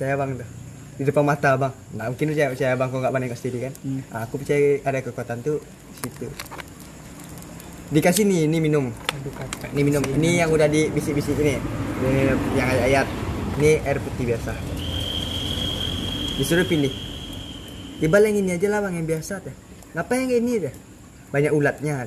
Saya 0.00 0.16
bang 0.16 0.40
tuh 0.40 0.48
di 0.96 1.02
depan 1.04 1.24
mata 1.28 1.52
abang. 1.52 1.74
Nah 1.92 2.08
mungkin 2.08 2.32
saya 2.32 2.48
percaya 2.48 2.72
abang 2.72 2.88
kok 2.88 2.98
nggak 3.04 3.12
pandai 3.12 3.28
kasih 3.28 3.50
kan? 3.60 3.74
Nah, 3.84 4.20
aku 4.24 4.34
percaya 4.40 4.80
ada 4.80 4.98
kekuatan 5.04 5.38
tuh 5.44 5.60
di 5.60 5.96
situ. 6.00 6.26
Dikasih 7.92 8.24
nih 8.24 8.48
ini 8.48 8.58
minum. 8.58 8.90
Ini 9.76 9.82
minum. 9.84 10.02
Ini 10.02 10.42
yang 10.42 10.50
udah 10.50 10.66
di 10.66 10.88
bisik-bisik 10.90 11.36
ini 11.38 11.60
ini 12.02 12.20
yang 12.56 12.66
ayat-ayat. 12.66 13.06
Ini 13.60 13.70
air 13.84 13.98
putih 14.00 14.24
biasa. 14.32 14.52
Disuruh 16.40 16.64
pilih. 16.64 16.92
Ibal 18.00 18.28
yang 18.28 18.36
ini 18.44 18.50
aja 18.56 18.68
lah 18.68 18.84
bang 18.84 19.00
yang 19.00 19.08
biasa 19.08 19.40
teh 19.40 19.65
Ngapa 19.96 20.12
yang 20.12 20.44
ini 20.44 20.60
deh 20.60 20.74
banyak 21.32 21.52
ulatnya. 21.56 22.04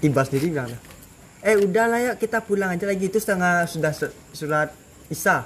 Ibal 0.00 0.24
sendiri 0.24 0.48
bilang 0.56 0.72
eh 1.44 1.60
udahlah 1.60 2.00
ya 2.00 2.12
kita 2.16 2.40
pulang 2.40 2.72
aja 2.72 2.88
lagi. 2.88 3.12
Itu 3.12 3.20
setengah 3.20 3.68
sudah 3.68 3.92
surat 4.32 4.72
Isa 5.12 5.44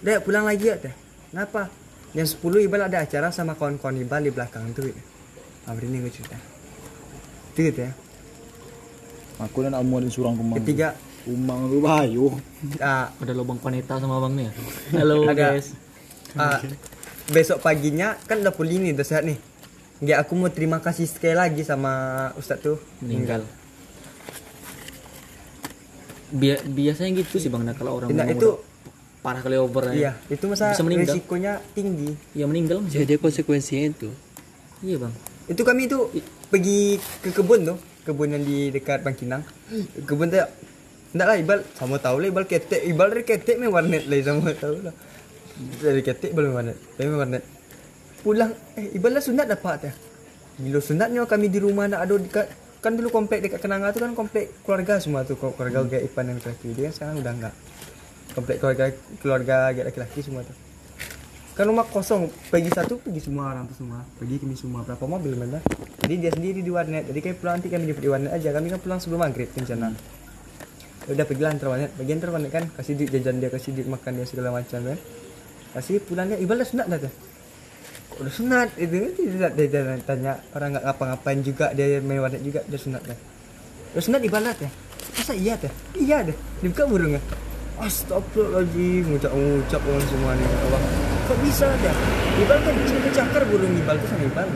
udah 0.00 0.12
yuk, 0.16 0.22
pulang 0.24 0.48
lagi 0.48 0.64
ya 0.72 0.80
teh 0.80 0.94
Kenapa? 1.28 1.68
Jam 2.16 2.24
10 2.24 2.40
Ibal 2.40 2.88
ada 2.88 3.04
acara 3.04 3.28
sama 3.28 3.52
kawan-kawan 3.52 4.00
Ibal 4.00 4.24
di 4.24 4.32
belakang 4.32 4.64
tuh. 4.72 4.88
Abri 5.68 5.84
ini 5.84 6.00
gue 6.00 6.08
cerita 6.08 6.40
Itu 7.52 7.68
gitu 7.68 7.84
ya. 7.84 7.92
Aku 9.44 9.60
dan 9.60 9.76
Amu 9.76 10.00
dan 10.00 10.08
surang 10.08 10.34
kemang. 10.34 10.56
Ketiga. 10.64 10.96
Umang 11.28 11.68
lu 11.68 11.84
bayu. 11.84 12.32
ah, 12.80 13.12
ada 13.12 13.32
lubang 13.36 13.60
paneta 13.60 14.00
sama 14.00 14.16
abang 14.16 14.32
nih. 14.32 14.48
Ya 14.48 15.04
halo 15.04 15.28
Ada. 15.28 15.36
guys. 15.36 15.76
Ah, 16.32 16.64
besok 17.28 17.60
paginya 17.60 18.16
kan 18.24 18.40
udah 18.40 18.56
pulih 18.56 18.80
nih 18.80 18.96
udah 18.96 19.04
sehat 19.04 19.28
nih 19.28 19.36
Nggak 19.98 20.18
aku 20.20 20.32
mau 20.34 20.46
terima 20.48 20.78
kasih 20.78 21.04
sekali 21.04 21.34
lagi 21.34 21.62
sama 21.62 21.92
Ustadz 22.34 22.62
tuh. 22.62 22.78
Meninggal. 23.02 23.42
Bia- 26.28 26.60
biasanya 26.60 27.10
gitu 27.16 27.40
sih 27.40 27.48
bang 27.48 27.64
nah, 27.64 27.72
kalau 27.72 27.96
orang 27.96 28.12
Nah, 28.12 28.28
itu- 28.28 28.60
parah 29.18 29.40
kali 29.40 29.56
over 29.56 29.90
ya. 29.90 29.92
Iya, 29.92 30.12
itu 30.30 30.44
masa 30.46 30.70
Bisa 30.70 30.84
meninggal. 30.84 31.10
risikonya 31.10 31.52
tinggi. 31.72 32.14
ya 32.32 32.44
meninggal 32.44 32.84
jadi 32.84 33.16
konsekuensinya 33.16 33.90
itu? 33.90 34.08
Iya 34.78 34.96
bang. 35.00 35.12
Itu 35.48 35.64
kami 35.64 35.88
itu 35.88 35.98
pergi 36.46 37.00
ke 37.24 37.32
kebun 37.32 37.66
tuh, 37.66 37.78
kebun 38.04 38.30
yang 38.30 38.44
di 38.44 38.70
dekat 38.70 39.02
Bangkinang. 39.02 39.42
Kebun 40.06 40.30
tuh 40.30 40.44
Enggak 41.08 41.24
lah 41.26 41.36
Ibal. 41.40 41.58
Sama 41.72 41.96
tahu 41.96 42.20
lah 42.20 42.28
Ibal 42.28 42.44
ketek. 42.44 42.84
Ibal 42.84 43.08
dari 43.08 43.24
ketek 43.24 43.56
main 43.56 43.72
warnet 43.72 44.04
lah 44.04 44.20
sama 44.20 44.52
tahu 44.52 44.76
lah. 44.84 44.92
Dari 45.80 46.04
ketek 46.04 46.36
belum 46.36 46.52
warnet. 46.52 46.76
Tapi 46.94 47.08
warnet 47.08 47.42
pulang. 48.22 48.50
Eh 48.74 48.98
Ibal 48.98 49.18
lah 49.18 49.22
sunat 49.22 49.46
dapat 49.46 49.90
ya 49.90 49.92
Milo 50.58 50.82
sunatnya 50.82 51.22
kami 51.22 51.46
di 51.46 51.62
rumah 51.62 51.86
nak 51.86 52.02
ada 52.02 52.18
dekat 52.18 52.46
kan 52.82 52.94
dulu 52.98 53.14
komplek 53.14 53.46
dekat 53.46 53.62
Kenanga 53.62 53.94
tuh 53.94 54.02
kan 54.02 54.14
komplek 54.14 54.58
keluarga 54.66 54.98
semua 54.98 55.22
tuh 55.22 55.38
keluarga 55.38 55.86
hmm. 55.86 56.06
Ipan 56.10 56.30
dan 56.30 56.42
laki-laki 56.42 56.74
dia 56.74 56.90
kan 56.90 56.94
sekarang 56.98 57.16
udah 57.22 57.32
enggak. 57.38 57.54
Komplek 58.34 58.56
keluarga 58.58 58.84
keluarga 59.22 59.56
laki-laki 59.86 60.18
semua 60.22 60.42
tuh 60.42 60.56
kan 61.58 61.66
rumah 61.66 61.82
kosong 61.90 62.30
pergi 62.54 62.70
satu 62.70 63.02
pergi 63.02 63.18
semua 63.18 63.50
orang 63.50 63.66
tuh 63.66 63.82
semua. 63.82 64.02
Pergi 64.14 64.38
kami 64.42 64.54
semua 64.54 64.82
berapa 64.82 65.04
mobil 65.06 65.38
mana 65.38 65.62
jadi 66.02 66.14
dia 66.26 66.30
sendiri 66.34 66.62
di 66.62 66.70
warnet 66.74 67.06
jadi 67.06 67.18
kayak 67.22 67.36
pulang 67.38 67.62
nanti 67.62 67.70
kami 67.70 67.86
jemput 67.86 68.02
di 68.02 68.10
warnet 68.10 68.30
aja. 68.34 68.50
Kami 68.50 68.66
kan 68.74 68.78
pulang 68.82 68.98
sebelum 68.98 69.22
maghrib 69.22 69.46
rencana 69.54 69.94
hmm. 69.94 71.14
udah 71.14 71.24
pergi 71.26 71.42
antar 71.46 71.66
warnet. 71.70 71.90
Bagian 71.94 72.18
antar 72.18 72.30
warnet 72.34 72.50
kan 72.50 72.64
kasih 72.74 72.98
duit 72.98 73.14
jajan 73.14 73.38
dia 73.38 73.50
kasih 73.50 73.70
duit 73.78 73.86
makan 73.86 74.10
dia 74.18 74.26
segala 74.26 74.58
macam 74.58 74.82
kan. 74.82 74.98
Kasih 75.78 76.02
pulangnya 76.02 76.34
ibadah 76.42 76.66
sunat 76.66 76.90
dah 76.90 76.98
tuh 76.98 77.27
udah 78.18 78.32
sunat 78.34 78.68
itu 78.74 79.14
tidak 79.14 79.54
dia, 79.54 79.94
tanya 80.02 80.32
orang 80.50 80.74
nggak 80.74 80.84
ngapa-ngapain 80.90 81.38
juga 81.46 81.70
dia 81.70 82.02
main 82.02 82.18
warnet 82.18 82.42
juga 82.42 82.66
dia 82.66 82.78
sunat 82.78 83.02
dah 83.06 83.18
udah 83.94 84.02
sunat 84.02 84.20
ibadah 84.26 84.54
ya? 84.58 84.70
Masa 85.14 85.32
iya 85.38 85.54
teh 85.54 85.72
iya 85.94 86.26
deh 86.26 86.34
dibuka 86.58 86.84
burungnya 86.90 87.22
Astagfirullahaladzim 87.78 89.06
ngucap-ngucap 89.06 89.80
orang 89.86 90.06
semua 90.10 90.32
nih 90.34 90.46
Allah. 90.66 90.82
Kok 91.30 91.38
bisa 91.46 91.66
ada 91.70 91.92
Ibal 92.42 92.58
kan 92.66 92.74
cakar 93.14 93.42
burung 93.46 93.70
Ibal 93.70 93.96
tuh 94.02 94.08
sama 94.10 94.24
Ibal 94.26 94.48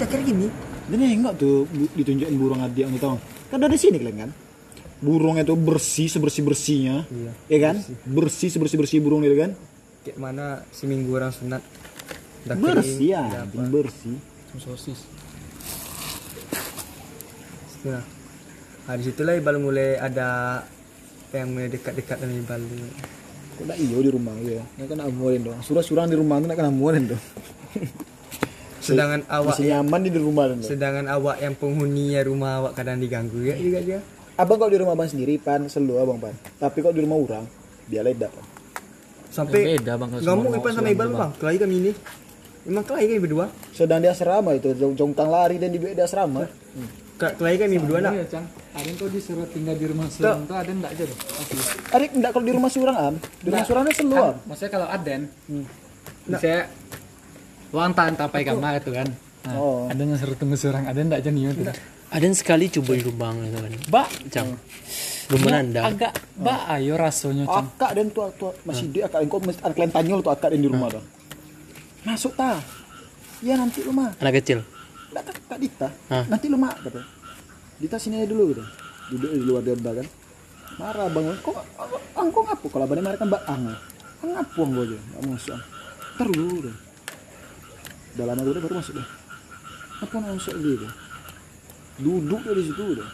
cakar 0.00 0.18
gini? 0.24 0.48
Dan 0.88 1.00
enggak 1.04 1.34
tuh 1.36 1.68
ditunjukin 1.94 2.34
burung 2.40 2.64
adik 2.64 2.88
yang 2.88 2.96
tahu 2.96 3.20
kan 3.50 3.58
ada 3.60 3.68
di 3.68 3.78
sini 3.78 4.00
kalian 4.00 4.16
kan? 4.26 4.30
Burung 5.00 5.36
itu 5.36 5.54
bersih 5.56 6.08
sebersih 6.08 6.44
bersihnya 6.44 7.08
iya, 7.08 7.32
ya 7.52 7.58
kan? 7.68 7.76
bersih, 7.80 7.96
bersih 8.08 8.48
sebersih 8.48 8.76
bersih 8.80 8.98
burung 9.04 9.20
itu 9.20 9.36
kan? 9.36 9.52
Kayak 10.00 10.16
mana 10.16 10.64
seminggu 10.72 11.12
orang 11.12 11.32
sunat 11.36 11.60
bersih 12.46 13.12
ya 13.12 13.44
bersih. 13.48 14.16
Sosis. 14.58 15.06
Nah, 17.86 18.02
nah 18.84 18.94
di 18.98 19.02
situlah 19.06 19.38
Ibal 19.38 19.62
mulai 19.62 19.96
ada 19.96 20.60
yang 21.30 21.54
mulai 21.54 21.70
dekat-dekat 21.70 22.18
dengan 22.18 22.42
Ibal 22.44 22.60
kok 23.60 23.64
nak 23.68 23.76
iyo 23.76 24.00
di 24.00 24.08
rumah 24.08 24.32
ya 24.40 24.64
nggak 24.80 24.88
kena 24.88 25.04
amurin 25.06 25.40
dong? 25.44 25.60
Surah 25.60 25.84
surang 25.84 26.08
di 26.08 26.16
rumah 26.16 26.40
tuh 26.40 26.48
nak 26.48 26.56
kena 26.58 26.72
amurin 26.72 27.04
dong? 27.12 27.24
Sedangkan 28.84 29.22
awak 29.28 29.60
Masih 29.60 29.66
nyaman 29.70 30.00
di 30.02 30.10
rumah 30.16 30.44
dong 30.48 30.64
sedangkan 30.64 31.06
awak 31.12 31.36
yang 31.44 31.52
penghuninya 31.52 32.20
rumah 32.24 32.64
awak 32.64 32.72
kadang 32.80 32.96
diganggu 32.98 33.44
ya 33.44 33.54
juga 33.60 33.78
dia. 33.84 34.00
Abang 34.40 34.56
kok 34.56 34.72
di 34.72 34.80
rumah 34.80 34.96
abang 34.96 35.04
sendiri 35.04 35.36
pan 35.36 35.68
selalu 35.68 35.94
abang 36.00 36.18
pan. 36.18 36.34
Tapi 36.56 36.80
kok 36.80 36.96
di 36.96 37.04
rumah 37.04 37.20
orang 37.20 37.44
dia 37.92 38.00
ledak 38.00 38.32
pan. 38.32 38.46
Sampai 39.30 39.78
beda 39.78 39.94
bang 39.94 40.08
ngomong 40.24 40.52
Ipan 40.58 40.72
sama 40.74 40.88
Ibal 40.90 41.08
bang. 41.12 41.30
kelahi 41.38 41.58
kami 41.60 41.74
ini 41.86 41.92
emang 42.68 42.84
kelahi 42.84 43.04
kami 43.16 43.20
berdua? 43.24 43.46
Sedang 43.72 44.00
di 44.04 44.08
asrama 44.08 44.56
itu 44.56 44.72
jongkang 44.76 45.28
lari 45.28 45.56
dan 45.56 45.72
di, 45.72 45.78
di 45.80 46.02
asrama. 46.02 46.44
Hmm. 46.44 46.88
Kelahi 47.20 47.56
kami 47.60 47.76
berdua 47.76 47.98
nak? 48.00 48.12
Ya 48.16 48.24
Cang. 48.28 48.46
Ada 48.72 48.90
kok 48.96 49.08
disuruh 49.12 49.44
tinggal 49.52 49.76
di 49.76 49.86
rumah 49.92 50.08
surang 50.08 50.48
tuh 50.48 50.56
ada 50.56 50.72
enggak 50.72 50.90
aja 50.96 51.04
tuh 51.04 51.18
ada 51.92 52.04
enggak 52.08 52.30
kalau 52.32 52.44
di 52.48 52.54
rumah 52.56 52.70
surang 52.72 52.96
am. 52.96 53.14
Di 53.20 53.48
rumah 53.52 53.66
surangnya 53.68 53.92
selalu 53.92 54.14
am 54.16 54.36
maksudnya 54.48 54.70
kalau 54.72 54.86
Aden 54.88 55.22
hmm. 55.28 55.64
bisa 56.32 56.52
uang 57.76 57.92
tahan 57.92 58.14
tapai 58.16 58.42
kamar 58.46 58.80
itu 58.80 58.90
kan? 58.96 59.08
Nah, 59.40 59.56
oh. 59.56 59.88
ada 59.88 60.00
yang 60.00 60.16
suruh 60.16 60.36
tunggu 60.36 60.56
surang 60.56 60.84
ada 60.88 60.96
enggak 60.96 61.20
aja 61.20 61.28
nih 61.28 61.52
itu 61.52 61.62
ada 62.10 62.26
sekali 62.34 62.66
coba 62.72 62.90
di 62.96 63.02
rumah 63.04 63.30
itu 63.36 63.58
kan. 63.60 63.72
Mbak 63.92 64.08
Cang. 64.32 64.48
Rumah 65.30 65.50
anda 65.54 65.80
agak. 65.86 66.12
Mbak 66.40 66.60
ayo 66.78 66.94
rasanya 66.96 67.44
Cang. 67.46 67.68
Akak 67.68 67.90
dan 68.00 68.06
tuh 68.10 68.52
masih 68.64 68.86
dia 68.88 69.06
akak 69.12 69.28
kok 69.28 69.40
mesti 69.44 69.60
ada 69.60 69.74
kalian 69.76 69.92
tanyol 69.92 70.18
tuh 70.24 70.32
akak 70.32 70.56
di 70.56 70.64
rumah 70.64 70.88
tuh 70.88 71.19
masuk 72.06 72.32
ta 72.36 72.60
ya 73.44 73.56
nanti 73.56 73.84
rumah 73.84 74.12
anak 74.20 74.40
kecil 74.40 74.64
Enggak 75.10 75.24
kak, 75.26 75.36
kak 75.50 75.58
Dita. 75.58 75.88
Hah? 76.06 76.24
Nanti 76.30 76.46
lu 76.46 76.56
mak 76.56 76.78
kata. 76.86 77.02
Dita 77.82 77.96
sini 77.98 78.22
aja 78.22 78.30
dulu 78.30 78.54
gitu. 78.54 78.62
Duduk 79.10 79.30
di 79.34 79.42
luar 79.42 79.62
dia 79.66 79.74
kan. 79.74 80.06
Marah 80.78 81.10
bang, 81.10 81.34
kok 81.42 81.58
angkong 82.14 82.46
ngapu 82.46 82.66
kalau 82.70 82.86
abangnya 82.86 83.10
marah 83.10 83.18
kan 83.18 83.26
mbak 83.26 83.42
ang. 83.50 83.62
Ngapu 84.22 84.58
ang 84.62 84.70
gue 84.70 84.84
aja, 84.86 84.98
nggak 85.02 85.22
masuk. 85.26 85.58
Ntar 86.14 86.28
dulu 86.30 86.54
udah. 86.62 86.76
Udah 88.14 88.24
lama 88.24 88.40
udah 88.46 88.62
baru 88.62 88.74
masuk 88.78 88.94
deh. 88.94 89.08
Apa 89.98 90.16
masuk 90.22 90.54
gitu? 90.62 90.86
Duduk 91.98 92.40
dari 92.46 92.62
situ 92.62 92.82
udah. 92.96 93.08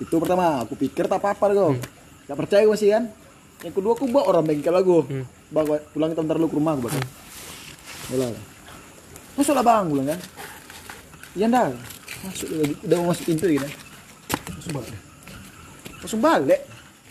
Itu 0.00 0.14
pertama, 0.16 0.64
aku 0.64 0.74
pikir 0.80 1.04
tak 1.12 1.20
apa-apa 1.20 1.44
gue. 1.52 1.68
Hmm. 1.76 1.82
Gak 2.24 2.38
percaya 2.40 2.64
gue 2.64 2.78
sih 2.80 2.88
kan. 2.88 3.04
Yang 3.60 3.74
kedua 3.76 3.92
aku 3.98 4.08
bawa 4.08 4.32
orang 4.32 4.48
bengkel 4.48 4.72
lagu. 4.72 5.04
Hmm. 5.04 5.28
Bang, 5.52 5.68
pulang 5.92 6.08
kita 6.16 6.24
ntar 6.24 6.40
lu 6.40 6.48
ke 6.48 6.56
rumah 6.56 6.72
gue 6.78 6.88
bakal. 6.88 7.02
Hmm. 7.04 7.27
Udah 8.08 8.28
lah. 8.32 8.44
Masuk 9.38 9.54
lah 9.54 9.64
bang, 9.64 9.84
bilang 9.86 10.08
kan 10.10 10.20
ya 11.38 11.46
ndak 11.46 11.70
masuk 12.26 12.48
udah 12.82 12.96
mau 12.98 13.14
masuk 13.14 13.24
pintu 13.30 13.46
gitu 13.46 13.68
masuk 14.58 14.70
balik. 14.74 14.98
Masuk 16.02 16.18
balik? 16.18 16.60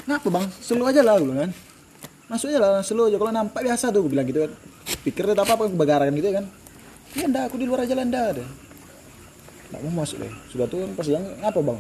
Ngapa 0.04 0.28
bang? 0.28 0.46
Selalu 0.60 0.84
aja 0.92 1.02
lah 1.06 1.16
gue 1.22 1.32
kan. 1.32 1.52
Masuk 2.28 2.48
aja 2.52 2.60
lah 2.60 2.84
selalu 2.84 3.14
aja. 3.14 3.18
Kalau 3.24 3.32
nampak 3.32 3.62
biasa 3.64 3.86
tuh 3.96 4.04
gue 4.04 4.12
bilang 4.12 4.28
gitu 4.28 4.44
kan. 4.44 4.52
Pikir 5.08 5.24
itu 5.32 5.40
apa 5.40 5.54
apa 5.56 5.64
kebakaran 5.72 6.12
gitu 6.12 6.30
kan. 6.36 6.46
Ya 7.16 7.26
ndak 7.32 7.44
aku 7.52 7.56
di 7.56 7.66
luar 7.70 7.88
aja 7.88 7.96
lah 7.96 8.04
ada. 8.04 8.46
Nggak 9.72 9.80
mau 9.88 10.04
masuk 10.04 10.18
deh 10.20 10.34
sudah 10.52 10.66
tuh 10.68 10.84
kan 10.84 10.90
pas 10.98 11.08
yang 11.08 11.24
ngapa 11.40 11.60
bang? 11.64 11.80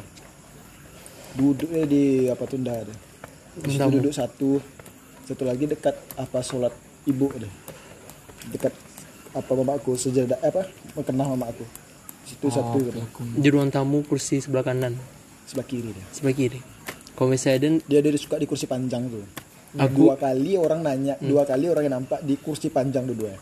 Duduk 1.35 1.69
di 1.91 2.31
apa 2.31 2.43
tuh 2.47 2.59
Terus 2.63 3.75
duduk 3.91 4.13
satu. 4.15 4.63
Satu 5.27 5.43
lagi 5.43 5.67
dekat 5.67 5.95
apa 6.15 6.39
sholat 6.39 6.71
ibu 7.03 7.27
deh 7.35 7.51
dekat 8.47 8.71
apa 9.37 9.51
mamaku? 9.53 9.93
Sejadah 9.93 10.41
apa? 10.41 10.65
Kenal 11.05 11.37
mamaku. 11.37 11.63
Situ 12.27 12.43
oh, 12.43 12.51
satu 12.51 12.77
gitu. 12.83 12.99
di 13.39 13.47
ruang 13.47 13.71
tamu 13.71 14.03
kursi 14.03 14.43
sebelah 14.43 14.65
kanan. 14.65 14.99
Sebelah 15.47 15.63
kiri 15.63 15.95
dia. 15.95 16.05
Sebelah 16.11 16.35
kiri. 16.35 16.59
Kalau 17.15 17.31
misalnya 17.31 17.79
dia 17.87 17.99
dia 18.03 18.19
suka 18.19 18.35
di 18.35 18.45
kursi 18.49 18.67
panjang 18.67 19.07
tuh. 19.07 19.23
Aku 19.79 20.11
dua 20.11 20.15
kali 20.19 20.59
orang 20.59 20.83
nanya 20.83 21.15
hmm. 21.15 21.27
dua 21.27 21.47
kali 21.47 21.71
orang 21.71 21.87
yang 21.87 21.95
nampak 22.03 22.19
di 22.25 22.35
kursi 22.39 22.67
panjang 22.71 23.03
dua 23.07 23.35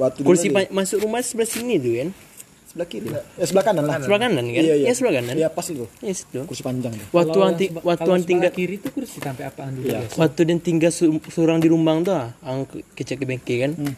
waktu 0.00 0.20
kursi 0.26 0.50
pan- 0.50 0.70
masuk 0.74 1.06
rumah 1.06 1.22
sebelah 1.22 1.48
sini 1.48 1.78
tuh 1.78 1.92
kan? 2.02 2.08
Sebelah 2.66 2.88
kiri 2.90 3.06
eh, 3.14 3.46
sebelah 3.46 3.64
kanan 3.64 3.82
lah. 3.86 4.02
Sebelah 4.02 4.20
kanan 4.26 4.44
kan? 4.50 4.62
Iya, 4.66 4.74
iya. 4.74 4.86
Ya, 4.90 4.92
sebelah 4.96 5.14
kanan. 5.22 5.34
Iya 5.38 5.48
pas 5.54 5.66
itu. 5.70 5.86
Yes, 6.02 6.26
itu 6.26 6.42
kursi 6.42 6.62
panjang 6.66 6.92
tuh 6.92 7.06
waktu 7.14 7.38
anti 7.40 7.66
waktu 7.70 8.08
yang 8.10 8.26
tinggal 8.26 8.50
kiri 8.50 8.74
itu 8.82 8.88
kursi 8.90 9.22
sampai 9.22 9.44
apaan 9.46 9.78
dulu? 9.78 9.86
Iya. 9.86 10.00
waktu 10.18 10.40
dia 10.42 10.56
tinggal 10.58 10.90
su 10.90 11.06
seorang 11.30 11.62
di 11.62 11.68
rumah 11.70 11.94
tuh 12.02 12.18
ang 12.42 12.66
kecek 12.98 13.22
ke 13.22 13.24
bengkel 13.24 13.56
kan? 13.70 13.72
Hmm. 13.78 13.94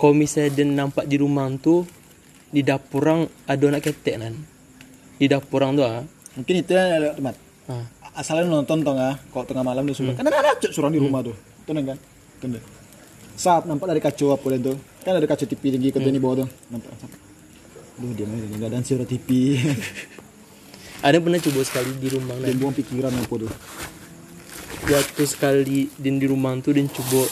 Kalau 0.00 0.16
misalnya 0.16 0.48
dia 0.56 0.64
nampak 0.64 1.04
di 1.04 1.20
rumah 1.20 1.44
tuh 1.60 1.84
di 2.48 2.64
dapur 2.64 3.04
orang 3.04 3.28
ada 3.44 3.64
anak 3.68 3.84
ketek 3.84 4.16
kan? 4.16 4.34
Di 5.20 5.28
dapur 5.28 5.60
orang 5.60 5.76
tuh 5.76 5.84
ah. 5.84 6.00
Mungkin 6.40 6.54
itu 6.56 6.72
yang 6.72 6.88
lewat 7.04 7.16
tempat. 7.20 7.36
Ah. 7.68 7.86
asalnya 8.16 8.48
nonton 8.48 8.80
tuh 8.80 8.96
nggak? 8.96 9.14
Kalau 9.28 9.44
tengah 9.44 9.62
malam 9.62 9.84
tuh 9.86 9.94
suruh 10.00 10.16
hmm. 10.16 10.24
kan 10.24 10.32
ada 10.32 10.56
cek 10.56 10.72
surang 10.72 10.90
di 10.90 10.98
hmm. 10.98 11.06
rumah 11.06 11.20
tuh 11.22 11.36
tuh 11.36 11.72
kan? 11.76 11.98
Tuh 12.40 12.48
saat 13.38 13.62
nampak 13.68 13.86
dari 13.92 14.02
kaca 14.02 14.26
apa 14.34 14.46
tuh 14.58 14.76
kan 15.04 15.12
ada 15.14 15.26
kaca 15.28 15.44
TV 15.46 15.62
tinggi 15.76 15.94
ke 15.94 16.02
hmm. 16.02 16.10
di 16.10 16.20
bawah 16.20 16.44
tuh 16.44 16.48
nampak 16.72 16.90
Duh 18.00 18.10
dia 18.16 18.26
mana 18.26 18.48
nggak 18.48 18.68
ada 18.72 18.82
suara 18.82 19.04
TV 19.06 19.60
ada 21.06 21.16
pernah 21.20 21.38
coba 21.38 21.60
sekali 21.62 21.92
di 22.00 22.08
rumah 22.10 22.36
dia 22.40 22.56
buang 22.58 22.74
pikiran 22.74 23.12
apa 23.14 23.34
tuh 23.46 23.52
waktu 24.88 25.22
sekali 25.28 25.78
din 25.94 26.16
di 26.18 26.26
rumah 26.26 26.56
tuh 26.58 26.74
dan 26.74 26.88
coba 26.88 27.22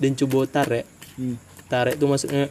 dan 0.00 0.12
coba 0.16 0.38
tarik. 0.48 0.86
Hmm. 1.16 1.36
Tarik 1.70 1.94
tuh 1.96 2.10
maksudnya 2.10 2.50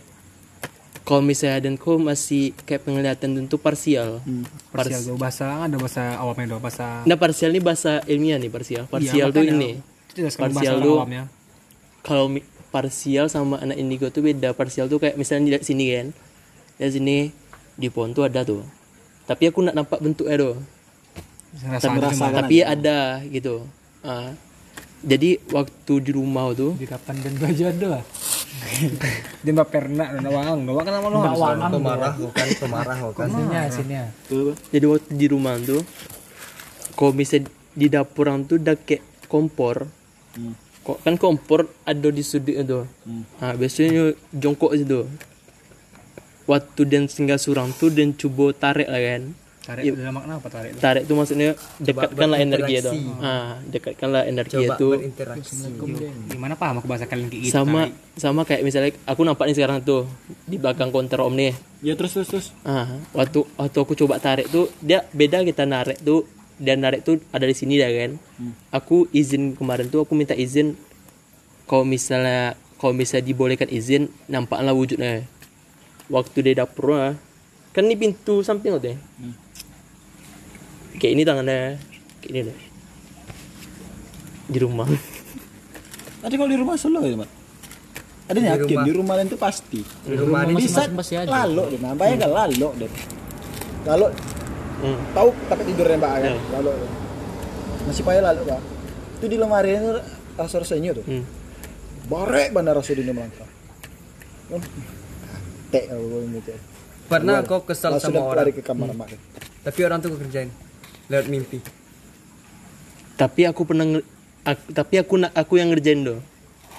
kalau 1.04 1.26
misalnya 1.26 1.66
dan 1.66 1.74
kau 1.74 1.98
masih 1.98 2.54
kayak 2.70 2.86
penglihatan 2.86 3.34
tentu 3.34 3.58
parsial. 3.58 4.22
Hmm. 4.24 4.46
Parsial 4.70 5.02
Pars 5.02 5.18
bahasa 5.18 5.46
ada 5.66 5.76
bahasa 5.82 6.04
awamnya 6.22 6.54
dong 6.54 6.62
bahasa. 6.62 7.02
Nah 7.04 7.18
parsial 7.18 7.50
ini 7.50 7.62
bahasa 7.66 8.06
ilmiah 8.06 8.38
nih 8.38 8.54
parsial. 8.54 8.86
Parsial 8.86 9.28
iya, 9.30 9.36
tuh 9.36 9.44
ini. 9.44 9.82
Parsial 10.38 10.78
tuh 10.80 11.02
kalau 12.06 12.30
parsial 12.70 13.26
sama 13.26 13.58
anak 13.58 13.82
indigo 13.82 14.14
tuh 14.14 14.22
beda. 14.22 14.54
Parsial 14.54 14.86
tuh 14.86 15.02
kayak 15.02 15.18
misalnya 15.18 15.58
di 15.58 15.66
sini 15.66 15.86
kan. 15.98 16.08
Di 16.78 16.94
sini 16.94 17.18
di 17.74 17.90
pohon 17.90 18.14
tuh 18.14 18.30
ada 18.30 18.46
tuh. 18.46 18.62
Tapi 19.26 19.50
aku 19.50 19.66
nak 19.66 19.74
nampak 19.74 20.00
bentuknya 20.06 20.38
tuh. 20.38 20.56
Tapi, 21.58 21.98
tapi 22.14 22.56
ada 22.62 23.26
gitu. 23.26 23.66
Uh, 24.06 24.30
jadi 25.02 25.42
waktu 25.50 25.94
di 26.06 26.12
rumah 26.14 26.54
tuh 26.54 26.78
di 26.78 26.86
kapan 26.86 27.18
dan 27.24 27.34
belajar 27.40 27.72
doa 27.74 28.02
dia 29.44 29.52
mbak 29.52 29.68
pernah 29.70 30.08
dan 30.14 30.26
wang. 30.30 30.66
Doang 30.66 30.86
kan 30.86 30.94
nama 30.98 31.08
lo 31.08 31.18
wang. 31.22 31.58
Pemarah 31.74 32.14
bukan 32.16 32.48
pemarah 32.60 32.98
bukan. 33.12 33.28
Sini 33.28 33.58
sini 33.74 33.96
jadi 34.70 34.86
waktu 34.86 35.12
di 35.14 35.26
rumah 35.30 35.56
tuh 35.60 35.82
kalau 36.94 37.14
bisa 37.16 37.40
di 37.74 37.88
dapur 37.88 38.28
tuh 38.46 38.58
udah 38.60 38.76
kayak 38.76 39.04
kompor. 39.30 39.88
Hmm. 40.30 40.54
kok 40.86 41.02
kan 41.02 41.18
kompor 41.18 41.66
ada 41.90 42.10
di 42.14 42.22
sudut 42.22 42.54
itu 42.54 42.86
hmm. 42.86 43.42
nah 43.42 43.54
biasanya 43.58 44.14
jongkok 44.30 44.78
itu 44.78 45.10
waktu 46.46 46.82
dan 46.86 47.06
singgah 47.06 47.42
surang 47.42 47.74
tuh 47.74 47.90
dan 47.94 48.14
coba 48.14 48.54
tarik 48.54 48.90
lah 48.90 49.02
kan 49.02 49.34
tarik 49.70 49.84
Iya. 49.86 49.94
dalam 49.96 50.14
makna 50.18 50.34
apa 50.36 50.50
tarik 50.50 50.70
itu 50.72 50.80
tarik 50.82 51.02
itu 51.06 51.14
maksudnya 51.14 51.50
dekatkanlah 51.78 52.38
energi 52.42 52.74
itu 52.76 52.92
ah 53.22 53.62
dekatkanlah 53.64 54.24
energi 54.26 54.56
coba 54.58 54.74
itu 54.74 54.88
berinteraksi. 54.98 55.56
Gimana 56.26 56.54
paham 56.56 56.82
aku 56.82 56.88
bahasa 56.90 57.06
kalian 57.06 57.30
kayak 57.30 57.44
gitu 57.44 57.54
sama 57.54 57.82
tarik. 57.86 57.94
sama 58.18 58.42
kayak 58.44 58.62
misalnya 58.64 58.92
aku 59.06 59.22
nampak 59.22 59.46
nih 59.46 59.56
sekarang 59.56 59.78
tuh 59.80 60.10
di 60.44 60.58
belakang 60.58 60.90
konter 60.90 61.20
om 61.20 61.32
nih 61.32 61.54
Ya 61.80 61.94
terus 61.94 62.12
terus 62.12 62.28
terus. 62.28 62.48
ah 62.62 62.98
waktu 63.14 63.46
waktu 63.56 63.78
aku 63.78 63.94
coba 63.96 64.18
tarik 64.18 64.50
tuh 64.50 64.74
dia 64.80 65.06
beda 65.10 65.46
kita 65.46 65.64
narik 65.64 66.02
tuh 66.02 66.26
dan 66.58 66.82
narik 66.82 67.02
tuh 67.02 67.22
ada 67.30 67.46
di 67.46 67.54
sini 67.54 67.78
dah 67.78 67.88
kan. 67.88 68.18
Aku 68.70 69.08
izin 69.12 69.54
kemarin 69.54 69.88
tuh 69.88 70.02
aku 70.02 70.12
minta 70.12 70.34
izin 70.34 70.76
kalau 71.64 71.86
misalnya 71.86 72.52
kalau 72.76 72.92
misalnya 72.92 73.24
dibolehkan 73.24 73.70
izin 73.70 74.10
nampaklah 74.26 74.74
wujudnya. 74.74 75.24
Waktu 76.10 76.42
di 76.42 76.52
dapur 76.54 77.16
kan 77.70 77.84
ini 77.86 77.96
pintu 77.96 78.42
samping 78.42 78.74
tuh 78.74 78.90
ya 78.90 78.98
kayak 81.00 81.12
ini 81.12 81.24
tangannya 81.24 81.80
kayak 82.20 82.30
ini 82.30 82.40
deh 82.46 82.58
di 84.48 84.60
rumah 84.60 84.88
Ada 86.20 86.36
kalau 86.36 86.52
di 86.52 86.60
rumah 86.60 86.76
solo 86.76 87.00
ya, 87.00 87.16
Mat. 87.16 87.32
Ada 88.28 88.38
Di 88.38 88.48
yakin 88.52 88.68
rumah. 88.68 88.84
di 88.84 88.92
rumah 88.92 89.14
lain 89.16 89.28
tuh 89.28 89.40
pasti. 89.40 89.80
di 89.80 90.14
rumah 90.14 90.44
Rumah 90.44 90.52
ini 90.52 90.54
masing-masing 90.60 90.96
pasti 91.00 91.14
ada. 91.16 91.30
Lalu 91.32 91.64
deh, 91.66 91.80
nah, 91.80 91.94
bayangkan 91.96 92.32
lalu 92.36 92.68
deh. 92.76 92.92
Lalu 93.86 94.06
Hmm. 94.80 95.00
tahu 95.12 95.30
tapi 95.48 95.62
tidurnya 95.64 95.96
Mbak 95.96 96.12
kan? 96.14 96.24
Ya. 96.26 96.36
Lalu. 96.56 96.72
Masih 97.84 98.04
payah 98.04 98.24
lalu, 98.26 98.42
Pak. 98.46 98.60
Itu 99.16 99.26
di 99.28 99.38
lemari 99.40 99.70
itu 99.74 99.90
rasa 100.36 100.56
rasanya 100.60 100.92
tuh. 100.94 101.06
Hmm. 101.08 101.24
Barek 102.06 102.52
bandar 102.52 102.76
rasa 102.76 102.92
di 102.92 103.04
melangkah. 103.06 103.48
Oh. 104.52 104.60
Tek 105.70 105.84
kalau 105.88 106.04
gue 106.04 106.22
gitu. 106.36 106.52
pernah 107.06 107.42
kau 107.42 107.62
kesal 107.62 107.96
sama 107.98 108.20
orang 108.20 108.44
lari 108.44 108.52
ke 108.52 108.62
kamar 108.62 108.92
Mak. 108.92 109.14
tapi 109.62 109.80
orang 109.82 109.98
tuh 109.98 110.14
kerjain 110.16 110.50
lewat 111.10 111.26
mimpi. 111.28 111.58
Tapi 113.20 113.44
aku 113.50 113.68
pernah 113.68 113.84
nge- 113.84 114.08
ak- 114.48 114.70
tapi 114.72 115.02
aku 115.02 115.20
aku 115.34 115.54
yang 115.60 115.74
ngerjain 115.74 116.06
do 116.06 116.16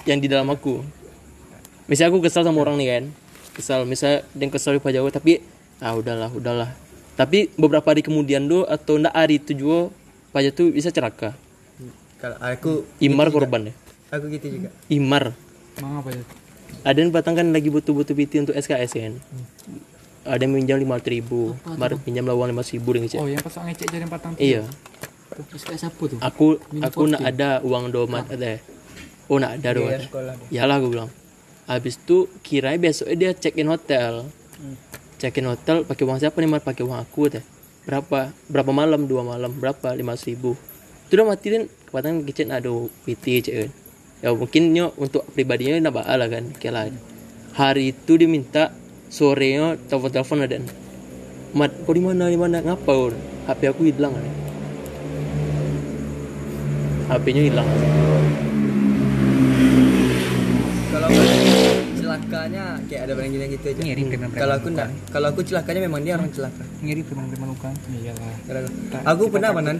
yang 0.09 0.17
di 0.17 0.25
dalam 0.25 0.49
aku. 0.49 0.81
Misalnya 1.85 2.15
aku 2.15 2.23
kesal 2.23 2.47
sama 2.47 2.63
orang 2.63 2.79
nih 2.81 2.87
kan. 2.89 3.03
Kesal 3.51 3.83
misalnya 3.83 4.23
dia 4.31 4.47
kesal 4.47 4.79
di 4.79 4.81
Pak 4.81 4.91
Jawa 4.95 5.11
tapi 5.11 5.43
ah 5.83 5.93
udahlah 5.93 6.31
udahlah. 6.31 6.71
Tapi 7.19 7.51
beberapa 7.59 7.85
hari 7.91 8.01
kemudian 8.01 8.47
do 8.47 8.63
atau 8.65 8.97
ndak 8.97 9.13
hari 9.13 9.37
itu 9.37 9.53
juga 9.53 9.91
Pak 10.33 10.39
Jawa 10.41 10.53
tuh 10.55 10.67
bisa 10.73 10.89
celaka. 10.89 11.35
Kalau 12.17 12.37
aku 12.39 12.87
Imar 13.03 13.29
korban 13.29 13.69
ya? 13.69 13.73
Aku 14.09 14.31
gitu 14.31 14.47
juga. 14.47 14.69
Imar. 14.87 15.35
Mang 15.83 16.01
apa 16.01 16.09
ya? 16.15 16.23
ada 16.81 16.97
yang 16.97 17.11
batang 17.13 17.35
kan 17.37 17.47
lagi 17.51 17.69
butuh-butuh 17.69 18.15
PT 18.15 18.47
untuk 18.47 18.55
SKS 18.55 18.91
kan 18.97 19.13
ada 20.21 20.37
yang 20.37 20.53
minjam 20.53 20.77
lima 20.77 20.97
ribu 20.97 21.57
kemarin 21.65 21.97
pinjam 21.97 22.23
lah 22.29 22.37
uang 22.37 22.53
lima 22.53 22.61
ribu 22.61 22.89
dengan 22.93 23.09
Oh, 23.17 23.25
yang 23.25 23.41
pas 23.41 23.55
ngecek 23.57 23.87
jadi 23.89 24.05
patang 24.05 24.37
tuh. 24.37 24.41
iya 24.41 24.63
Terus 25.31 25.63
kayak 25.63 25.79
siapa 25.79 26.03
tuh? 26.05 26.19
aku 26.19 26.59
aku 26.83 27.01
nak 27.07 27.21
ada 27.23 27.63
uang 27.63 27.89
domat 27.89 28.27
ada 28.29 28.59
oh 29.31 29.39
nak 29.39 29.57
ada 29.57 29.69
domat 29.73 30.03
sekolah 30.05 30.33
Yalah 30.51 30.77
gue 30.83 30.91
bilang. 30.91 31.09
Habis 31.65 31.95
itu 31.95 32.27
kirain 32.43 32.75
besoknya 32.75 33.15
dia 33.15 33.31
check 33.31 33.55
in 33.55 33.71
hotel. 33.71 34.27
Check 35.23 35.39
in 35.39 35.47
hotel 35.47 35.87
pakai 35.87 36.03
uang 36.03 36.19
siapa 36.19 36.35
nih? 36.35 36.49
Mar 36.51 36.59
pakai 36.59 36.83
uang 36.83 36.99
aku 36.99 37.31
teh. 37.31 37.39
Berapa? 37.87 38.35
Berapa 38.51 38.71
malam? 38.75 39.07
Dua 39.07 39.23
malam. 39.23 39.55
Berapa? 39.55 39.95
Lima 39.95 40.19
ribu. 40.19 40.59
Itu 41.07 41.15
udah 41.15 41.31
matiin 41.31 41.71
kepatan 41.87 42.27
kitchen 42.27 42.51
ada 42.51 42.67
PT 43.07 43.47
cek 43.47 43.55
kan. 43.55 43.69
Ya 44.19 44.29
mungkin 44.35 44.75
untuk 44.99 45.23
pribadinya 45.31 45.79
nak 45.79 46.03
lah 46.03 46.27
kan. 46.27 46.51
Kayak 46.59 46.73
lah. 46.75 46.83
Hari 47.55 47.95
itu 47.95 48.19
dia 48.19 48.27
minta 48.27 48.75
sorenya 49.11 49.75
telepon 49.91 50.09
telepon 50.09 50.39
ada. 50.47 50.57
Mat, 51.51 51.71
kau 51.83 51.91
di 51.91 51.99
mana 51.99 52.31
di 52.31 52.39
mana? 52.39 52.63
Ngapa? 52.63 52.91
Ur? 52.95 53.13
HP 53.43 53.61
aku 53.67 53.83
hilang 53.91 54.15
kan. 54.15 54.25
HP-nya 57.11 57.43
hilang. 57.43 57.67
kalau 60.91 61.07
celakanya 61.99 62.63
kayak 62.87 63.01
ada 63.03 63.13
barang 63.19 63.31
gini 63.35 63.45
gitu 63.51 63.65
aja. 63.67 63.81
Ngiri 63.83 64.01
preman 64.07 64.29
kalau 64.31 64.53
aku 64.55 64.67
enggak 64.71 64.89
kalau 65.11 65.27
aku 65.27 65.41
celakanya 65.43 65.81
memang 65.91 66.01
dia 66.07 66.13
orang 66.15 66.31
celaka. 66.31 66.63
Ngiri 66.79 67.01
preman 67.03 67.27
preman 67.27 67.51
bukan 67.51 67.73
Iyalah. 67.99 68.35
Aku- 69.11 69.27
pernah 69.27 69.51
manan. 69.51 69.75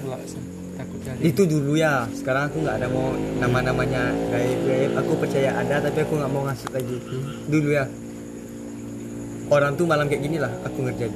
itu 1.23 1.47
dulu 1.47 1.79
ya. 1.79 2.03
Sekarang 2.11 2.51
aku 2.51 2.67
nggak 2.67 2.75
ada 2.83 2.87
mau 2.91 3.15
nama 3.39 3.59
namanya 3.63 4.11
gaib 4.27 4.59
gaib 4.67 4.91
aku 4.99 5.11
percaya 5.23 5.55
ada 5.55 5.79
tapi 5.79 6.03
aku 6.03 6.19
nggak 6.19 6.31
mau 6.35 6.43
ngasih 6.51 6.67
lagi. 6.75 6.97
Dulu 7.47 7.69
ya 7.71 7.85
orang 9.51 9.75
tuh 9.75 9.83
malam 9.83 10.07
kayak 10.07 10.23
gini 10.23 10.37
lah 10.37 10.51
aku 10.63 10.79
ngerjain 10.81 11.13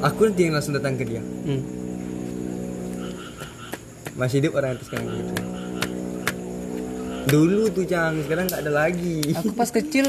aku 0.00 0.20
nanti 0.24 0.40
yang 0.40 0.54
langsung 0.54 0.72
datang 0.72 0.94
ke 0.94 1.04
dia 1.04 1.22
Hmm. 1.44 1.62
masih 4.14 4.38
hidup 4.38 4.54
orang 4.54 4.74
itu 4.74 4.84
sekarang 4.84 5.06
gitu 5.08 5.34
dulu 7.28 7.62
tuh 7.68 7.84
cang 7.84 8.14
sekarang 8.22 8.46
nggak 8.46 8.60
ada 8.60 8.72
lagi 8.72 9.20
aku 9.32 9.52
pas 9.52 9.68
kecil 9.68 10.06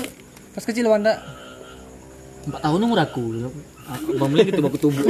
pas 0.52 0.64
kecil 0.64 0.88
Wanda 0.88 1.20
Empat 2.40 2.64
tahun 2.64 2.82
umur 2.82 2.98
aku. 2.98 3.52
Bang 4.16 4.32
Melin 4.32 4.48
itu 4.48 4.64
baku 4.64 4.80
tubuh. 4.80 5.04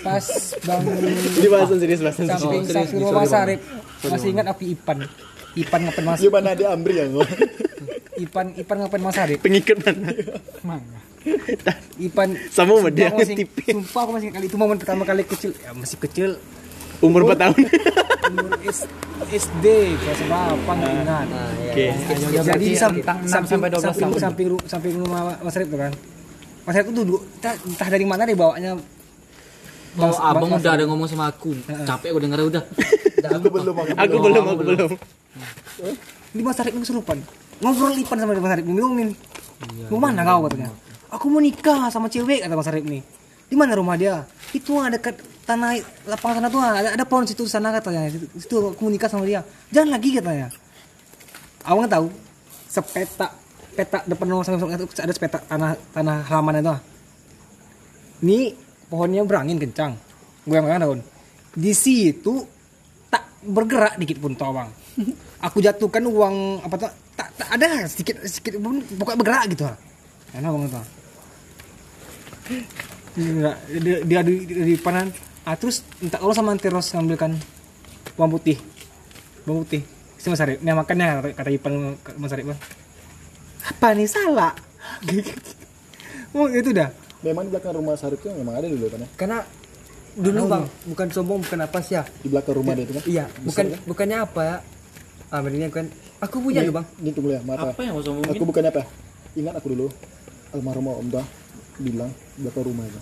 pas 0.00 0.24
bangun 0.64 0.96
Di 1.36 1.46
bahasan 1.46 1.78
serius 1.78 2.00
bahasan 2.00 2.26
serius. 2.26 2.40
samping 2.40 2.64
samping 2.64 2.98
rumah 3.02 3.28
Sarip 3.28 3.60
masih 4.02 4.28
ingat 4.32 4.46
aku 4.48 4.64
Ipan 4.64 5.04
Ipan 5.52 5.80
ngapain 5.84 6.04
mas 6.06 6.18
Gimana 6.18 6.56
dia 6.56 6.72
Amri 6.72 6.96
ya? 6.96 7.04
Ipan 8.18 8.46
Ipan 8.52 8.76
ngapain 8.78 9.00
mas 9.00 9.14
Sarip 9.14 9.38
Pengikat 9.38 9.76
mana? 9.80 10.08
Mang. 10.62 10.82
Ipan 12.06 12.28
Sama 12.48 12.76
sama 12.76 12.88
dia 12.88 13.10
aku 13.10 13.20
masih, 13.20 13.34
tipis. 13.36 13.66
sumpah 13.68 14.00
aku 14.02 14.10
masih 14.14 14.26
ingat 14.26 14.36
kali 14.36 14.46
itu 14.46 14.56
momen 14.56 14.76
pertama 14.76 15.02
kali 15.02 15.22
kecil 15.22 15.50
ya 15.54 15.70
masih 15.72 15.98
kecil 15.98 16.30
Umur 16.96 17.28
4 17.28 17.36
tahun. 17.36 17.60
umur 18.26 18.50
S- 18.64 18.88
SD 19.28 19.64
kelas 19.96 20.20
berapa 20.24 20.70
nggak 20.70 20.92
ingat 20.96 21.26
nah, 21.28 21.50
ya. 21.52 21.68
Oke. 21.68 21.86
jadi 21.92 22.40
berarti 22.40 22.64
di 22.64 22.72
samping 22.74 23.02
rentang 23.02 23.18
enam 23.18 23.28
samping 23.28 23.50
sampai 23.50 23.68
12 23.68 23.76
samping, 23.76 24.00
tahun. 24.00 24.16
samping, 24.16 24.46
samping 24.64 24.92
rumah 24.96 25.20
Mas 25.36 25.52
Sarip 25.52 25.68
tuh 25.68 25.78
kan 25.78 25.92
Mas 26.62 26.72
Sarip 26.72 26.86
tuh 26.88 26.96
duduk 26.96 27.20
entah, 27.36 27.54
entah 27.54 27.88
dari 27.90 28.04
mana 28.04 28.22
dia 28.22 28.32
bawanya 28.34 28.70
Kalau 29.92 30.08
Bang- 30.10 30.24
abang 30.26 30.42
Bang- 30.46 30.60
udah 30.60 30.72
ada 30.72 30.84
ngomong 30.84 31.04
sama 31.06 31.24
aku, 31.26 31.56
capek 31.64 32.12
aku 32.12 32.20
denger 32.20 32.40
udah. 32.46 32.64
Aku 33.30 33.48
belum 33.48 33.74
aku. 33.74 33.92
Aku 33.96 34.16
belum, 34.18 34.42
aku 34.46 34.62
belum. 34.62 34.90
di 36.30 36.42
Mas 36.42 36.60
ini 36.60 36.78
kesurupan 36.78 37.16
ngobrol 37.62 37.96
Ipan 37.96 38.16
sama 38.20 38.32
Mas 38.36 38.50
Sarip 38.52 38.64
ngomongin 38.68 39.10
mau 39.88 39.98
mana 40.00 40.20
kau 40.22 40.44
katanya? 40.46 40.70
aku 41.08 41.24
mau 41.32 41.40
nikah 41.40 41.88
sama 41.88 42.12
cewek 42.12 42.44
kata 42.44 42.54
Mas 42.54 42.66
Sarip 42.66 42.84
nih. 42.84 43.02
Di 43.46 43.54
mana 43.54 43.78
rumah 43.78 43.94
dia? 43.94 44.26
Itu 44.50 44.82
ada 44.82 44.98
dekat 44.98 45.22
tanah 45.46 45.78
lapangan 46.10 46.42
sana 46.42 46.48
tuh 46.50 46.60
ada, 46.60 46.90
ada 46.98 47.04
pohon 47.06 47.24
situ 47.24 47.46
sana 47.46 47.70
katanya. 47.70 48.10
Situ, 48.10 48.74
aku 48.74 48.80
mau 48.82 48.90
nikah 48.90 49.06
sama 49.06 49.22
dia. 49.22 49.46
Jangan 49.70 49.94
lagi 49.94 50.10
katanya. 50.18 50.50
Awang 51.62 51.86
tahu? 51.86 52.06
Sepeta 52.66 53.30
peta 53.76 54.02
depan 54.08 54.26
rumah 54.26 54.42
sama 54.42 54.66
ada 54.74 55.12
sepeta 55.14 55.38
tanah 55.46 55.78
tanah 55.94 56.16
halaman 56.26 56.58
itu. 56.58 56.74
Ini 58.26 58.38
pohonnya 58.90 59.22
berangin 59.22 59.62
kencang. 59.62 59.94
Goyang-goyang 60.48 60.82
daun. 60.82 61.00
Di 61.54 61.70
situ 61.70 62.55
bergerak 63.46 63.94
dikit 63.96 64.18
pun 64.18 64.34
tuh 64.34 64.46
abang 64.50 64.70
aku 65.46 65.58
jatuhkan 65.62 66.02
uang 66.04 66.66
apa 66.66 66.74
tuh 66.76 66.90
tak, 67.14 67.28
tak 67.38 67.48
ada 67.54 67.86
sedikit 67.86 68.20
sedikit 68.26 68.58
pun 68.60 68.82
pokoknya 68.82 69.18
bergerak 69.22 69.44
gitu 69.54 69.64
enak 70.34 70.50
banget 70.50 70.70
tuh 70.74 70.86
Enggak, 73.16 73.56
dia, 73.80 73.96
dia 74.04 74.20
di, 74.22 74.44
di, 74.44 74.54
di 74.54 74.74
panan. 74.76 75.08
Ah, 75.42 75.56
terus 75.56 75.80
minta 75.98 76.20
tolong 76.20 76.36
sama 76.36 76.52
Antiros 76.52 76.92
ngambilkan 76.92 77.32
bawang 78.14 78.36
putih. 78.36 78.60
Bawang 79.48 79.64
putih. 79.64 79.82
Si 80.20 80.28
Mas 80.28 80.42
Arif, 80.44 80.60
nah 80.60 80.76
makannya 80.76 81.06
kata, 81.24 81.28
kata 81.32 81.50
Ipan 81.50 81.96
Mas 82.20 82.30
Arif 82.36 82.52
Bang. 82.52 82.60
apa 83.66 83.86
nih 83.96 84.06
salah? 84.06 84.52
Oh 86.36 86.52
itu 86.52 86.68
dah. 86.68 86.92
Memang 87.24 87.48
di 87.48 87.56
belakang 87.56 87.80
rumah 87.80 87.96
Sarip 87.96 88.20
itu 88.20 88.28
memang 88.28 88.60
ada 88.60 88.68
dulu 88.68 88.92
kan 88.92 89.00
ya? 89.00 89.08
karena 89.16 89.38
dulu 90.16 90.40
bang 90.46 90.64
bukan 90.86 91.06
sombong 91.10 91.38
bukan 91.40 91.60
apa 91.60 91.78
sih 91.78 91.94
ya 91.94 92.02
Di 92.16 92.28
belakang 92.28 92.56
rumah 92.56 92.72
dia 92.72 92.82
itu 92.82 92.92
kan? 92.92 93.04
iya 93.04 93.24
bukan 93.38 93.64
bukannya 93.84 94.18
apa 94.18 94.40
ya 94.42 94.56
ah 95.26 95.38
berarti 95.38 95.68
kan 95.68 95.86
aku 96.18 96.36
punya 96.40 96.60
Ini- 96.60 96.68
loh 96.68 96.74
bang 96.74 96.86
Ini 96.96 97.10
tunggu 97.12 97.30
ya, 97.30 97.40
maaf 97.42 97.58
Apa 97.68 97.76
ya. 97.76 97.86
yang 97.86 97.94
mau 97.94 98.02
ngomongin? 98.02 98.32
Aku 98.32 98.44
bukannya 98.44 98.70
apa? 98.70 98.82
Ingat 99.34 99.54
aku 99.54 99.66
dulu 99.68 99.86
almarhum 100.50 100.86
Om 100.88 101.08
Dah 101.10 101.26
bilang 101.76 102.08
di 102.32 102.40
belakang 102.40 102.64
rumah 102.64 102.84
itu. 102.84 103.00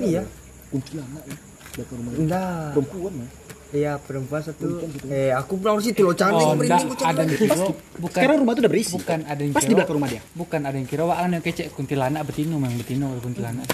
iya 0.00 0.22
Kuntilanak 0.68 1.22
ya, 1.22 1.36
belakang 1.74 1.96
rumah 1.98 2.10
itu. 2.10 2.20
enggak 2.22 2.64
Perempuan 2.72 3.12
ya. 3.12 3.28
iya 3.72 3.92
perempuan 3.96 4.40
satu 4.40 4.66
eh 5.08 5.28
aku 5.30 5.52
pulang 5.56 5.76
di 5.76 5.84
situ 5.86 6.00
loh 6.02 6.12
cantik 6.12 6.40
Oh, 6.42 6.52
merinding 6.54 6.88
ada 6.98 7.20
yang 7.20 7.32
kira 7.34 7.56
bukan 7.98 8.16
Sekarang 8.16 8.36
rumah 8.38 8.52
itu 8.52 8.60
udah 8.60 8.72
berisi. 8.72 8.92
bukan 8.94 9.18
ada 9.22 9.40
yang 9.42 9.52
Pas 9.52 9.60
di 9.60 9.66
kira 9.66 9.76
belakang 9.78 9.96
rumah 9.96 10.08
dia. 10.08 10.22
bukan 10.32 10.60
ada 10.62 10.76
yang 10.78 10.86
kira 10.86 11.02
wah 11.02 11.16
anu 11.18 11.36
kecek 11.38 11.66
kuntilanak 11.70 12.20
betino 12.22 12.56
memang 12.56 12.72
betino 12.74 13.06
kuntilanak 13.18 13.68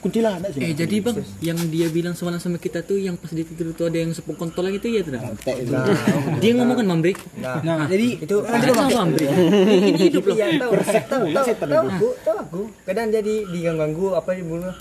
Kuntilanak 0.00 0.56
sih. 0.56 0.64
Eh 0.64 0.72
jadi 0.72 0.96
bang, 1.04 1.16
yang 1.44 1.60
dia 1.68 1.92
bilang 1.92 2.16
semalam 2.16 2.40
sama 2.40 2.56
kita 2.56 2.80
tuh 2.80 2.96
yang 2.96 3.20
pas 3.20 3.28
dia 3.28 3.44
tidur 3.44 3.76
tuh 3.76 3.92
ada 3.92 4.00
yang 4.00 4.16
sepung 4.16 4.32
kontol 4.32 4.72
gitu 4.72 4.88
ya 4.88 5.04
tidak? 5.04 5.20
Tek 5.44 5.60
itu. 5.60 5.72
Dia 6.40 6.50
ngomong 6.56 6.76
kan 6.80 6.86
Mambrik. 6.88 7.20
nah 7.36 7.60
nah 7.60 7.84
jadi 7.84 8.16
itu 8.16 8.36
Ada 8.40 8.72
sama 8.72 9.04
Mambrik. 9.04 9.28
Ini 9.28 9.90
hidup 10.08 10.24
loh. 10.24 10.36
iya 10.40 10.46
tahu 10.56 10.72
tahu 10.72 11.26
tahu 11.36 11.48
tahu 11.52 11.84
aku 11.84 12.08
tahu 12.24 12.36
aku 12.40 12.60
kadang 12.88 13.12
jadi 13.12 13.34
diganggu 13.44 13.78
ganggu 13.80 14.06
apa 14.16 14.30
dibunuh 14.32 14.72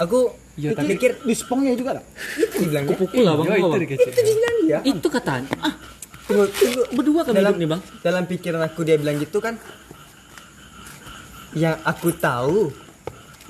Aku 0.00 0.32
Iya, 0.52 0.76
pikir, 0.76 0.84
pikir 0.96 1.10
Di 1.24 1.32
spongnya 1.32 1.72
juga 1.72 1.96
tak? 1.96 2.04
itu 2.36 2.68
bilangnya. 2.68 2.96
Pukul 2.96 3.24
lah 3.24 3.34
bang. 3.40 3.46
Gua, 3.56 3.76
itu. 3.76 3.92
Itu 3.92 4.20
dia 4.20 4.34
bilang 4.36 4.56
dia. 4.64 4.78
Itu 4.84 5.08
katanya. 5.08 5.48
Ah, 5.60 5.74
Tunggu, 6.22 6.44
tunggu. 6.48 6.82
berdua 6.92 7.20
kan 7.24 7.32
dalam 7.32 7.52
hidup 7.52 7.60
nih 7.60 7.68
bang. 7.68 7.80
dalam 8.00 8.22
pikiran 8.24 8.62
aku 8.62 8.80
dia 8.84 8.96
bilang 8.96 9.16
gitu 9.20 9.38
kan 9.40 9.56
yang 11.52 11.76
aku 11.84 12.08
tahu 12.16 12.72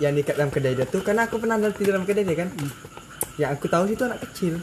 yang 0.03 0.19
dekat 0.19 0.35
dalam 0.35 0.51
kedai 0.51 0.75
dia 0.75 0.87
tuh 0.91 1.01
karena 1.07 1.31
aku 1.31 1.39
pernah 1.39 1.55
nanti 1.55 1.87
dalam 1.87 2.03
kedai 2.03 2.27
dia 2.27 2.37
kan 2.43 2.51
yang 3.39 3.55
aku 3.55 3.71
tahu 3.71 3.87
sih 3.87 3.95
itu 3.95 4.05
anak 4.05 4.21
kecil 4.27 4.55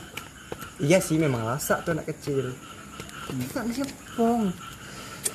iya 0.83 0.99
sih 0.99 1.15
memang 1.15 1.47
lasak 1.47 1.81
tuh 1.87 1.95
anak 1.95 2.11
kecil 2.11 2.51
tak 3.55 3.63
nyepong 3.63 4.51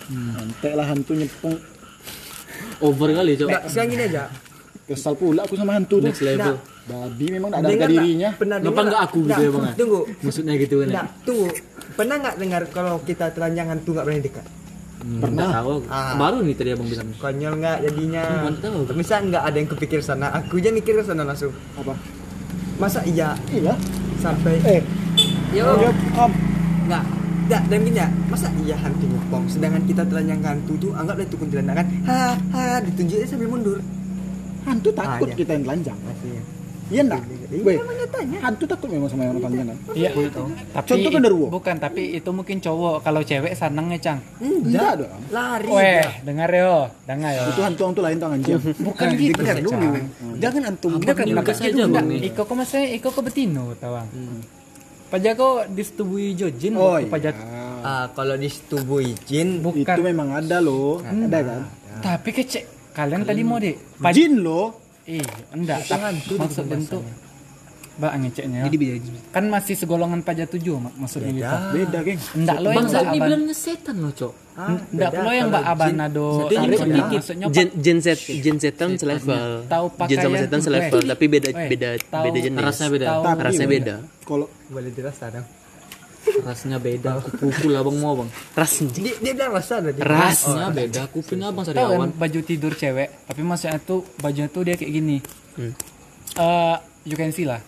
Nanti 0.04 0.68
lah 0.76 0.84
hantu 0.84 1.16
nyepong. 1.16 1.56
Over 2.84 3.08
kali 3.16 3.40
cok. 3.40 3.48
Nggak, 3.48 3.62
sekarang 3.72 3.88
gini 3.88 4.04
aja 4.04 4.24
Kesal 4.84 5.16
pula 5.16 5.48
aku 5.48 5.56
sama 5.56 5.80
hantu 5.80 5.96
tuh. 5.96 6.12
Next 6.12 6.20
level. 6.20 6.60
Babi 6.84 7.26
memang 7.32 7.48
tak 7.48 7.64
ada 7.64 7.68
Dengar 7.72 7.88
harga 7.88 7.96
dirinya. 7.96 8.30
pernah 8.36 8.56
Kenapa 8.60 8.68
dengar 8.68 8.84
nggak 8.84 8.92
nggak? 8.92 9.08
aku 9.08 9.18
gitu 9.24 9.40
ya, 9.40 9.48
Bang, 9.48 9.64
tunggu 9.72 10.00
Maksudnya 10.20 10.54
gitu 10.60 10.74
kan. 10.76 10.88
Nggak, 10.92 11.06
tunggu 11.24 11.46
pernah 11.94 12.16
nggak 12.20 12.36
dengar 12.36 12.62
kalau 12.68 12.94
kita 13.00 13.26
telanjang 13.32 13.66
hantu 13.72 13.90
nggak 13.96 14.04
berani 14.04 14.22
dekat 14.26 14.46
Hmm, 15.04 15.20
Pernah. 15.20 15.50
tahu. 15.52 15.74
Ah. 15.86 16.16
Baru 16.16 16.40
nih 16.40 16.54
tadi 16.54 16.70
abang 16.72 16.88
bilang. 16.88 17.08
konyol 17.14 17.54
nggak 17.54 17.76
jadinya 17.82 18.24
Mantap. 18.42 18.94
misal 18.94 19.18
nggak 19.22 19.44
ada 19.44 19.56
yang 19.58 19.68
kepikir 19.68 20.00
sana 20.00 20.32
aku 20.32 20.56
aja 20.56 20.70
mikir 20.70 20.92
ke 20.94 21.04
sana 21.04 21.22
langsung 21.22 21.52
Apa? 21.74 21.92
masa 22.74 23.04
iya 23.04 23.36
Iya. 23.46 23.76
sampai 24.16 24.56
Eh, 24.64 24.80
yo 25.52 25.68
dia 25.76 25.92
om. 26.16 26.32
nggak 26.84 27.04
nggak 27.44 27.62
dan 27.66 27.78
gini 27.82 27.98
ya 27.98 28.08
masa 28.26 28.48
iya 28.58 28.72
hantu 28.74 29.04
ngepong 29.06 29.44
sedangkan 29.46 29.82
kita 29.84 30.02
telanjang 30.02 30.40
hantu 30.40 30.72
tuh 30.78 30.90
anggaplah 30.90 31.22
itu 31.22 31.36
kuntilanak 31.36 31.74
kan 31.76 31.86
ha 32.02 32.20
ha 32.50 32.62
ditunjuknya 32.80 33.26
sambil 33.26 33.48
mundur 33.50 33.78
Hantu 34.64 34.88
takut 34.90 35.28
Ah, 35.28 35.28
iya. 35.28 35.36
kita 35.36 35.50
yang 35.52 35.62
telanjang. 35.62 35.98
Iya 36.88 37.00
enggak? 37.04 37.20
Iya, 37.46 37.82
nyatanya. 37.82 38.38
hantu 38.40 38.64
takut 38.64 38.88
memang 38.88 39.08
sama 39.08 39.22
yang 39.24 39.36
telanjang 39.36 39.66
kan? 39.68 39.78
Iya. 39.92 40.10
Tapi 40.72 40.86
Contoh 40.88 41.10
genderuwo. 41.10 41.46
bukan, 41.48 41.76
tapi 41.76 42.02
itu 42.14 42.30
mungkin 42.30 42.56
cowok. 42.58 42.96
Kalau 43.00 43.20
cewek 43.20 43.52
sanangnya, 43.52 43.98
Cang. 44.00 44.18
Enggak 44.38 45.04
dong. 45.04 45.20
lari 45.28 45.68
Weh, 45.68 46.06
dengar 46.22 46.48
yo, 46.48 46.76
dengar 47.04 47.30
yo. 47.32 47.42
Itu 47.50 47.60
hantu-hantu 47.60 48.00
lain 48.00 48.16
tuh 48.16 48.28
anjing. 48.28 48.60
Bukan 48.80 49.06
gitu, 49.14 49.32
dengar 49.36 49.56
Cang. 49.56 49.80
dulu. 49.80 49.88
Jangan 50.36 50.62
antum 50.66 50.90
ini 50.92 51.04
dulu. 51.04 51.40
ugas 51.40 51.58
aja 51.60 51.82
bang. 51.84 52.06
Iko 52.24 52.42
ko 52.44 52.52
masih 52.54 52.82
Iko 52.96 53.08
ko 53.10 53.20
betino, 53.20 53.64
tawang. 53.76 54.08
Paja 55.04 55.30
ko 55.36 55.62
disetubui 55.68 56.34
Jojin 56.34 56.74
Oh 56.74 56.98
iya. 56.98 57.06
paja. 57.06 57.30
ah 57.84 58.08
kalau 58.10 58.34
disetubui 58.34 59.12
jin 59.28 59.60
Bukan. 59.60 59.84
Itu 59.84 60.02
memang 60.02 60.32
ada 60.32 60.58
loh. 60.58 60.98
Ada 61.00 61.38
kan? 61.44 61.60
Tapi 62.00 62.30
kecek 62.32 62.64
kalian 62.90 63.22
tadi 63.22 63.44
mau 63.44 63.60
deh. 63.60 63.76
Jin 64.10 64.40
loh. 64.40 64.80
Ih, 65.04 65.20
enggak. 65.52 65.84
Hantu 65.86 66.34
di 66.34 66.40
maksud 66.40 66.64
bentuk. 66.64 67.02
Mbak 67.94 68.12
ngeceknya. 68.16 68.60
Jadi 68.64 68.76
beda. 68.76 68.94
Kan 69.30 69.44
masih 69.46 69.74
segolongan 69.74 70.20
paja 70.20 70.44
tujuh 70.44 70.76
mak- 70.76 70.96
maksudnya 70.96 71.30
gitu. 71.30 71.56
Beda, 71.72 71.98
geng. 72.00 72.18
Enggak 72.34 72.56
lo 72.56 72.68
yang 72.68 72.74
Bang 72.74 72.84
Mbak 72.84 72.90
Zat 72.90 73.02
ini 73.02 73.10
Aban. 73.12 73.24
bilangnya 73.24 73.54
setan 73.54 73.96
loh 73.96 74.12
cok. 74.12 74.32
ah, 74.54 74.68
Enggak 74.88 75.10
beda. 75.10 75.18
lo 75.20 75.30
yang 75.30 75.48
Mbak 75.48 75.64
Abanado. 75.64 76.26
Maksudnya 76.44 77.46
Jin, 77.48 77.68
jin 77.76 77.98
set, 78.00 78.18
jin 78.20 78.56
setan 78.56 78.90
selevel. 78.94 79.50
Tahu 79.64 79.86
Jin 80.04 80.16
sama 80.16 80.26
pakaian 80.28 80.40
setan 80.40 80.60
selevel, 80.60 81.00
weh. 81.00 81.08
tapi 81.08 81.24
beda 81.28 81.48
Weh, 81.50 81.68
beda 81.68 81.88
tahu- 82.04 82.24
beda 82.24 82.38
jenis. 82.40 82.60
Rasanya 82.60 82.90
beda. 82.90 83.06
Rasanya 83.36 83.68
beda. 83.68 83.94
Kalau 84.22 84.46
boleh 84.66 84.90
dirasa 84.90 85.24
dong 85.28 85.46
Rasanya 86.24 86.78
beda. 86.78 87.20
Aku 87.20 87.30
pukul 87.36 87.72
abang 87.74 87.94
mau 87.94 88.16
bang. 88.16 88.30
Rasanya. 88.54 88.96
dia, 88.96 89.12
dia 89.20 89.32
bilang 89.34 89.52
rasa 89.52 89.74
tadi 89.78 90.00
Rasanya 90.00 90.68
beda. 90.70 91.02
Kuping 91.06 91.40
abang 91.40 91.62
tahu 91.62 91.76
kan 91.76 91.84
sariawan. 91.84 92.08
baju 92.10 92.38
tidur 92.40 92.72
cewek, 92.72 93.08
tapi 93.24 93.40
maksudnya 93.40 93.76
tuh 93.78 94.00
bajunya 94.18 94.48
tuh 94.48 94.62
dia 94.62 94.74
kayak 94.74 94.88
gini. 94.90 95.16
Hmm. 95.54 95.72
Eh, 96.34 96.76
you 97.04 97.14
can 97.14 97.28
see 97.28 97.44
lah. 97.44 97.60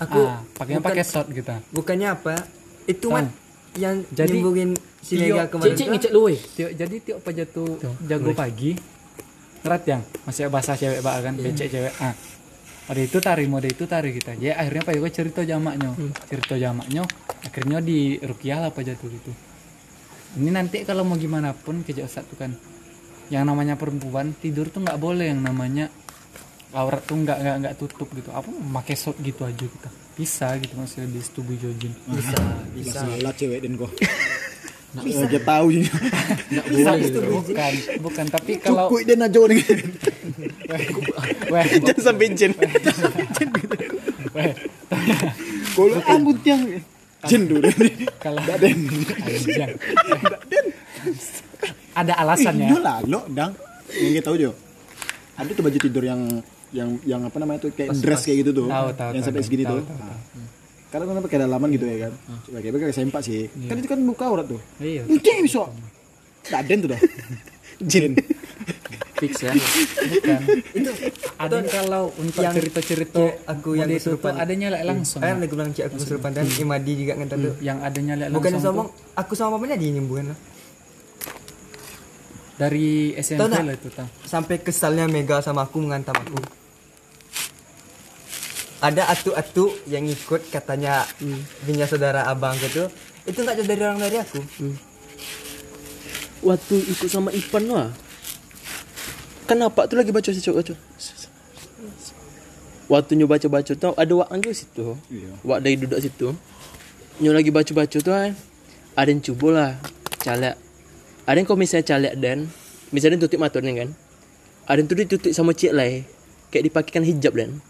Aku 0.00 0.20
ah, 0.24 0.40
pakainya 0.56 0.80
pakai 0.80 1.04
short 1.04 1.28
gitu. 1.28 1.52
bukannya 1.76 2.08
apa 2.08 2.40
itu 2.88 3.12
man 3.12 3.28
yang 3.78 4.02
Jadi, 4.10 4.40
nyembungin 4.40 4.70
si 4.98 5.14
Mega 5.20 5.46
kemarin 5.46 5.76
Cicik 5.76 5.86
tuh, 5.86 5.92
ngecek 5.94 6.10
lu 6.10 6.22
jadi 6.74 6.96
tiap 6.98 7.18
paja 7.22 7.44
tuh 7.46 7.78
jago 8.02 8.32
pagi. 8.34 8.74
Ngerat 9.60 9.82
yang 9.84 10.02
masih 10.24 10.48
bahasa 10.48 10.72
cewek 10.72 11.04
bak 11.04 11.20
kan, 11.20 11.34
becek 11.36 11.68
cewek. 11.68 11.92
Ah. 12.00 12.16
Mode 12.90 13.06
itu 13.06 13.18
tari, 13.22 13.44
mode 13.46 13.70
itu 13.70 13.84
tari 13.86 14.10
kita. 14.10 14.34
Ya 14.42 14.58
akhirnya 14.58 14.82
Pak 14.82 14.94
Yoga 14.98 15.10
cerita 15.14 15.40
jamaknya. 15.46 15.94
Cerita 16.26 16.58
jamaknya, 16.58 17.06
akhirnya 17.46 17.78
di 17.78 18.18
rukiah 18.18 18.58
lah 18.58 18.74
paja 18.74 18.98
tuh 18.98 19.14
itu. 19.14 19.30
Ini 20.42 20.50
nanti 20.50 20.82
kalau 20.82 21.06
mau 21.06 21.14
gimana 21.14 21.54
pun 21.54 21.86
kerja 21.86 22.02
Ustaz 22.02 22.26
tuh 22.26 22.34
kan. 22.34 22.50
Yang 23.30 23.44
namanya 23.46 23.78
perempuan 23.78 24.34
tidur 24.34 24.74
tuh 24.74 24.82
nggak 24.82 24.98
boleh 24.98 25.30
yang 25.30 25.38
namanya 25.38 25.86
aurat 26.70 27.02
tuh 27.02 27.16
nggak 27.18 27.38
nggak 27.40 27.56
nggak 27.66 27.74
tutup 27.78 28.08
gitu. 28.14 28.30
Apa 28.30 28.48
pakai 28.50 28.94
short 28.94 29.18
gitu 29.20 29.42
aja 29.42 29.64
kita. 29.64 29.90
Bisa 30.14 30.46
gitu 30.60 30.74
maksudnya 30.76 31.08
di 31.10 31.20
setubuh 31.22 31.56
jojin. 31.56 31.92
bisa 32.10 32.36
bisa 32.76 33.04
salah 33.06 33.32
cewek 33.34 33.64
dan 33.64 33.74
kok. 33.78 33.90
Bisa 34.90 35.22
aja 35.22 35.38
tahu 35.46 35.70
sih. 35.70 35.86
Bisa 36.50 36.98
gitu. 36.98 37.22
Bukan, 37.22 37.72
bukan. 38.02 38.24
Tapi 38.26 38.58
kalau 38.58 38.90
Cukup 38.90 39.06
dia 39.06 39.14
najo 39.14 39.46
nih. 39.46 39.62
weh, 41.54 41.66
Jangan 41.78 42.02
sampai 42.10 42.26
jin. 42.34 42.50
weh, 44.34 44.50
Kalau 45.78 45.98
ambut 46.10 46.42
yang 46.42 46.66
Jin 47.28 47.42
dulu. 47.52 47.68
kalau 48.16 48.40
Enggak 48.40 48.58
den. 48.64 48.78
Anjang. 49.20 49.70
Ada 51.94 52.12
alasannya. 52.26 52.68
Itu 52.72 52.78
lah 52.80 52.98
lo 53.04 53.20
dang. 53.28 53.52
Yang 53.92 54.12
kita 54.18 54.24
tahu 54.26 54.36
jo. 54.40 54.50
Ada 55.36 55.50
tuh 55.52 55.62
baju 55.64 55.78
tidur 55.78 56.04
yang 56.04 56.20
yang 56.70 56.90
yang 57.02 57.20
apa 57.26 57.36
namanya 57.42 57.66
tuh 57.66 57.70
kayak 57.74 57.94
dress 57.98 58.22
kayak 58.26 58.46
gitu 58.46 58.50
tuh. 58.64 58.68
Tahu, 58.70 58.88
tahu, 58.94 59.10
yang 59.14 59.22
tahu, 59.22 59.28
sampai 59.30 59.42
segini 59.42 59.64
tahu, 59.66 59.78
tuh. 59.78 59.84
Nah. 59.90 60.18
Karena 60.90 61.04
kan 61.06 61.22
pakai 61.22 61.38
dalaman 61.46 61.68
gitu 61.70 61.84
ya 61.86 61.98
kan. 62.10 62.12
Coba 62.46 62.58
kayak 62.58 62.74
pakai 62.74 62.94
sempak 62.94 63.22
sih. 63.22 63.46
Kan 63.70 63.76
itu 63.78 63.88
kan 63.90 63.98
buka 64.02 64.24
aurat 64.26 64.46
tuh. 64.46 64.60
Iya. 64.82 65.06
Itu 65.06 65.30
bisa. 65.46 65.70
Den 66.66 66.78
tuh 66.82 66.90
dah. 66.94 67.00
Jin. 67.90 68.12
Fix 69.20 69.44
ya. 69.44 69.52
Bukan. 69.52 70.40
itu 70.72 70.90
ada 71.36 71.60
kalau 71.68 72.08
untuk 72.16 72.40
yang 72.40 72.56
cerita-cerita 72.56 73.20
aku 73.44 73.76
yang 73.76 73.92
itu 73.92 74.16
tuh 74.16 74.32
adanya 74.32 74.72
lek 74.72 74.82
langsung. 74.88 75.20
Kan 75.20 75.44
aku 75.44 75.54
bilang 75.60 75.76
cik 75.76 75.92
aku 75.92 75.96
kesurupan 76.00 76.32
dan 76.32 76.48
Imadi 76.56 76.92
juga 77.04 77.20
ngantar 77.20 77.36
tuh 77.36 77.54
Yang 77.60 77.78
adanya 77.84 78.14
lek 78.16 78.28
bukan 78.32 78.50
langsung 78.56 78.64
sombong 78.64 78.88
tuh 78.88 78.96
aku 79.20 79.32
sama 79.36 79.60
mamanya 79.60 79.76
dia 79.76 79.92
nyembuhin 79.92 80.32
lah 80.32 80.38
dari 82.60 83.16
SMP 83.16 83.56
lah 83.56 83.72
itu 83.72 83.88
tahu. 83.88 84.08
sampai 84.28 84.60
kesalnya 84.60 85.08
Mega 85.08 85.40
sama 85.40 85.64
aku 85.64 85.80
mengantam 85.80 86.12
aku 86.12 86.36
ada 88.80 89.12
atu-atu 89.12 89.72
yang 89.92 90.08
ikut 90.08 90.48
katanya 90.48 91.04
punya 91.64 91.84
saudara 91.84 92.24
abang 92.28 92.56
gitu 92.56 92.88
itu 93.28 93.38
nggak 93.44 93.60
jauh 93.60 93.68
dari 93.68 93.82
orang 93.84 94.00
dari 94.00 94.16
aku 94.20 94.40
Waktu 96.40 96.72
ikut 96.88 97.08
sama 97.12 97.28
Ipan 97.36 97.68
lah. 97.68 97.92
Kenapa 99.44 99.84
tuh 99.84 100.00
lagi 100.00 100.08
baca 100.08 100.32
sih 100.32 100.40
baca. 100.40 100.72
Waktu 102.88 103.12
nyoba 103.20 103.36
baca 103.36 103.46
baca 103.60 103.72
tuh 103.76 103.92
ada 103.92 104.12
wak 104.16 104.32
juga 104.40 104.52
situ. 104.56 104.96
Iya. 105.12 105.30
Wak 105.44 105.58
dari 105.60 105.76
duduk 105.76 106.00
situ. 106.00 106.32
Nyoba 107.20 107.34
lagi 107.44 107.50
baca 107.52 107.72
baca 107.76 107.98
tuh 108.00 108.12
kan. 108.16 108.32
Ada 108.96 109.08
yang 109.12 109.20
coba 109.20 109.48
lah 109.52 109.70
calak. 110.24 110.56
Ada 111.28 111.36
yang 111.36 111.46
kalau 111.46 111.60
misalnya 111.60 111.84
calak 111.86 112.14
dan 112.16 112.48
misalnya 112.88 113.20
tutup 113.20 113.36
mata 113.36 113.60
nih 113.60 113.84
kan. 113.84 113.88
Ada 114.64 114.78
yang 114.80 114.88
tuh 114.88 114.96
ditutup 114.96 115.32
sama 115.36 115.52
cik 115.52 115.76
lah. 115.76 116.08
Kayak 116.48 116.72
dipakaikan 116.72 117.04
hijab 117.04 117.36
dan. 117.36 117.60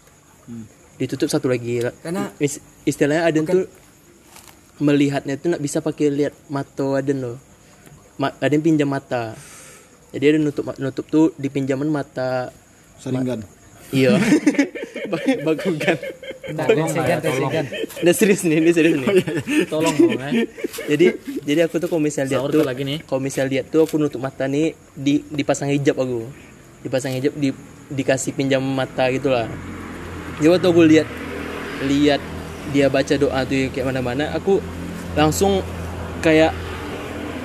Ditutup 1.01 1.27
satu 1.27 1.49
lagi 1.49 1.81
lah. 1.81 1.93
Karena- 2.05 2.29
Is- 2.37 2.61
istilahnya 2.85 3.25
yang 3.33 3.49
tuh 3.49 3.65
melihatnya 4.77 5.37
tuh 5.41 5.57
nak 5.57 5.61
bisa 5.61 5.81
pakai 5.81 6.13
lihat 6.13 6.33
mata 6.45 7.01
ada 7.01 7.13
loh. 7.13 7.37
Ma- 8.21 8.37
yang 8.37 8.61
pinjam 8.61 8.85
mata. 8.85 9.33
Jadi 10.13 10.35
ada 10.35 10.37
nutup 10.37 10.69
nutup 10.77 11.05
tuh 11.09 11.33
di 11.41 11.49
pinjaman 11.49 11.89
mata. 11.89 12.53
Saringan. 13.01 13.41
Iya. 13.89 14.13
Bagus 15.43 15.75
kan. 15.81 15.97
Nah, 16.51 16.67
desegan, 16.67 17.19
desegan. 17.23 17.65
Udah 18.03 18.15
serius 18.15 18.43
nih, 18.43 18.59
ini 18.59 18.71
serius 18.75 18.99
nih. 18.99 19.07
Tolong 19.71 19.95
dong 19.95 20.19
ya. 20.19 20.29
jadi 20.91 21.05
jadi 21.47 21.59
aku 21.67 21.79
tuh 21.79 21.87
kalau 21.87 22.03
misal 22.03 22.27
lihat 22.27 22.43
tuh 22.51 22.63
lagi 22.63 22.83
nih. 22.83 22.99
kalau 23.07 23.21
misal 23.23 23.47
lihat 23.47 23.71
tuh 23.71 23.87
aku 23.87 23.95
nutup 23.95 24.19
mata 24.19 24.47
nih 24.51 24.75
di 24.91 25.23
dipasang 25.31 25.71
hijab 25.71 25.95
aku. 25.95 26.27
Dipasang 26.83 27.15
hijab 27.15 27.31
di 27.35 27.55
dikasih 27.87 28.35
pinjam 28.35 28.59
mata 28.63 29.07
gitulah. 29.11 29.47
Jadi 30.41 30.49
waktu 30.49 30.67
aku 30.73 30.81
lihat 30.89 31.07
lihat 31.85 32.21
dia 32.73 32.89
baca 32.89 33.13
doa 33.13 33.45
tuh 33.45 33.69
kayak 33.69 33.93
mana-mana, 33.93 34.33
aku 34.33 34.57
langsung 35.13 35.61
kayak 36.25 36.49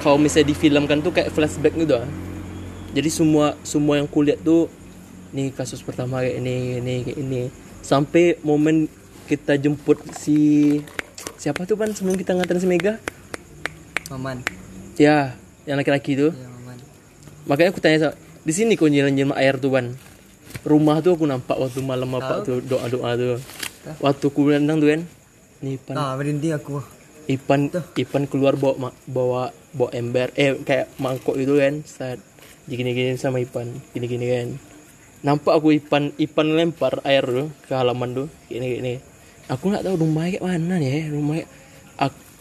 kalau 0.01 0.17
misalnya 0.17 0.57
difilmkan 0.57 1.05
tuh 1.05 1.13
kayak 1.13 1.29
flashback 1.29 1.77
gitu 1.77 2.01
ah. 2.01 2.09
Jadi 2.97 3.13
semua 3.13 3.53
semua 3.69 4.01
yang 4.01 4.09
kulihat 4.09 4.41
tuh 4.41 4.73
nih 5.37 5.53
kasus 5.53 5.85
pertama 5.85 6.25
kayak 6.25 6.41
ini 6.41 6.81
ini 6.81 6.95
kayak 7.05 7.19
ini 7.21 7.43
sampai 7.85 8.41
momen 8.41 8.89
kita 9.29 9.61
jemput 9.61 10.01
si 10.17 10.81
siapa 11.37 11.69
tuh 11.69 11.77
pan 11.77 11.93
sebelum 11.93 12.17
kita 12.17 12.33
nganterin 12.33 12.65
si 12.65 12.69
Mega? 12.71 12.97
Maman. 14.09 14.41
Ya 14.97 15.37
yang 15.69 15.77
laki-laki 15.77 16.17
tuh 16.17 16.33
ya 16.33 16.49
Maman. 16.49 16.81
Makanya 17.45 17.77
aku 17.77 17.81
tanya 17.85 18.17
di 18.41 18.53
sini 18.57 18.73
kok 18.73 18.89
nyiram 18.89 19.13
nyiram 19.13 19.37
air 19.37 19.61
tuh 19.61 19.69
ban 19.69 19.93
rumah 20.63 21.03
tuh 21.05 21.19
aku 21.19 21.25
nampak 21.29 21.57
waktu 21.59 21.81
malam 21.83 22.15
apa 22.17 22.47
tuh 22.47 22.63
doa 22.63 22.87
doa 22.89 23.11
tuh 23.19 23.37
waktu 24.01 24.25
aku 24.31 24.41
berenang 24.47 24.79
tuh 24.79 24.91
kan 24.95 25.03
Ipan. 25.57 25.97
Ah, 25.97 26.13
merinding 26.15 26.53
aku. 26.53 26.85
Ipan 27.27 27.73
Ipan 27.97 28.29
keluar 28.29 28.55
bawa 28.55 28.93
bawa 29.09 29.43
bawa 29.75 29.91
ember 29.97 30.31
eh 30.39 30.55
kayak 30.63 30.95
mangkok 31.01 31.35
itu 31.41 31.59
kan 31.59 31.83
saat 31.83 32.21
gini 32.69 32.93
gini 32.93 33.17
sama 33.19 33.43
Ipan 33.43 33.73
gini 33.97 34.07
gini 34.07 34.27
kan. 34.31 34.49
Nampak 35.25 35.59
aku 35.59 35.75
Ipan 35.75 36.15
Ipan 36.21 36.55
lempar 36.55 37.03
air 37.03 37.25
tuh 37.25 37.49
ke 37.67 37.73
halaman 37.75 38.15
tuh 38.15 38.29
gini 38.47 38.79
gini. 38.79 38.95
Aku 39.49 39.73
nggak 39.73 39.89
tahu 39.89 40.07
rumahnya 40.07 40.39
kayak 40.39 40.45
mana 40.45 40.77
ya 40.79 41.09
rumah 41.11 41.41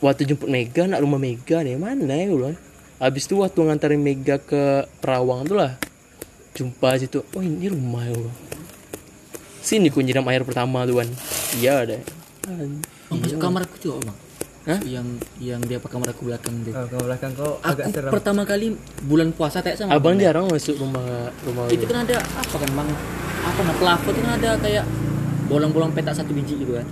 waktu 0.04 0.28
jemput 0.28 0.50
Mega 0.52 0.86
nak 0.86 1.02
rumah 1.02 1.18
Mega 1.18 1.64
nih 1.64 1.80
mana 1.80 2.14
ya 2.14 2.30
gue 2.30 2.38
bilang. 2.38 2.58
habis 2.96 3.28
itu 3.28 3.36
waktu 3.42 3.60
nganterin 3.60 4.00
Mega 4.00 4.40
ke 4.40 4.88
Perawang 5.04 5.44
tuh 5.48 5.60
lah 5.60 5.76
jumpa 6.56 6.96
situ. 6.96 7.20
Oh 7.36 7.44
ini 7.44 7.68
rumah 7.68 8.08
ya 8.08 8.16
sini 9.60 9.90
ku 9.90 9.98
nyiram 10.00 10.24
air 10.30 10.46
pertama 10.46 10.86
tuh 10.86 11.02
kan 11.02 11.10
iya 11.58 11.82
ada 11.82 11.98
Oh, 13.10 13.18
masuk 13.18 13.38
kamar 13.38 13.66
aku 13.66 13.78
juga 13.78 14.06
bang. 14.06 14.18
Hah? 14.66 14.80
yang 14.82 15.06
yang 15.38 15.62
di 15.62 15.74
apa 15.74 15.86
kamar 15.86 16.10
aku 16.10 16.26
belakang 16.26 16.62
Kalau 16.64 16.90
ke 16.90 16.98
belakang 16.98 17.32
kau 17.34 17.58
aku 17.58 17.70
agak 17.70 17.86
seram. 17.90 18.10
pertama 18.10 18.42
kali 18.46 18.74
bulan 19.02 19.30
puasa 19.30 19.62
kayak 19.62 19.78
sama 19.78 19.94
abang 19.94 20.18
Bang. 20.18 20.26
jarang 20.26 20.46
masuk 20.46 20.74
rumah 20.78 21.06
rumah 21.42 21.70
itu 21.70 21.86
kan 21.86 22.02
ada 22.02 22.18
apa 22.18 22.56
kan 22.56 22.70
bang? 22.72 22.90
Apa 23.46 23.62
nah 23.62 23.76
plafon 23.78 24.14
itu 24.14 24.22
kan 24.22 24.34
ada 24.38 24.52
kayak 24.58 24.86
bolong-bolong 25.46 25.94
petak 25.94 26.14
satu 26.14 26.34
biji 26.34 26.58
gitu 26.58 26.78
kan. 26.78 26.86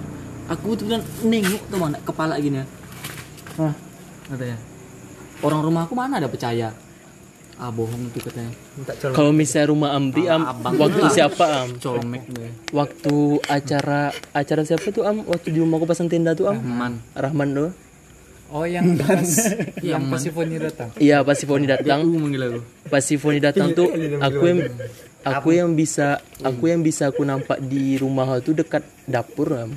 Aku 0.49 0.73
tuh 0.73 0.85
kan 0.85 1.01
nengok 1.21 1.61
tuh 1.65 1.77
mana 1.77 1.97
kepala 2.01 2.37
gini 2.37 2.61
ya. 2.61 2.65
Hah, 3.57 3.73
katanya. 4.27 4.57
Orang 5.41 5.61
rumah 5.61 5.85
aku 5.85 5.93
mana 5.93 6.17
ada 6.17 6.29
percaya 6.29 6.73
ah 7.55 7.69
bohong 7.69 8.09
itu 8.09 8.19
katanya. 8.19 8.51
Kalau 9.13 9.29
misalnya 9.29 9.69
rumah 9.69 9.89
Amri, 9.93 10.25
am, 10.25 10.41
abang 10.41 10.73
waktu 10.75 11.05
siapa 11.09 11.45
am? 11.63 11.69
colmek 11.77 12.25
ya 12.33 12.49
Waktu 12.73 13.15
acara 13.45 14.09
acara 14.33 14.61
siapa 14.65 14.89
tuh 14.89 15.05
am? 15.05 15.21
Waktu 15.23 15.53
di 15.53 15.59
rumahku 15.61 15.85
pasang 15.85 16.09
tenda 16.09 16.33
tuh 16.33 16.49
am? 16.49 16.57
Rahman 16.57 16.93
Rahman 17.13 17.49
tuh. 17.53 17.69
Oh 18.53 18.65
yang 18.69 18.93
pas 19.01 19.25
yang 19.81 20.13
pas 20.13 20.17
mana? 20.17 20.21
si 20.21 20.29
Foni 20.29 20.55
datang. 20.61 20.89
Iya 20.97 21.25
pas 21.25 21.33
si 21.33 21.45
Foni 21.49 21.65
datang, 21.65 22.05
aku 22.05 22.17
manggil 22.21 22.41
aku 22.45 22.59
pas 22.85 23.01
si 23.01 23.15
Foni 23.17 23.39
datang 23.41 23.73
tuh 23.73 23.89
aku 24.21 24.43
yang 24.45 24.59
aku 25.25 25.49
yang 25.53 25.69
bisa 25.73 26.21
aku 26.37 26.63
yang 26.69 26.85
bisa 26.85 27.09
aku 27.09 27.25
nampak 27.25 27.57
di 27.65 27.97
rumah 27.97 28.37
tuh 28.41 28.53
dekat 28.53 28.85
dapur 29.09 29.57
am. 29.57 29.73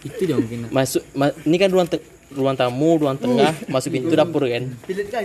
itu 0.00 0.24
dia 0.24 0.32
mungkin 0.32 0.72
Masuk 0.72 1.04
ma- 1.12 1.36
ini 1.44 1.56
kan 1.60 1.68
ruang 1.68 1.88
ruang 2.30 2.54
tamu, 2.54 2.90
ruang 2.96 3.16
tengah, 3.16 3.52
masuk 3.66 3.90
pintu 3.90 4.12
dapur 4.12 4.44
kan. 4.44 4.70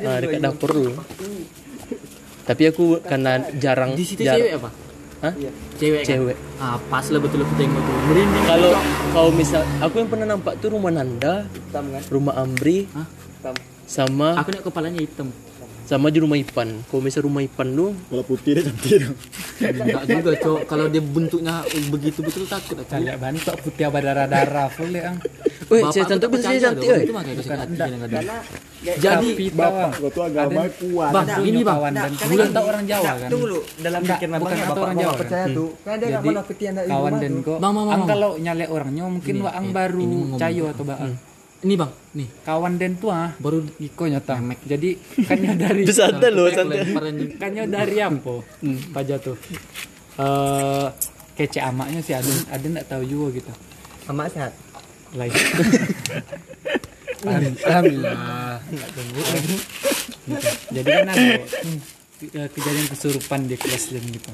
Nah, 0.02 0.18
dekat 0.18 0.42
dapur 0.42 0.70
tuh. 0.72 0.94
Tapi 2.44 2.64
aku 2.68 3.02
karena 3.02 3.42
jarang 3.56 3.94
di 3.94 4.04
situ 4.04 4.22
jarang- 4.22 4.38
cewek 4.38 4.54
apa 4.56 4.70
Hah? 5.18 5.34
cewek 5.74 6.00
kan? 6.00 6.08
Cewek. 6.08 6.38
ah 6.62 6.78
pas 6.86 7.02
lah 7.02 7.18
betul 7.18 7.42
aku 7.42 7.54
tengok 7.56 7.82
tuh 7.82 7.96
merinding 8.06 8.46
Kalau 8.46 8.72
kalau 9.10 9.32
misal 9.34 9.62
aku 9.82 9.96
yang 9.98 10.10
pernah 10.12 10.28
nampak 10.28 10.54
tuh 10.60 10.70
rumah 10.70 10.92
Nanda, 10.92 11.50
hitam 11.50 11.86
kan? 11.90 12.02
rumah 12.06 12.34
Amri, 12.38 12.86
Hah? 12.92 13.08
Hitam. 13.10 13.56
sama 13.86 14.28
aku 14.36 14.50
lihat 14.52 14.62
kepalanya 14.62 15.00
hitam 15.00 15.34
sama 15.86 16.10
di 16.10 16.20
rumah 16.20 16.36
Ipan. 16.36 16.84
Kalau 16.90 17.02
misal 17.02 17.22
rumah 17.26 17.46
Ipan 17.46 17.78
lu 17.78 17.94
Kalau 18.10 18.24
putih 18.26 18.58
dia 18.58 18.64
cantik 18.66 18.94
dong. 19.06 19.18
enggak 19.62 20.04
juga 20.10 20.32
cok 20.42 20.60
kalau 20.66 20.86
dia 20.90 21.02
bentuknya 21.02 21.56
begitu 21.88 22.20
betul 22.26 22.44
takut 22.50 22.76
aku 22.82 22.90
Calik 22.90 23.16
bantu 23.22 23.52
putih 23.62 23.88
berdarah-darah 23.88 24.68
full 24.74 24.92
ya 24.92 25.14
ang. 25.14 25.18
Weh, 25.66 25.82
Bapak 25.82 25.94
saya 25.98 26.04
cantik 26.06 26.26
tak 26.26 26.30
bisa 26.30 26.42
percaya 26.42 26.60
cantik 26.62 26.88
dong, 26.90 27.16
kadang-kadang. 27.16 28.26
Jadi 28.86 29.28
bapak 29.50 29.92
Gua 29.98 30.10
tuh 30.14 30.24
agama 30.30 30.62
kuat. 30.78 31.10
bang 31.10 31.28
ini 31.42 31.60
bang 31.66 31.76
kawan 31.76 31.94
dan 31.96 32.12
Karena 32.14 32.30
bulan 32.30 32.50
tau 32.54 32.66
orang 32.70 32.84
Jawa 32.86 33.12
kan. 33.18 33.30
Tunggu 33.34 33.46
dulu, 33.50 33.60
dalam 33.82 34.02
pikiran 34.06 34.38
bukan 34.38 34.42
abang 34.42 34.46
ya, 34.46 34.62
kata 34.62 34.70
bapak 34.70 34.86
orang 34.86 34.98
Jawa, 35.02 35.14
percaya 35.18 35.46
tuh. 35.50 35.70
Kan 35.82 35.92
ada 35.96 36.06
Jadi, 36.06 36.28
mana 36.30 36.42
peti 36.46 36.64
yang 36.66 36.76
ada 36.76 36.86
di 36.86 36.92
kawan 36.94 37.14
dan 37.18 37.34
kok 37.42 37.58
Bang, 37.58 37.74
bang, 37.74 37.74
bang, 37.74 37.86
ang 37.90 38.02
bang. 38.02 38.10
kalau 38.10 38.32
nyalek 38.38 38.70
orangnya 38.70 39.04
mungkin 39.10 39.34
Ini, 39.34 39.42
wa 39.42 39.52
ang 39.54 39.68
eh, 39.68 39.74
baru 39.74 40.04
cayo 40.38 40.64
atau 40.70 40.84
ba 40.86 40.96
ini 41.66 41.74
bang. 41.74 41.92
Nih. 42.14 42.30
Kawan 42.46 42.78
dan 42.78 42.94
tuh 43.02 43.10
ah 43.10 43.34
baru 43.42 43.66
iko 43.82 44.06
nyata. 44.06 44.38
Jadi 44.70 44.94
kan 45.26 45.38
nya 45.44 45.58
dari 45.58 45.82
santai 45.90 46.30
loh, 46.30 46.46
santai. 46.54 46.86
lemparan 46.86 47.16
kan 47.42 47.50
nya 47.52 47.66
dari 47.66 47.98
apa 47.98 48.46
paja 48.94 49.18
tuh 49.18 49.36
eh 50.16 50.88
kece 51.36 51.60
amaknya 51.60 52.00
sih 52.00 52.16
ada 52.16 52.32
ada 52.54 52.64
nggak 52.64 52.88
tahu 52.88 53.04
juga 53.04 53.42
gitu. 53.42 53.52
Amak 54.08 54.30
sehat. 54.32 54.54
lain 55.16 55.32
alhamdulillah. 57.66 58.60
Nggak 58.68 58.90
tunggu 58.94 59.22
gitu. 59.24 59.58
jadi 60.76 60.90
kan 60.92 61.08
ada 61.08 61.34
eh, 62.36 62.48
kejadian 62.52 62.88
kesurupan 62.92 63.40
di 63.50 63.56
kelas 63.56 63.96
dan 63.96 64.06
gitu. 64.06 64.32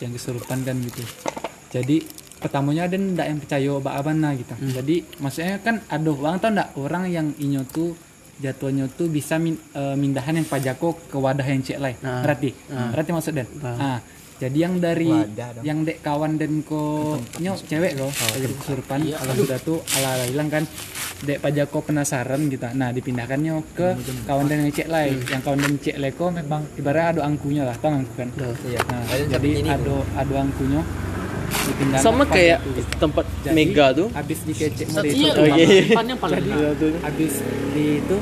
Yang 0.00 0.12
kesurupan 0.18 0.58
kan 0.66 0.76
gitu. 0.82 1.04
Jadi 1.72 1.96
pertamanya 2.42 2.90
ada 2.90 2.96
ndak 2.98 3.26
yang 3.30 3.38
percaya 3.38 3.72
ba 3.78 3.90
abana 3.96 4.28
gitu. 4.34 4.54
Jadi 4.58 4.96
maksudnya 5.22 5.56
kan 5.62 5.80
aduh 5.86 6.18
bang 6.18 6.36
tau 6.42 6.50
ndak? 6.50 6.68
Orang 6.76 7.06
yang 7.06 7.30
inyo 7.38 7.62
tuh 7.70 7.94
jatuhnya 8.42 8.90
tuh 8.90 9.06
bisa 9.06 9.38
min, 9.38 9.54
eh, 9.54 9.94
mindahan 9.94 10.34
yang 10.34 10.48
pajako 10.50 10.98
ke 11.06 11.14
wadah 11.14 11.46
yang 11.46 11.62
cek 11.62 11.78
lain 11.78 11.96
berarti? 12.02 12.50
Berarti 12.90 13.10
maksud 13.14 13.32
dan 13.32 13.48
ah. 13.64 14.00
Jadi 14.42 14.58
yang 14.58 14.82
dari 14.82 15.06
Wadah 15.06 15.62
yang 15.62 15.86
dek 15.86 16.02
kawan 16.02 16.34
dan 16.34 16.66
ko 16.66 17.14
nyo 17.38 17.54
cewek 17.54 17.94
kok 17.94 18.10
jadi 18.34 18.54
kesurupan 18.58 18.98
kalau 19.14 19.34
sudah 19.38 19.58
tuh 19.62 19.78
ala 19.94 20.18
ala 20.18 20.24
hilang 20.26 20.50
kan 20.50 20.66
dek 21.22 21.38
pajako 21.38 21.78
penasaran 21.86 22.50
gitu. 22.50 22.66
Nah 22.74 22.90
dipindahkannya 22.90 23.54
ke 23.70 23.94
kawan 24.26 24.50
dan 24.50 24.66
yang 24.66 24.74
cek 24.74 24.90
lain 24.90 25.22
yang 25.30 25.46
kawan 25.46 25.62
dan 25.62 25.78
cek 25.78 25.94
lain 25.94 26.12
kok 26.18 26.30
memang 26.34 26.62
ibaratnya 26.74 27.10
ada 27.14 27.20
angkunya 27.22 27.62
lah 27.62 27.76
tau 27.78 27.94
angku 27.94 28.14
kan? 28.18 28.28
Iya. 28.66 28.80
nah, 28.90 29.02
jadi 29.38 29.50
ada 29.78 29.94
ada 30.18 30.34
angkunya 30.42 30.80
sama 31.98 32.24
kayak 32.26 32.58
gitu. 32.64 32.80
tempat 32.98 33.24
Jadi, 33.44 33.54
Mega 33.54 33.86
tuh. 33.92 34.08
habis 34.12 34.38
dikecek 34.44 34.86
mode 34.90 35.08
iya 35.08 35.30
itu 35.30 35.40
Oh, 35.42 35.46
iya, 35.46 35.66
iya. 35.66 35.82
depannya 35.88 36.14
paling 36.18 36.42
habis 37.02 37.32
di 37.72 37.84
itu 38.00 38.16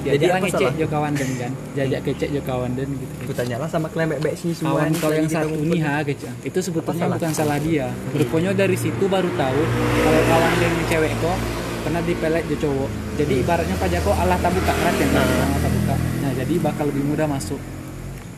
Jadi 0.00 0.16
jadi 0.16 0.26
apa 0.32 0.48
ngecek 0.48 0.72
jo 0.80 0.86
kawan 0.88 1.12
dan 1.12 1.28
kan? 1.36 1.52
Jajak 1.76 2.00
kecek 2.08 2.28
jo 2.32 2.40
kawan 2.40 2.72
dan 2.72 2.88
gitu. 2.88 3.12
Aku 3.20 3.32
tanyalah 3.36 3.68
sama 3.68 3.92
klemek 3.92 4.24
bek 4.24 4.32
sini 4.32 4.56
semua. 4.56 4.80
kawan 4.80 4.96
kalau 4.96 5.12
yang 5.12 5.28
kita 5.28 5.44
satu 5.44 5.60
nih 5.60 5.80
ha 5.84 5.94
kecek. 6.00 6.32
Itu 6.40 6.58
sebetulnya 6.64 7.04
salah? 7.04 7.16
bukan 7.20 7.32
salah 7.36 7.58
dia. 7.60 7.86
Rupanya 8.16 8.50
dari 8.56 8.76
situ 8.80 9.04
baru 9.04 9.28
tahu 9.36 9.60
kalau 10.00 10.22
kawan 10.24 10.52
dan 10.56 10.72
yang 10.72 10.86
cewek 10.88 11.12
kok 11.20 11.36
pernah 11.84 12.00
dipelet 12.00 12.44
jo 12.48 12.56
cowok. 12.64 12.90
Jadi 13.20 13.32
ibaratnya 13.44 13.76
Pak 13.76 13.88
Jako 13.92 14.10
Allah 14.16 14.38
tak 14.40 14.52
buka 14.56 14.72
kan 14.72 14.92
ya 14.96 15.06
Allah 15.20 15.58
tak 15.60 15.72
buka. 15.76 15.94
Nah 16.24 16.30
jadi 16.32 16.54
bakal 16.64 16.84
lebih 16.88 17.04
mudah 17.04 17.28
masuk 17.28 17.60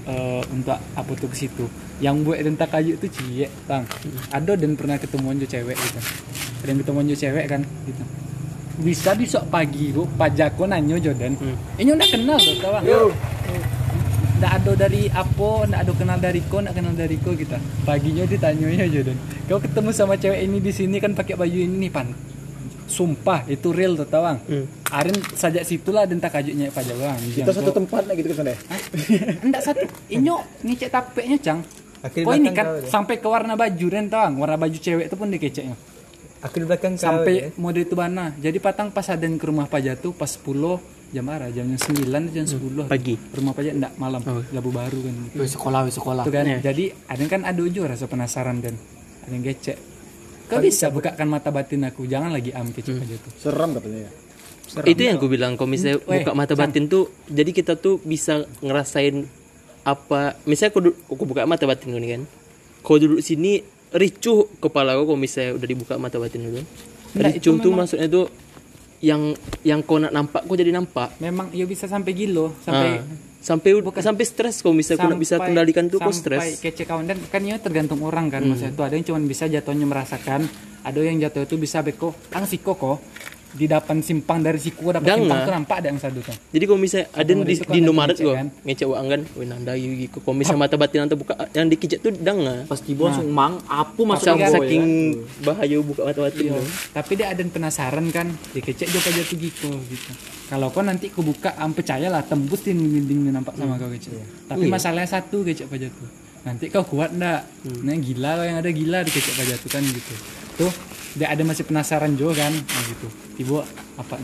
eh, 0.08 0.42
untuk 0.50 0.78
apa 0.78 1.10
tuh 1.18 1.28
ke 1.30 1.36
situ. 1.36 1.64
Yang 2.02 2.14
buat 2.26 2.38
dentak 2.42 2.68
kayu 2.74 2.98
itu 2.98 3.06
cie 3.10 3.46
bang. 3.70 3.86
Ada 4.34 4.58
dan 4.58 4.74
pernah 4.74 4.98
ketemu 4.98 5.42
jo 5.42 5.46
cewek 5.46 5.76
gitu 5.78 6.00
ada 6.62 6.70
yang 6.70 6.78
ketemu 6.78 6.98
jo 7.10 7.16
cewek 7.18 7.44
kan 7.50 7.60
gitu. 7.84 8.02
Bisa 8.82 9.10
besok 9.18 9.44
pagi 9.50 9.90
kok 9.90 10.08
Pak 10.14 10.30
Jako 10.32 10.64
nanyo 10.70 10.96
Jordan. 11.02 11.34
Ini 11.76 11.90
udah 11.92 12.08
kenal 12.08 12.38
tuh 12.38 12.56
tau 12.62 12.70
bang? 12.78 12.84
Nggak 14.38 14.52
ada 14.58 14.72
dari 14.74 15.02
apa 15.10 15.50
nggak 15.70 15.80
ada 15.86 15.92
kenal 15.94 16.18
dari 16.18 16.40
ko 16.46 16.56
nggak 16.62 16.74
kenal 16.74 16.94
dari 16.94 17.16
ko 17.18 17.30
kita 17.34 17.58
paginya 17.82 18.24
ditanyanya 18.26 18.86
Jordan. 18.86 19.18
Kau 19.50 19.58
ketemu 19.58 19.90
sama 19.90 20.14
cewek 20.14 20.40
ini 20.46 20.58
di 20.62 20.72
sini 20.72 20.96
kan 21.02 21.18
pakai 21.18 21.34
baju 21.34 21.58
ini 21.58 21.76
nih 21.86 21.90
pan. 21.90 22.06
Sumpah 22.86 23.46
itu 23.50 23.74
real 23.74 23.98
tuh 23.98 24.06
tau 24.06 24.22
bang 24.22 24.38
Arin 24.92 25.16
sajak 25.16 25.64
situlah 25.64 26.04
dentak 26.04 26.36
kajunya 26.36 26.68
Pak 26.68 26.84
bang 26.84 27.16
Kita 27.32 27.48
satu 27.48 27.72
tempat 27.72 28.04
lah 28.04 28.12
gitu 28.12 28.36
sana. 28.36 28.52
Hah? 28.52 28.80
Enggak 29.40 29.62
satu. 29.64 29.88
Inyo 30.12 30.36
ngecek 30.60 30.92
tapeknya, 30.92 31.36
Cang. 31.40 31.60
Di 32.12 32.26
Oh 32.26 32.34
ini 32.34 32.50
kan 32.50 32.82
sampai 32.84 33.22
ke 33.22 33.28
warna 33.30 33.54
baju 33.54 33.86
Ren 33.88 34.10
tawang, 34.10 34.36
warna 34.36 34.58
baju 34.58 34.74
cewek 34.74 35.06
itu 35.06 35.16
pun 35.16 35.30
dikeceknya. 35.30 35.76
Aku 36.42 36.58
di 36.58 36.66
belakang. 36.66 36.98
Sampai 36.98 37.34
ya. 37.38 37.46
mode 37.54 37.86
itu 37.86 37.94
bana. 37.94 38.34
Jadi 38.34 38.58
patang 38.58 38.90
pas 38.90 39.06
aden 39.06 39.38
ke 39.38 39.46
rumah 39.46 39.70
Pak 39.70 39.80
Jatuh 39.80 40.12
pas 40.12 40.26
10 40.26 41.14
jam 41.14 41.28
arah 41.28 41.52
jamnya 41.54 41.78
9 41.78 42.34
jam 42.34 42.44
10 42.44 42.90
Pagi. 42.90 43.14
Rumah 43.14 43.52
Pak 43.54 43.62
Jatuh 43.62 43.78
enggak 43.78 43.94
malam, 44.02 44.20
labu 44.50 44.70
baru 44.74 44.98
kan. 44.98 45.14
Wih, 45.38 45.46
sekolah 45.46 45.86
sekolah 45.88 46.24
kan. 46.26 46.58
Jadi 46.58 46.90
ada 47.06 47.24
kan 47.30 47.46
ada 47.46 47.60
ujo 47.62 47.86
rasa 47.86 48.10
penasaran 48.10 48.58
dan 48.58 48.74
ada 49.22 49.30
yang 49.30 49.46
gecek. 49.46 49.78
Kau 50.50 50.58
bisa 50.58 50.90
bukakan 50.90 51.30
mata 51.30 51.54
batin 51.54 51.86
aku, 51.86 52.04
jangan 52.04 52.34
lagi 52.34 52.50
am 52.50 52.74
kecek 52.74 52.98
Pak 52.98 53.06
Jatuh. 53.06 53.32
Seram 53.38 53.70
katanya 53.78 54.10
ya. 54.10 54.12
Itu 54.82 55.02
yang 55.02 55.16
aku 55.16 55.28
bilang 55.28 55.52
kalau 55.54 55.68
misalnya 55.68 56.00
Weh, 56.02 56.20
buka 56.20 56.32
mata 56.32 56.54
batin 56.54 56.86
tuh 56.86 57.12
jadi 57.26 57.50
kita 57.50 57.76
tuh 57.76 58.00
bisa 58.00 58.42
ngerasain 58.58 59.28
apa 59.82 60.38
misalnya 60.42 60.70
aku, 60.70 60.80
aku 61.10 61.24
buka 61.24 61.42
mata 61.42 61.64
batin 61.64 61.92
nih 61.92 62.10
kan. 62.16 62.22
Kalau 62.80 62.98
duduk 62.98 63.20
sini 63.20 63.60
ricuh 63.90 64.48
kepala 64.56 64.94
aku 64.94 65.04
kalau 65.06 65.20
misalnya 65.20 65.50
udah 65.54 65.68
dibuka 65.68 65.94
mata 65.96 66.16
batin 66.16 66.40
dulu. 66.42 66.62
Nggak, 67.12 67.30
itu 67.34 67.50
ricuh 67.50 67.54
tuh 67.54 67.62
memang- 67.68 67.78
maksudnya 67.78 68.08
tuh 68.08 68.26
yang 69.02 69.34
yang 69.62 69.82
kau 69.82 69.98
nak 69.98 70.10
nampak 70.10 70.46
kau 70.46 70.54
jadi 70.54 70.70
nampak. 70.70 71.18
Memang 71.18 71.50
ya 71.50 71.66
bisa 71.66 71.84
sampai 71.84 72.14
gilo, 72.14 72.54
sampai 72.62 72.88
Ah, 72.94 73.04
sampai 73.42 73.70
sampai 73.92 74.24
stres 74.24 74.62
kalau 74.62 74.72
kau 74.72 74.78
bisa 74.78 74.94
sampai- 74.94 75.46
kendalikan 75.50 75.84
tuh 75.86 75.98
kau 75.98 76.08
sampai 76.08 76.54
stres. 76.54 76.62
kece 76.62 76.86
kawan. 76.86 77.04
Dan 77.04 77.18
kan 77.26 77.42
ini 77.42 77.58
tergantung 77.58 77.98
orang 78.00 78.30
kan 78.30 78.40
maksudnya 78.40 78.70
itu 78.70 78.82
ada 78.82 78.94
yang 78.94 79.02
cuma 79.04 79.18
bisa 79.20 79.44
jatuhnya 79.44 79.82
merasakan 79.82 80.46
ada 80.82 80.98
yang 80.98 81.18
jatuh 81.18 81.42
itu 81.42 81.58
bisa 81.58 81.82
beko 81.82 82.14
ang 82.30 82.42
siko 82.42 82.74
kok 82.74 82.98
di 83.52 83.68
depan 83.68 84.00
simpang 84.00 84.40
dari 84.40 84.56
siku 84.56 84.88
dapat 84.88 85.12
simpang 85.12 85.44
tuh 85.44 85.52
nampak 85.52 85.76
ada 85.84 85.86
yang 85.92 86.00
satu 86.00 86.24
tuh. 86.24 86.32
Jadi 86.32 86.64
kalau 86.64 86.80
misalnya 86.80 87.06
ada 87.12 87.30
di, 87.30 87.54
kan 87.60 87.68
di 87.68 87.78
Indomaret 87.84 88.16
gua 88.16 88.34
kan. 88.40 88.48
ngecek 88.64 88.86
uang 88.88 89.06
kan, 89.12 89.20
wih 89.36 89.46
nanda 89.46 89.72
yu 89.76 89.90
gitu. 90.00 90.18
Kalau 90.24 90.36
misalnya 90.36 90.60
mata 90.64 90.76
batin 90.80 90.98
nanti 91.04 91.16
buka 91.20 91.34
yang 91.52 91.68
dikicet 91.68 92.00
tuh 92.00 92.12
dang 92.16 92.40
ah. 92.48 92.64
Pas 92.64 92.80
tiba 92.80 93.12
langsung 93.12 93.28
mang, 93.28 93.60
apu 93.68 94.08
masuk 94.08 94.24
Saking, 94.24 94.40
ke 94.40 94.46
bawah, 94.48 94.56
saking 94.56 94.84
ya. 94.84 95.44
bahaya 95.44 95.76
buka 95.84 96.00
mata 96.08 96.20
batin 96.24 96.42
Iya. 96.42 96.52
tuh. 96.56 96.66
Tapi 96.96 97.12
dia 97.12 97.26
ada 97.28 97.40
yang 97.44 97.52
penasaran 97.52 98.06
kan, 98.08 98.26
dikecek 98.56 98.88
juga 98.88 99.08
jatuh 99.12 99.36
gitu 99.36 99.68
gitu. 99.68 100.10
Kalau 100.48 100.68
kau 100.72 100.80
nanti 100.80 101.08
kau 101.08 101.20
buka, 101.20 101.52
am 101.56 101.72
percaya 101.72 102.08
lah 102.08 102.24
tembus 102.24 102.64
di 102.64 102.72
dinding 102.72 103.28
nampak 103.30 103.52
sama 103.56 103.76
kau 103.76 103.88
kecek. 103.88 104.48
Tapi 104.48 104.64
masalahnya 104.64 105.08
satu 105.08 105.44
kecek 105.44 105.68
pajak 105.68 105.92
tuh. 105.92 106.08
Nanti 106.42 106.72
kau 106.72 106.82
kuat 106.82 107.12
ndak? 107.12 107.44
Nah 107.84 107.94
gila 107.96 108.40
kau 108.40 108.44
yang 108.48 108.58
ada 108.58 108.70
gila 108.72 109.04
di 109.04 109.12
kecek 109.12 109.34
pajak 109.36 109.56
tuh 109.60 109.70
kan 109.70 109.82
gitu. 109.84 110.14
Tuh 110.56 110.72
dia 111.18 111.28
ada 111.28 111.42
masih 111.44 111.64
penasaran 111.68 112.12
juga 112.16 112.46
kan, 112.46 112.52
nah, 112.52 112.82
gitu. 112.88 113.08
Tiba 113.36 113.64
apa? 114.00 114.16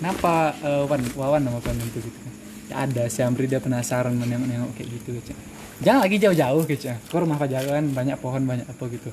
Kenapa 0.00 0.54
eh, 0.62 0.84
Wan 0.84 1.02
Wawan 1.14 1.40
nama 1.46 1.58
kan 1.62 1.74
itu 1.78 1.98
gitu 2.02 2.18
kan? 2.18 2.32
Ya 2.70 2.74
ada 2.88 3.02
si 3.12 3.20
Amri 3.20 3.46
dia 3.46 3.60
penasaran 3.60 4.16
menengok-nengok 4.16 4.72
kayak 4.74 4.88
gitu 4.98 5.10
kecek. 5.20 5.36
Jangan 5.84 6.00
lagi 6.06 6.16
jauh-jauh 6.18 6.64
kecek. 6.64 6.96
Kau 7.12 7.22
rumah 7.22 7.36
pajak 7.36 7.66
kan 7.66 7.84
banyak 7.92 8.16
pohon 8.18 8.42
banyak 8.42 8.66
apa 8.66 8.84
gitu. 8.90 9.10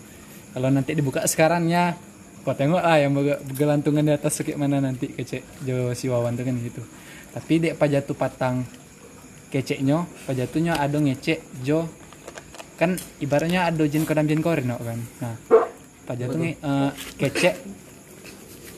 Kalau 0.51 0.67
nanti 0.71 0.91
dibuka 0.97 1.23
sekarang 1.27 1.67
ya 1.67 1.95
kau 2.41 2.57
tengok 2.57 2.81
lah 2.81 2.97
yang 2.97 3.13
berge- 3.13 3.41
bergelantungan 3.53 4.01
di 4.01 4.13
atas 4.17 4.41
kayak 4.41 4.57
mana 4.57 4.81
nanti 4.81 5.13
kecek 5.13 5.61
jo 5.61 5.93
si 5.93 6.09
Wawan 6.09 6.33
tuh 6.33 6.45
kan 6.49 6.57
gitu 6.57 6.81
tapi 7.31 7.61
dek 7.61 7.77
pajatu 7.77 8.17
patang 8.17 8.65
keceknya 9.53 10.09
pajatunya 10.25 10.73
ada 10.73 10.97
ngecek 10.97 11.61
jo 11.61 11.85
kan 12.81 12.97
ibaratnya 13.21 13.69
ada 13.69 13.85
jin 13.85 14.09
kodam 14.09 14.25
jin 14.25 14.41
korin 14.41 14.73
no, 14.73 14.81
kan 14.81 14.99
nah 15.21 15.37
pajatu 16.11 16.35
nih 16.35 16.53
eh, 16.57 16.89
kecek 17.17 17.55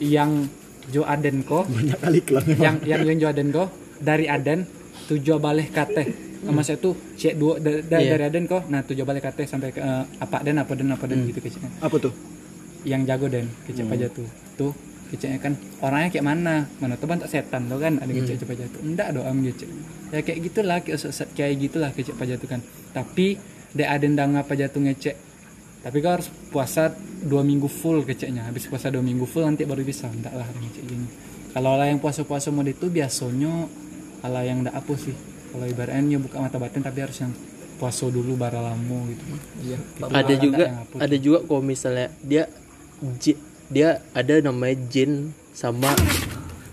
yang 0.00 0.46
jo 0.86 1.02
aden 1.02 1.42
ko. 1.42 1.64
Banyak 1.66 1.98
kali 1.98 2.18
iklan 2.20 2.44
yang 2.56 2.76
yang 2.82 3.00
yang 3.02 3.18
jo 3.18 3.26
aden 3.26 3.50
ko 3.50 3.64
dari 3.98 4.26
aden 4.26 4.68
tujuh 5.04 5.36
balik 5.38 5.70
kate 5.70 6.04
sama 6.40 6.60
saya 6.60 6.76
tuh 6.76 6.92
cek 7.14 7.34
dua 7.34 7.56
da- 7.56 7.80
da- 7.80 7.98
Iya. 7.98 8.14
dari 8.14 8.24
aden 8.28 8.44
ko. 8.44 8.60
Nah 8.64 8.80
tujuh 8.80 9.02
balik 9.02 9.24
kate 9.24 9.44
sampai 9.44 9.70
ke 9.70 9.80
eh, 9.80 10.04
apa 10.18 10.36
den 10.40 10.56
apa 10.56 10.72
den 10.72 10.88
apa 10.88 11.04
den 11.04 11.24
gitu 11.24 11.40
keceknya 11.40 11.70
apa 11.80 11.96
tuh? 11.98 12.12
Yang 12.84 13.02
jago 13.06 13.26
dan 13.26 13.46
kecap 13.64 13.88
aja 13.90 14.06
tuh 14.08 14.28
tuh 14.54 14.72
kecapnya 15.06 15.38
kan 15.40 15.52
orangnya 15.80 16.08
kayak 16.10 16.26
mana? 16.26 16.68
Mana 16.78 16.94
tuh 16.94 17.08
bantak 17.08 17.28
setan 17.28 17.64
tuh 17.64 17.80
kan 17.80 17.96
ada 17.96 18.10
kecap 18.10 18.44
aja 18.46 18.64
tuh 18.68 18.80
enggak 18.82 19.08
doang 19.10 19.40
kecap 19.42 19.68
ya 20.12 20.20
kayak 20.20 20.38
gitulah 20.42 20.78
kayak, 21.32 21.52
gitulah 21.58 21.90
kecap 21.90 22.16
aja 22.18 22.34
tuh 22.36 22.46
kan. 22.46 22.60
Tapi 22.92 23.40
dia 23.72 23.90
ada 23.90 24.04
ndang 24.04 24.36
apa 24.36 24.52
jatuh 24.52 24.78
ngecek 24.80 25.16
tapi 25.84 26.00
kau 26.00 26.16
harus 26.16 26.32
puasa 26.48 26.96
dua 27.20 27.44
minggu 27.44 27.68
full 27.68 28.08
keceknya. 28.08 28.48
Habis 28.48 28.72
puasa 28.72 28.88
dua 28.88 29.04
minggu 29.04 29.28
full 29.28 29.44
nanti 29.44 29.68
baru 29.68 29.84
bisa. 29.84 30.08
Enggak 30.08 30.32
lah 30.32 30.48
ngecek 30.48 30.84
gini. 30.88 31.06
Kalau 31.52 31.76
lah 31.76 31.86
yang 31.92 32.00
puasa-puasa 32.00 32.48
mode 32.48 32.72
itu 32.72 32.88
biasanya 32.88 33.68
kalau 34.24 34.40
yang 34.40 34.64
enggak 34.64 34.80
apa 34.80 34.94
sih. 34.96 35.12
Kalau 35.52 35.68
ibaratnya 35.68 36.16
buka 36.16 36.40
mata 36.40 36.56
batin 36.56 36.80
tapi 36.80 37.04
harus 37.04 37.20
yang 37.20 37.36
puasa 37.76 38.08
dulu 38.08 38.32
bara 38.32 38.64
lamo 38.64 39.04
gitu. 39.12 39.24
Iya 39.60 39.78
ada 40.08 40.34
juga 40.40 40.64
ada 40.96 41.16
juga 41.20 41.38
kalau 41.44 41.60
misalnya 41.60 42.08
dia 42.24 42.48
dia 43.68 44.00
ada 44.16 44.34
namanya 44.40 44.80
jin 44.88 45.36
sama 45.52 45.92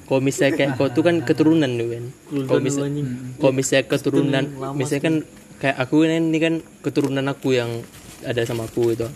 kalau 0.07 0.21
misalnya 0.23 0.55
kayak 0.55 0.71
kau 0.79 0.87
tuh 0.87 1.03
kan 1.03 1.19
keturunan 1.27 1.67
tuh 1.67 1.87
kan. 1.91 2.05
Kalau 2.47 2.61
misalnya 2.63 3.03
kalau 3.43 3.53
misalnya 3.53 3.85
keturunan 3.91 4.43
misalnya 4.79 5.03
kan 5.03 5.15
kayak 5.59 5.77
aku 5.77 5.95
ini 6.07 6.39
kan 6.39 6.53
keturunan 6.79 7.25
aku 7.27 7.59
yang 7.59 7.83
ada 8.25 8.41
sama 8.45 8.69
aku 8.69 8.93
gitu 8.93 9.07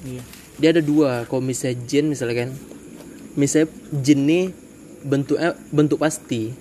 dia 0.56 0.72
ada 0.72 0.80
dua 0.80 1.28
kalau 1.28 1.44
misalnya 1.44 1.84
jin 1.84 2.08
misalnya 2.08 2.48
kan. 2.48 2.50
Misalnya 3.36 3.68
jin 3.92 4.20
nih 4.24 4.44
bentuknya 5.04 5.52
bentuk 5.72 6.00
pasti. 6.00 6.56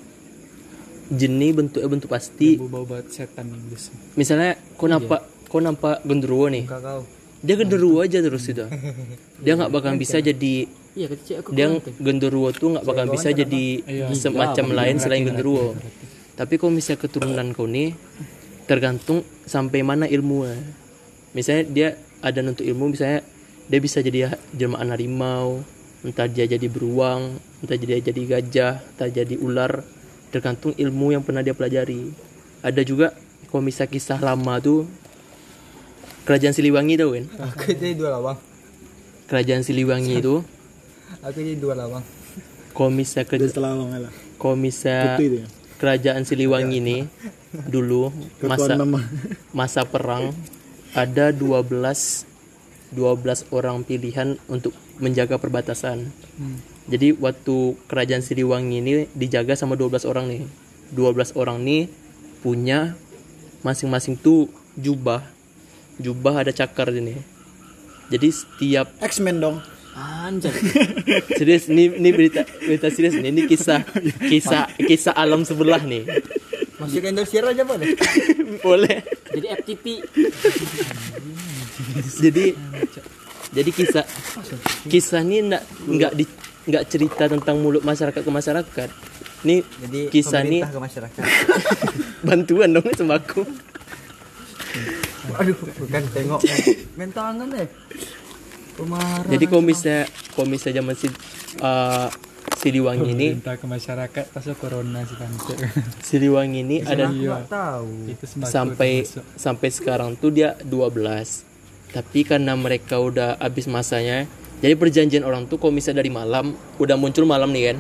Jin 1.14 1.38
nih 1.38 1.55
bentuknya 1.55 1.86
bentuk 1.86 2.11
pasti. 2.11 2.59
Bau 2.59 2.82
bau 2.82 2.99
setan 3.07 3.47
Inggris 3.55 3.95
misalnya 4.18 4.59
kau 4.74 4.90
nampak 4.90 5.22
kau 5.47 5.62
nampak 5.62 6.03
genderuwo 6.03 6.51
nih 6.51 6.66
kau. 6.66 7.07
Dia 7.45 7.55
genderuwo 7.61 8.03
aja 8.03 8.18
terus 8.18 8.51
itu. 8.51 8.66
Dia 9.38 9.53
nggak 9.55 9.70
bakal 9.70 9.95
bisa 9.95 10.18
jadi 10.18 10.66
Iya, 10.95 11.11
dia 11.51 11.66
genderuwo 11.99 12.55
tuh 12.55 12.78
nggak 12.78 12.86
bakal 12.86 13.11
bisa 13.11 13.34
jadi 13.34 13.82
semacam 14.14 14.66
lain 14.78 15.03
selain 15.03 15.26
genderuwo. 15.26 15.74
tapi 16.38 16.55
kalau 16.55 16.70
misalnya 16.70 17.03
keturunan 17.03 17.51
kau 17.51 17.66
nih 17.66 17.99
tergantung 18.70 19.26
sampai 19.42 19.82
mana 19.82 20.07
ilmu 20.07 20.47
misalnya 21.34 21.62
dia 21.66 21.88
ada 22.25 22.41
untuk 22.41 22.64
ilmu 22.64 22.97
misalnya 22.97 23.20
dia 23.68 23.81
bisa 23.85 24.01
jadi 24.01 24.33
jelmaan 24.57 24.89
harimau 24.97 25.61
entah 26.01 26.25
dia 26.25 26.49
jadi 26.49 26.64
beruang 26.72 27.37
entah 27.61 27.77
dia 27.77 28.01
jadi 28.01 28.20
gajah 28.25 28.81
entah 28.81 29.09
jadi 29.12 29.37
ular 29.37 29.85
tergantung 30.33 30.72
ilmu 30.75 31.12
yang 31.12 31.22
pernah 31.22 31.45
dia 31.45 31.53
pelajari. 31.53 32.11
Ada 32.64 32.81
juga 32.81 33.12
kalau 33.53 33.62
misalnya 33.62 33.93
kisah 33.93 34.18
lama 34.18 34.57
tuh 34.59 34.89
kerajaan 36.25 36.57
Siliwangi 36.57 36.97
tau 36.97 37.12
kan 37.16 37.25
aku 37.45 37.77
jadi 37.77 37.93
dua 37.93 38.11
lawang. 38.16 38.39
Kerajaan 39.29 39.62
Siliwangi 39.62 40.18
itu 40.18 40.41
aku 41.29 41.39
jadi 41.45 41.61
dua 41.61 41.77
lawang. 41.77 42.05
kalau 42.75 42.91
bang 43.87 44.11
lah. 44.11 44.14
kalau 44.41 44.57
ya? 45.45 45.47
Kerajaan 45.79 46.22
Siliwangi 46.25 46.81
ini 46.81 46.99
dulu 47.68 48.11
masa 48.43 48.75
masa 49.55 49.81
perang 49.87 50.33
ada 50.95 51.34
12 51.34 52.30
12 52.95 53.51
orang 53.51 53.82
pilihan 53.82 54.38
untuk 54.47 54.70
menjaga 55.03 55.34
perbatasan. 55.34 56.14
Jadi 56.86 57.18
waktu 57.18 57.74
kerajaan 57.90 58.22
Siliwangi 58.22 58.78
ini 58.78 58.92
dijaga 59.11 59.59
sama 59.59 59.74
12 59.74 60.07
orang 60.07 60.30
nih. 60.30 60.42
12 60.95 61.34
orang 61.34 61.59
nih 61.66 61.90
punya 62.47 62.95
masing-masing 63.66 64.14
tuh 64.14 64.47
jubah. 64.78 65.26
Jubah 65.99 66.47
ada 66.47 66.55
cakar 66.55 66.95
ini. 66.95 67.18
Jadi 68.14 68.28
setiap 68.30 68.95
X-Men 69.03 69.42
dong 69.42 69.59
Anjay. 69.95 70.51
serius 71.38 71.70
ini 71.70 71.86
ini 71.86 72.11
berita 72.11 72.42
berita 72.42 72.90
serius 72.90 73.14
nih. 73.14 73.30
Ini 73.30 73.42
kisah 73.47 73.86
kisah 74.30 74.66
kisah 74.74 75.14
alam 75.14 75.47
sebelah 75.47 75.82
nih. 75.86 76.03
Ke 76.79 77.09
Indosiar 77.09 77.45
aja 77.47 77.62
boleh 77.62 77.95
Boleh. 78.66 78.99
Jadi 79.35 79.47
FTP. 79.51 79.87
jadi 82.22 82.45
jadi 83.55 83.70
kisah 83.70 84.05
kisah 84.91 85.22
ini 85.22 85.51
nggak 85.51 85.62
nggak 85.87 86.12
di 86.14 86.25
nggak 86.64 86.85
cerita 86.89 87.25
tentang 87.29 87.61
mulut 87.61 87.83
masyarakat 87.87 88.20
ke 88.22 88.31
masyarakat. 88.31 88.89
Ini 89.45 89.57
jadi 89.87 90.01
kisah 90.09 90.41
ini 90.43 90.64
ke 90.64 90.81
masyarakat? 90.81 91.22
Bantuan 92.27 92.72
dong 92.72 92.89
sembako. 92.95 93.43
Aduh 95.39 95.57
bukan 95.57 96.03
tengok. 96.14 96.41
Main 96.99 97.11
tangan 97.12 97.47
deh. 97.53 97.68
Pemarah 98.75 99.31
jadi 99.31 99.45
kalau 99.47 99.62
misalnya 99.62 100.11
kalau 100.35 100.47
misalnya 100.51 100.83
zaman 100.83 100.95
si 100.99 101.07
uh, 101.62 102.11
Siliwangi 102.55 103.09
ini 103.12 103.26
Minta 103.36 103.57
ke 103.61 103.66
masyarakat 103.68 104.24
pas 104.32 104.45
corona 104.57 105.05
sih 105.05 105.16
tante. 105.20 105.55
Siliwangi 106.01 106.61
ini 106.64 106.76
ada 106.80 107.12
nggak 107.12 107.49
tahu. 107.49 108.16
Sampai 108.45 109.05
termasuk. 109.05 109.24
sampai 109.36 109.68
sekarang 109.68 110.11
tuh 110.16 110.32
dia 110.32 110.57
12 110.64 111.53
tapi 111.95 112.26
karena 112.26 112.59
mereka 112.59 112.99
udah 112.99 113.38
habis 113.38 113.70
masanya 113.70 114.26
jadi 114.59 114.74
perjanjian 114.80 115.22
orang 115.22 115.45
tuh 115.45 115.61
kalau 115.61 115.76
misalnya 115.76 116.01
dari 116.01 116.11
malam 116.11 116.57
udah 116.80 116.97
muncul 116.97 117.28
malam 117.28 117.53
nih 117.53 117.74
kan. 117.74 117.78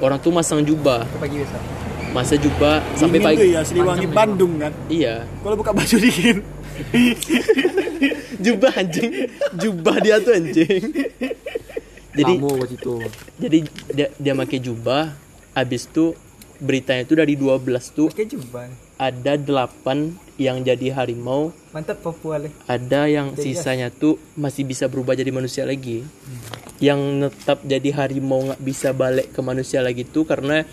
Orang 0.00 0.16
tuh 0.22 0.32
masang 0.32 0.64
jubah. 0.64 1.04
Pagi 1.18 1.42
besok 1.42 1.80
masa 2.10 2.34
jubah 2.34 2.82
sampai 2.98 3.22
Dingin 3.22 3.38
pagi 3.38 3.54
ya 3.54 3.62
Siliwangi 3.62 4.06
Bandung 4.10 4.58
kan. 4.58 4.72
Iya. 4.90 5.26
Kalau 5.46 5.54
buka 5.54 5.70
baju 5.70 5.96
dingin. 5.98 6.38
Jubah 8.44 8.72
anjing. 8.72 9.10
Jubah 9.60 9.96
dia 10.02 10.16
tuh 10.18 10.32
anjing 10.34 10.80
jadi 12.14 12.32
buat 12.38 12.70
itu. 12.70 12.94
jadi 13.38 13.58
dia 13.94 14.08
dia 14.18 14.32
pakai 14.34 14.58
jubah 14.58 15.14
habis 15.54 15.86
tuh 15.86 16.14
beritanya 16.60 17.08
tuh 17.08 17.16
dari 17.18 17.34
12 17.40 17.96
tuh 17.96 18.08
pakai 18.12 18.28
jubah. 18.28 18.68
ada 19.00 19.32
8 19.40 20.36
yang 20.36 20.60
jadi 20.60 20.92
harimau. 20.92 21.52
Mantap 21.72 22.04
Papua 22.04 22.36
leh. 22.36 22.52
Ada 22.68 23.08
yang 23.08 23.36
sisanya 23.36 23.88
tuh 23.88 24.20
masih 24.36 24.68
bisa 24.68 24.88
berubah 24.88 25.16
jadi 25.16 25.28
manusia 25.32 25.64
lagi. 25.64 26.04
Yang 26.80 27.32
tetap 27.32 27.60
jadi 27.64 27.88
harimau 27.96 28.52
nggak 28.52 28.60
bisa 28.60 28.92
balik 28.96 29.32
ke 29.32 29.40
manusia 29.44 29.84
lagi 29.84 30.04
tuh 30.04 30.24
karena 30.28 30.64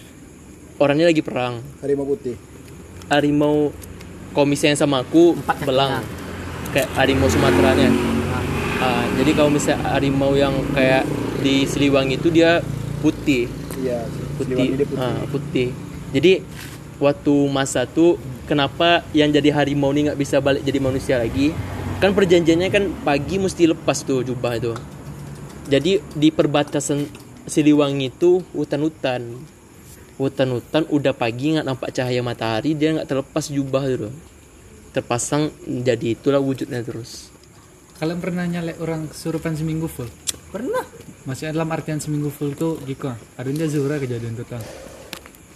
orangnya 0.80 1.12
lagi 1.12 1.24
perang. 1.24 1.60
Harimau 1.84 2.08
putih. 2.08 2.36
Harimau 3.08 3.72
komisnya 4.32 4.76
yang 4.76 4.80
sama 4.80 5.04
aku 5.04 5.36
belang. 5.64 6.04
kayak 6.76 6.92
harimau 7.00 7.32
Sumateranya. 7.32 7.90
Ah, 8.78 9.08
jadi 9.18 9.32
kalau 9.34 9.50
misalnya 9.50 9.88
harimau 9.88 10.36
yang 10.36 10.54
kayak 10.76 11.08
di 11.48 11.64
Siliwangi 11.64 12.20
itu 12.20 12.28
dia 12.28 12.60
putih. 13.00 13.48
Iya 13.80 14.04
putih, 14.36 14.76
dia 14.76 14.84
putih. 14.84 15.00
Ah, 15.00 15.24
putih. 15.32 15.70
jadi 16.12 16.44
waktu 17.00 17.36
masa 17.48 17.88
tuh 17.88 18.20
kenapa 18.50 19.08
yang 19.16 19.32
jadi 19.32 19.56
harimau 19.56 19.96
ini 19.96 20.12
nggak 20.12 20.20
bisa 20.20 20.44
balik 20.44 20.68
jadi 20.68 20.80
manusia 20.84 21.16
lagi? 21.16 21.56
Kan 22.04 22.12
perjanjiannya 22.12 22.70
kan 22.70 22.84
pagi 23.02 23.40
mesti 23.40 23.72
lepas 23.72 24.04
tuh 24.04 24.28
jubah 24.28 24.60
itu. 24.60 24.76
Jadi 25.72 26.04
di 26.14 26.30
perbatasan 26.30 27.08
Siliwangi 27.48 28.12
itu 28.12 28.44
hutan-hutan. 28.52 29.40
Hutan-hutan 30.20 30.84
udah 30.92 31.14
pagi 31.16 31.56
nggak 31.56 31.64
nampak 31.64 31.96
cahaya 31.96 32.20
matahari 32.20 32.76
dia 32.76 32.92
nggak 32.92 33.08
terlepas 33.08 33.48
jubah 33.48 33.88
itu. 33.88 34.12
Terpasang 34.92 35.54
jadi 35.64 36.18
itulah 36.18 36.44
wujudnya 36.44 36.84
terus. 36.84 37.32
Kalian 37.98 38.20
pernah 38.22 38.46
nyalek 38.46 38.78
orang 38.78 39.10
kesurupan 39.10 39.58
seminggu 39.58 39.90
full? 39.90 40.10
Pernah. 40.54 40.97
Maksudnya 41.28 41.52
dalam 41.60 41.68
artian 41.76 42.00
seminggu 42.00 42.32
full 42.32 42.56
tuh 42.56 42.80
gitu. 42.88 43.12
Ada 43.36 43.52
dia 43.52 43.68
Zura 43.68 44.00
kejadian 44.00 44.40
tang. 44.48 44.64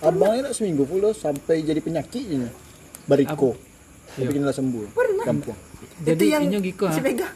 Abang 0.04 0.36
enak 0.36 0.52
seminggu 0.52 0.84
full 0.84 1.00
loh, 1.00 1.16
sampai 1.16 1.64
jadi 1.64 1.80
penyakit 1.80 2.28
ini. 2.28 2.50
Bariko. 3.08 3.56
Tapi 4.12 4.28
kena 4.28 4.52
sembuh. 4.52 4.92
Pernah. 4.92 5.24
Kampung. 5.24 5.56
Jadi 6.04 6.26
yang 6.28 6.44
inyo 6.44 6.60
gitu 6.60 6.84
ah. 6.86 6.92
si 6.92 7.00
Mega. 7.00 7.30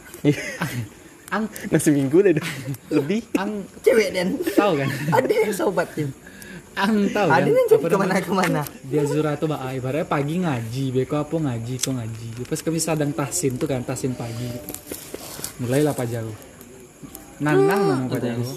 Ang 1.32 1.50
nah 1.74 1.82
seminggu 1.82 2.22
deh 2.22 2.38
lebih 2.98 3.26
ang 3.34 3.66
Cewek 3.82 4.14
dan 4.14 4.38
tahu 4.54 4.78
kan? 4.78 4.90
ada 5.10 5.32
yang 5.34 5.54
sobatnya. 5.56 6.06
Ang 6.78 7.10
tahu 7.10 7.28
kan? 7.32 7.40
Ada 7.42 7.50
yang 7.50 7.68
jadi 7.72 7.82
Apa 7.82 7.88
namanya? 7.88 8.22
ke 8.22 8.30
mana-kemana. 8.30 8.62
dia 8.86 9.04
Zura 9.10 9.32
tuh 9.34 9.48
bah 9.50 9.74
ibaratnya 9.74 10.06
pagi 10.06 10.36
ngaji 10.44 10.84
beko 10.94 11.16
apa 11.18 11.36
ngaji 11.40 11.74
kok 11.82 11.94
ngaji 11.98 12.28
pas 12.46 12.60
kami 12.62 12.78
sadang 12.78 13.12
tahsin 13.16 13.58
tuh 13.58 13.66
kan 13.66 13.82
tahsin 13.82 14.14
pagi 14.14 14.54
mulailah 15.58 15.98
pak 15.98 16.08
jauh 16.14 16.36
nanang 17.40 18.08
nama 18.08 18.12
pak 18.12 18.20
jauh 18.24 18.48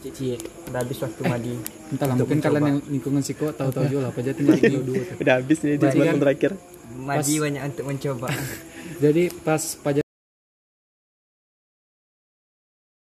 Cici. 0.00 0.36
Udah 0.68 0.80
habis 0.80 0.98
waktu 1.00 1.22
mandi. 1.24 1.54
entahlah 1.92 2.14
mungkin 2.16 2.40
kalian 2.40 2.64
yang 2.64 2.78
lingkungan 2.88 3.20
siko 3.20 3.52
tahu-tahu 3.52 3.84
juga 3.88 4.08
lah 4.08 4.12
jauh 4.16 4.36
tinggal 4.36 4.56
dua 4.56 4.82
dua. 4.82 5.02
Udah 5.20 5.34
habis 5.40 5.58
nih 5.60 5.76
di 5.76 5.86
kan- 5.86 6.20
terakhir. 6.20 6.52
Mandi 6.92 7.34
banyak 7.40 7.62
untuk 7.68 7.84
mencoba. 7.88 8.28
jadi 9.04 9.22
pas 9.44 9.62
pak 9.80 10.01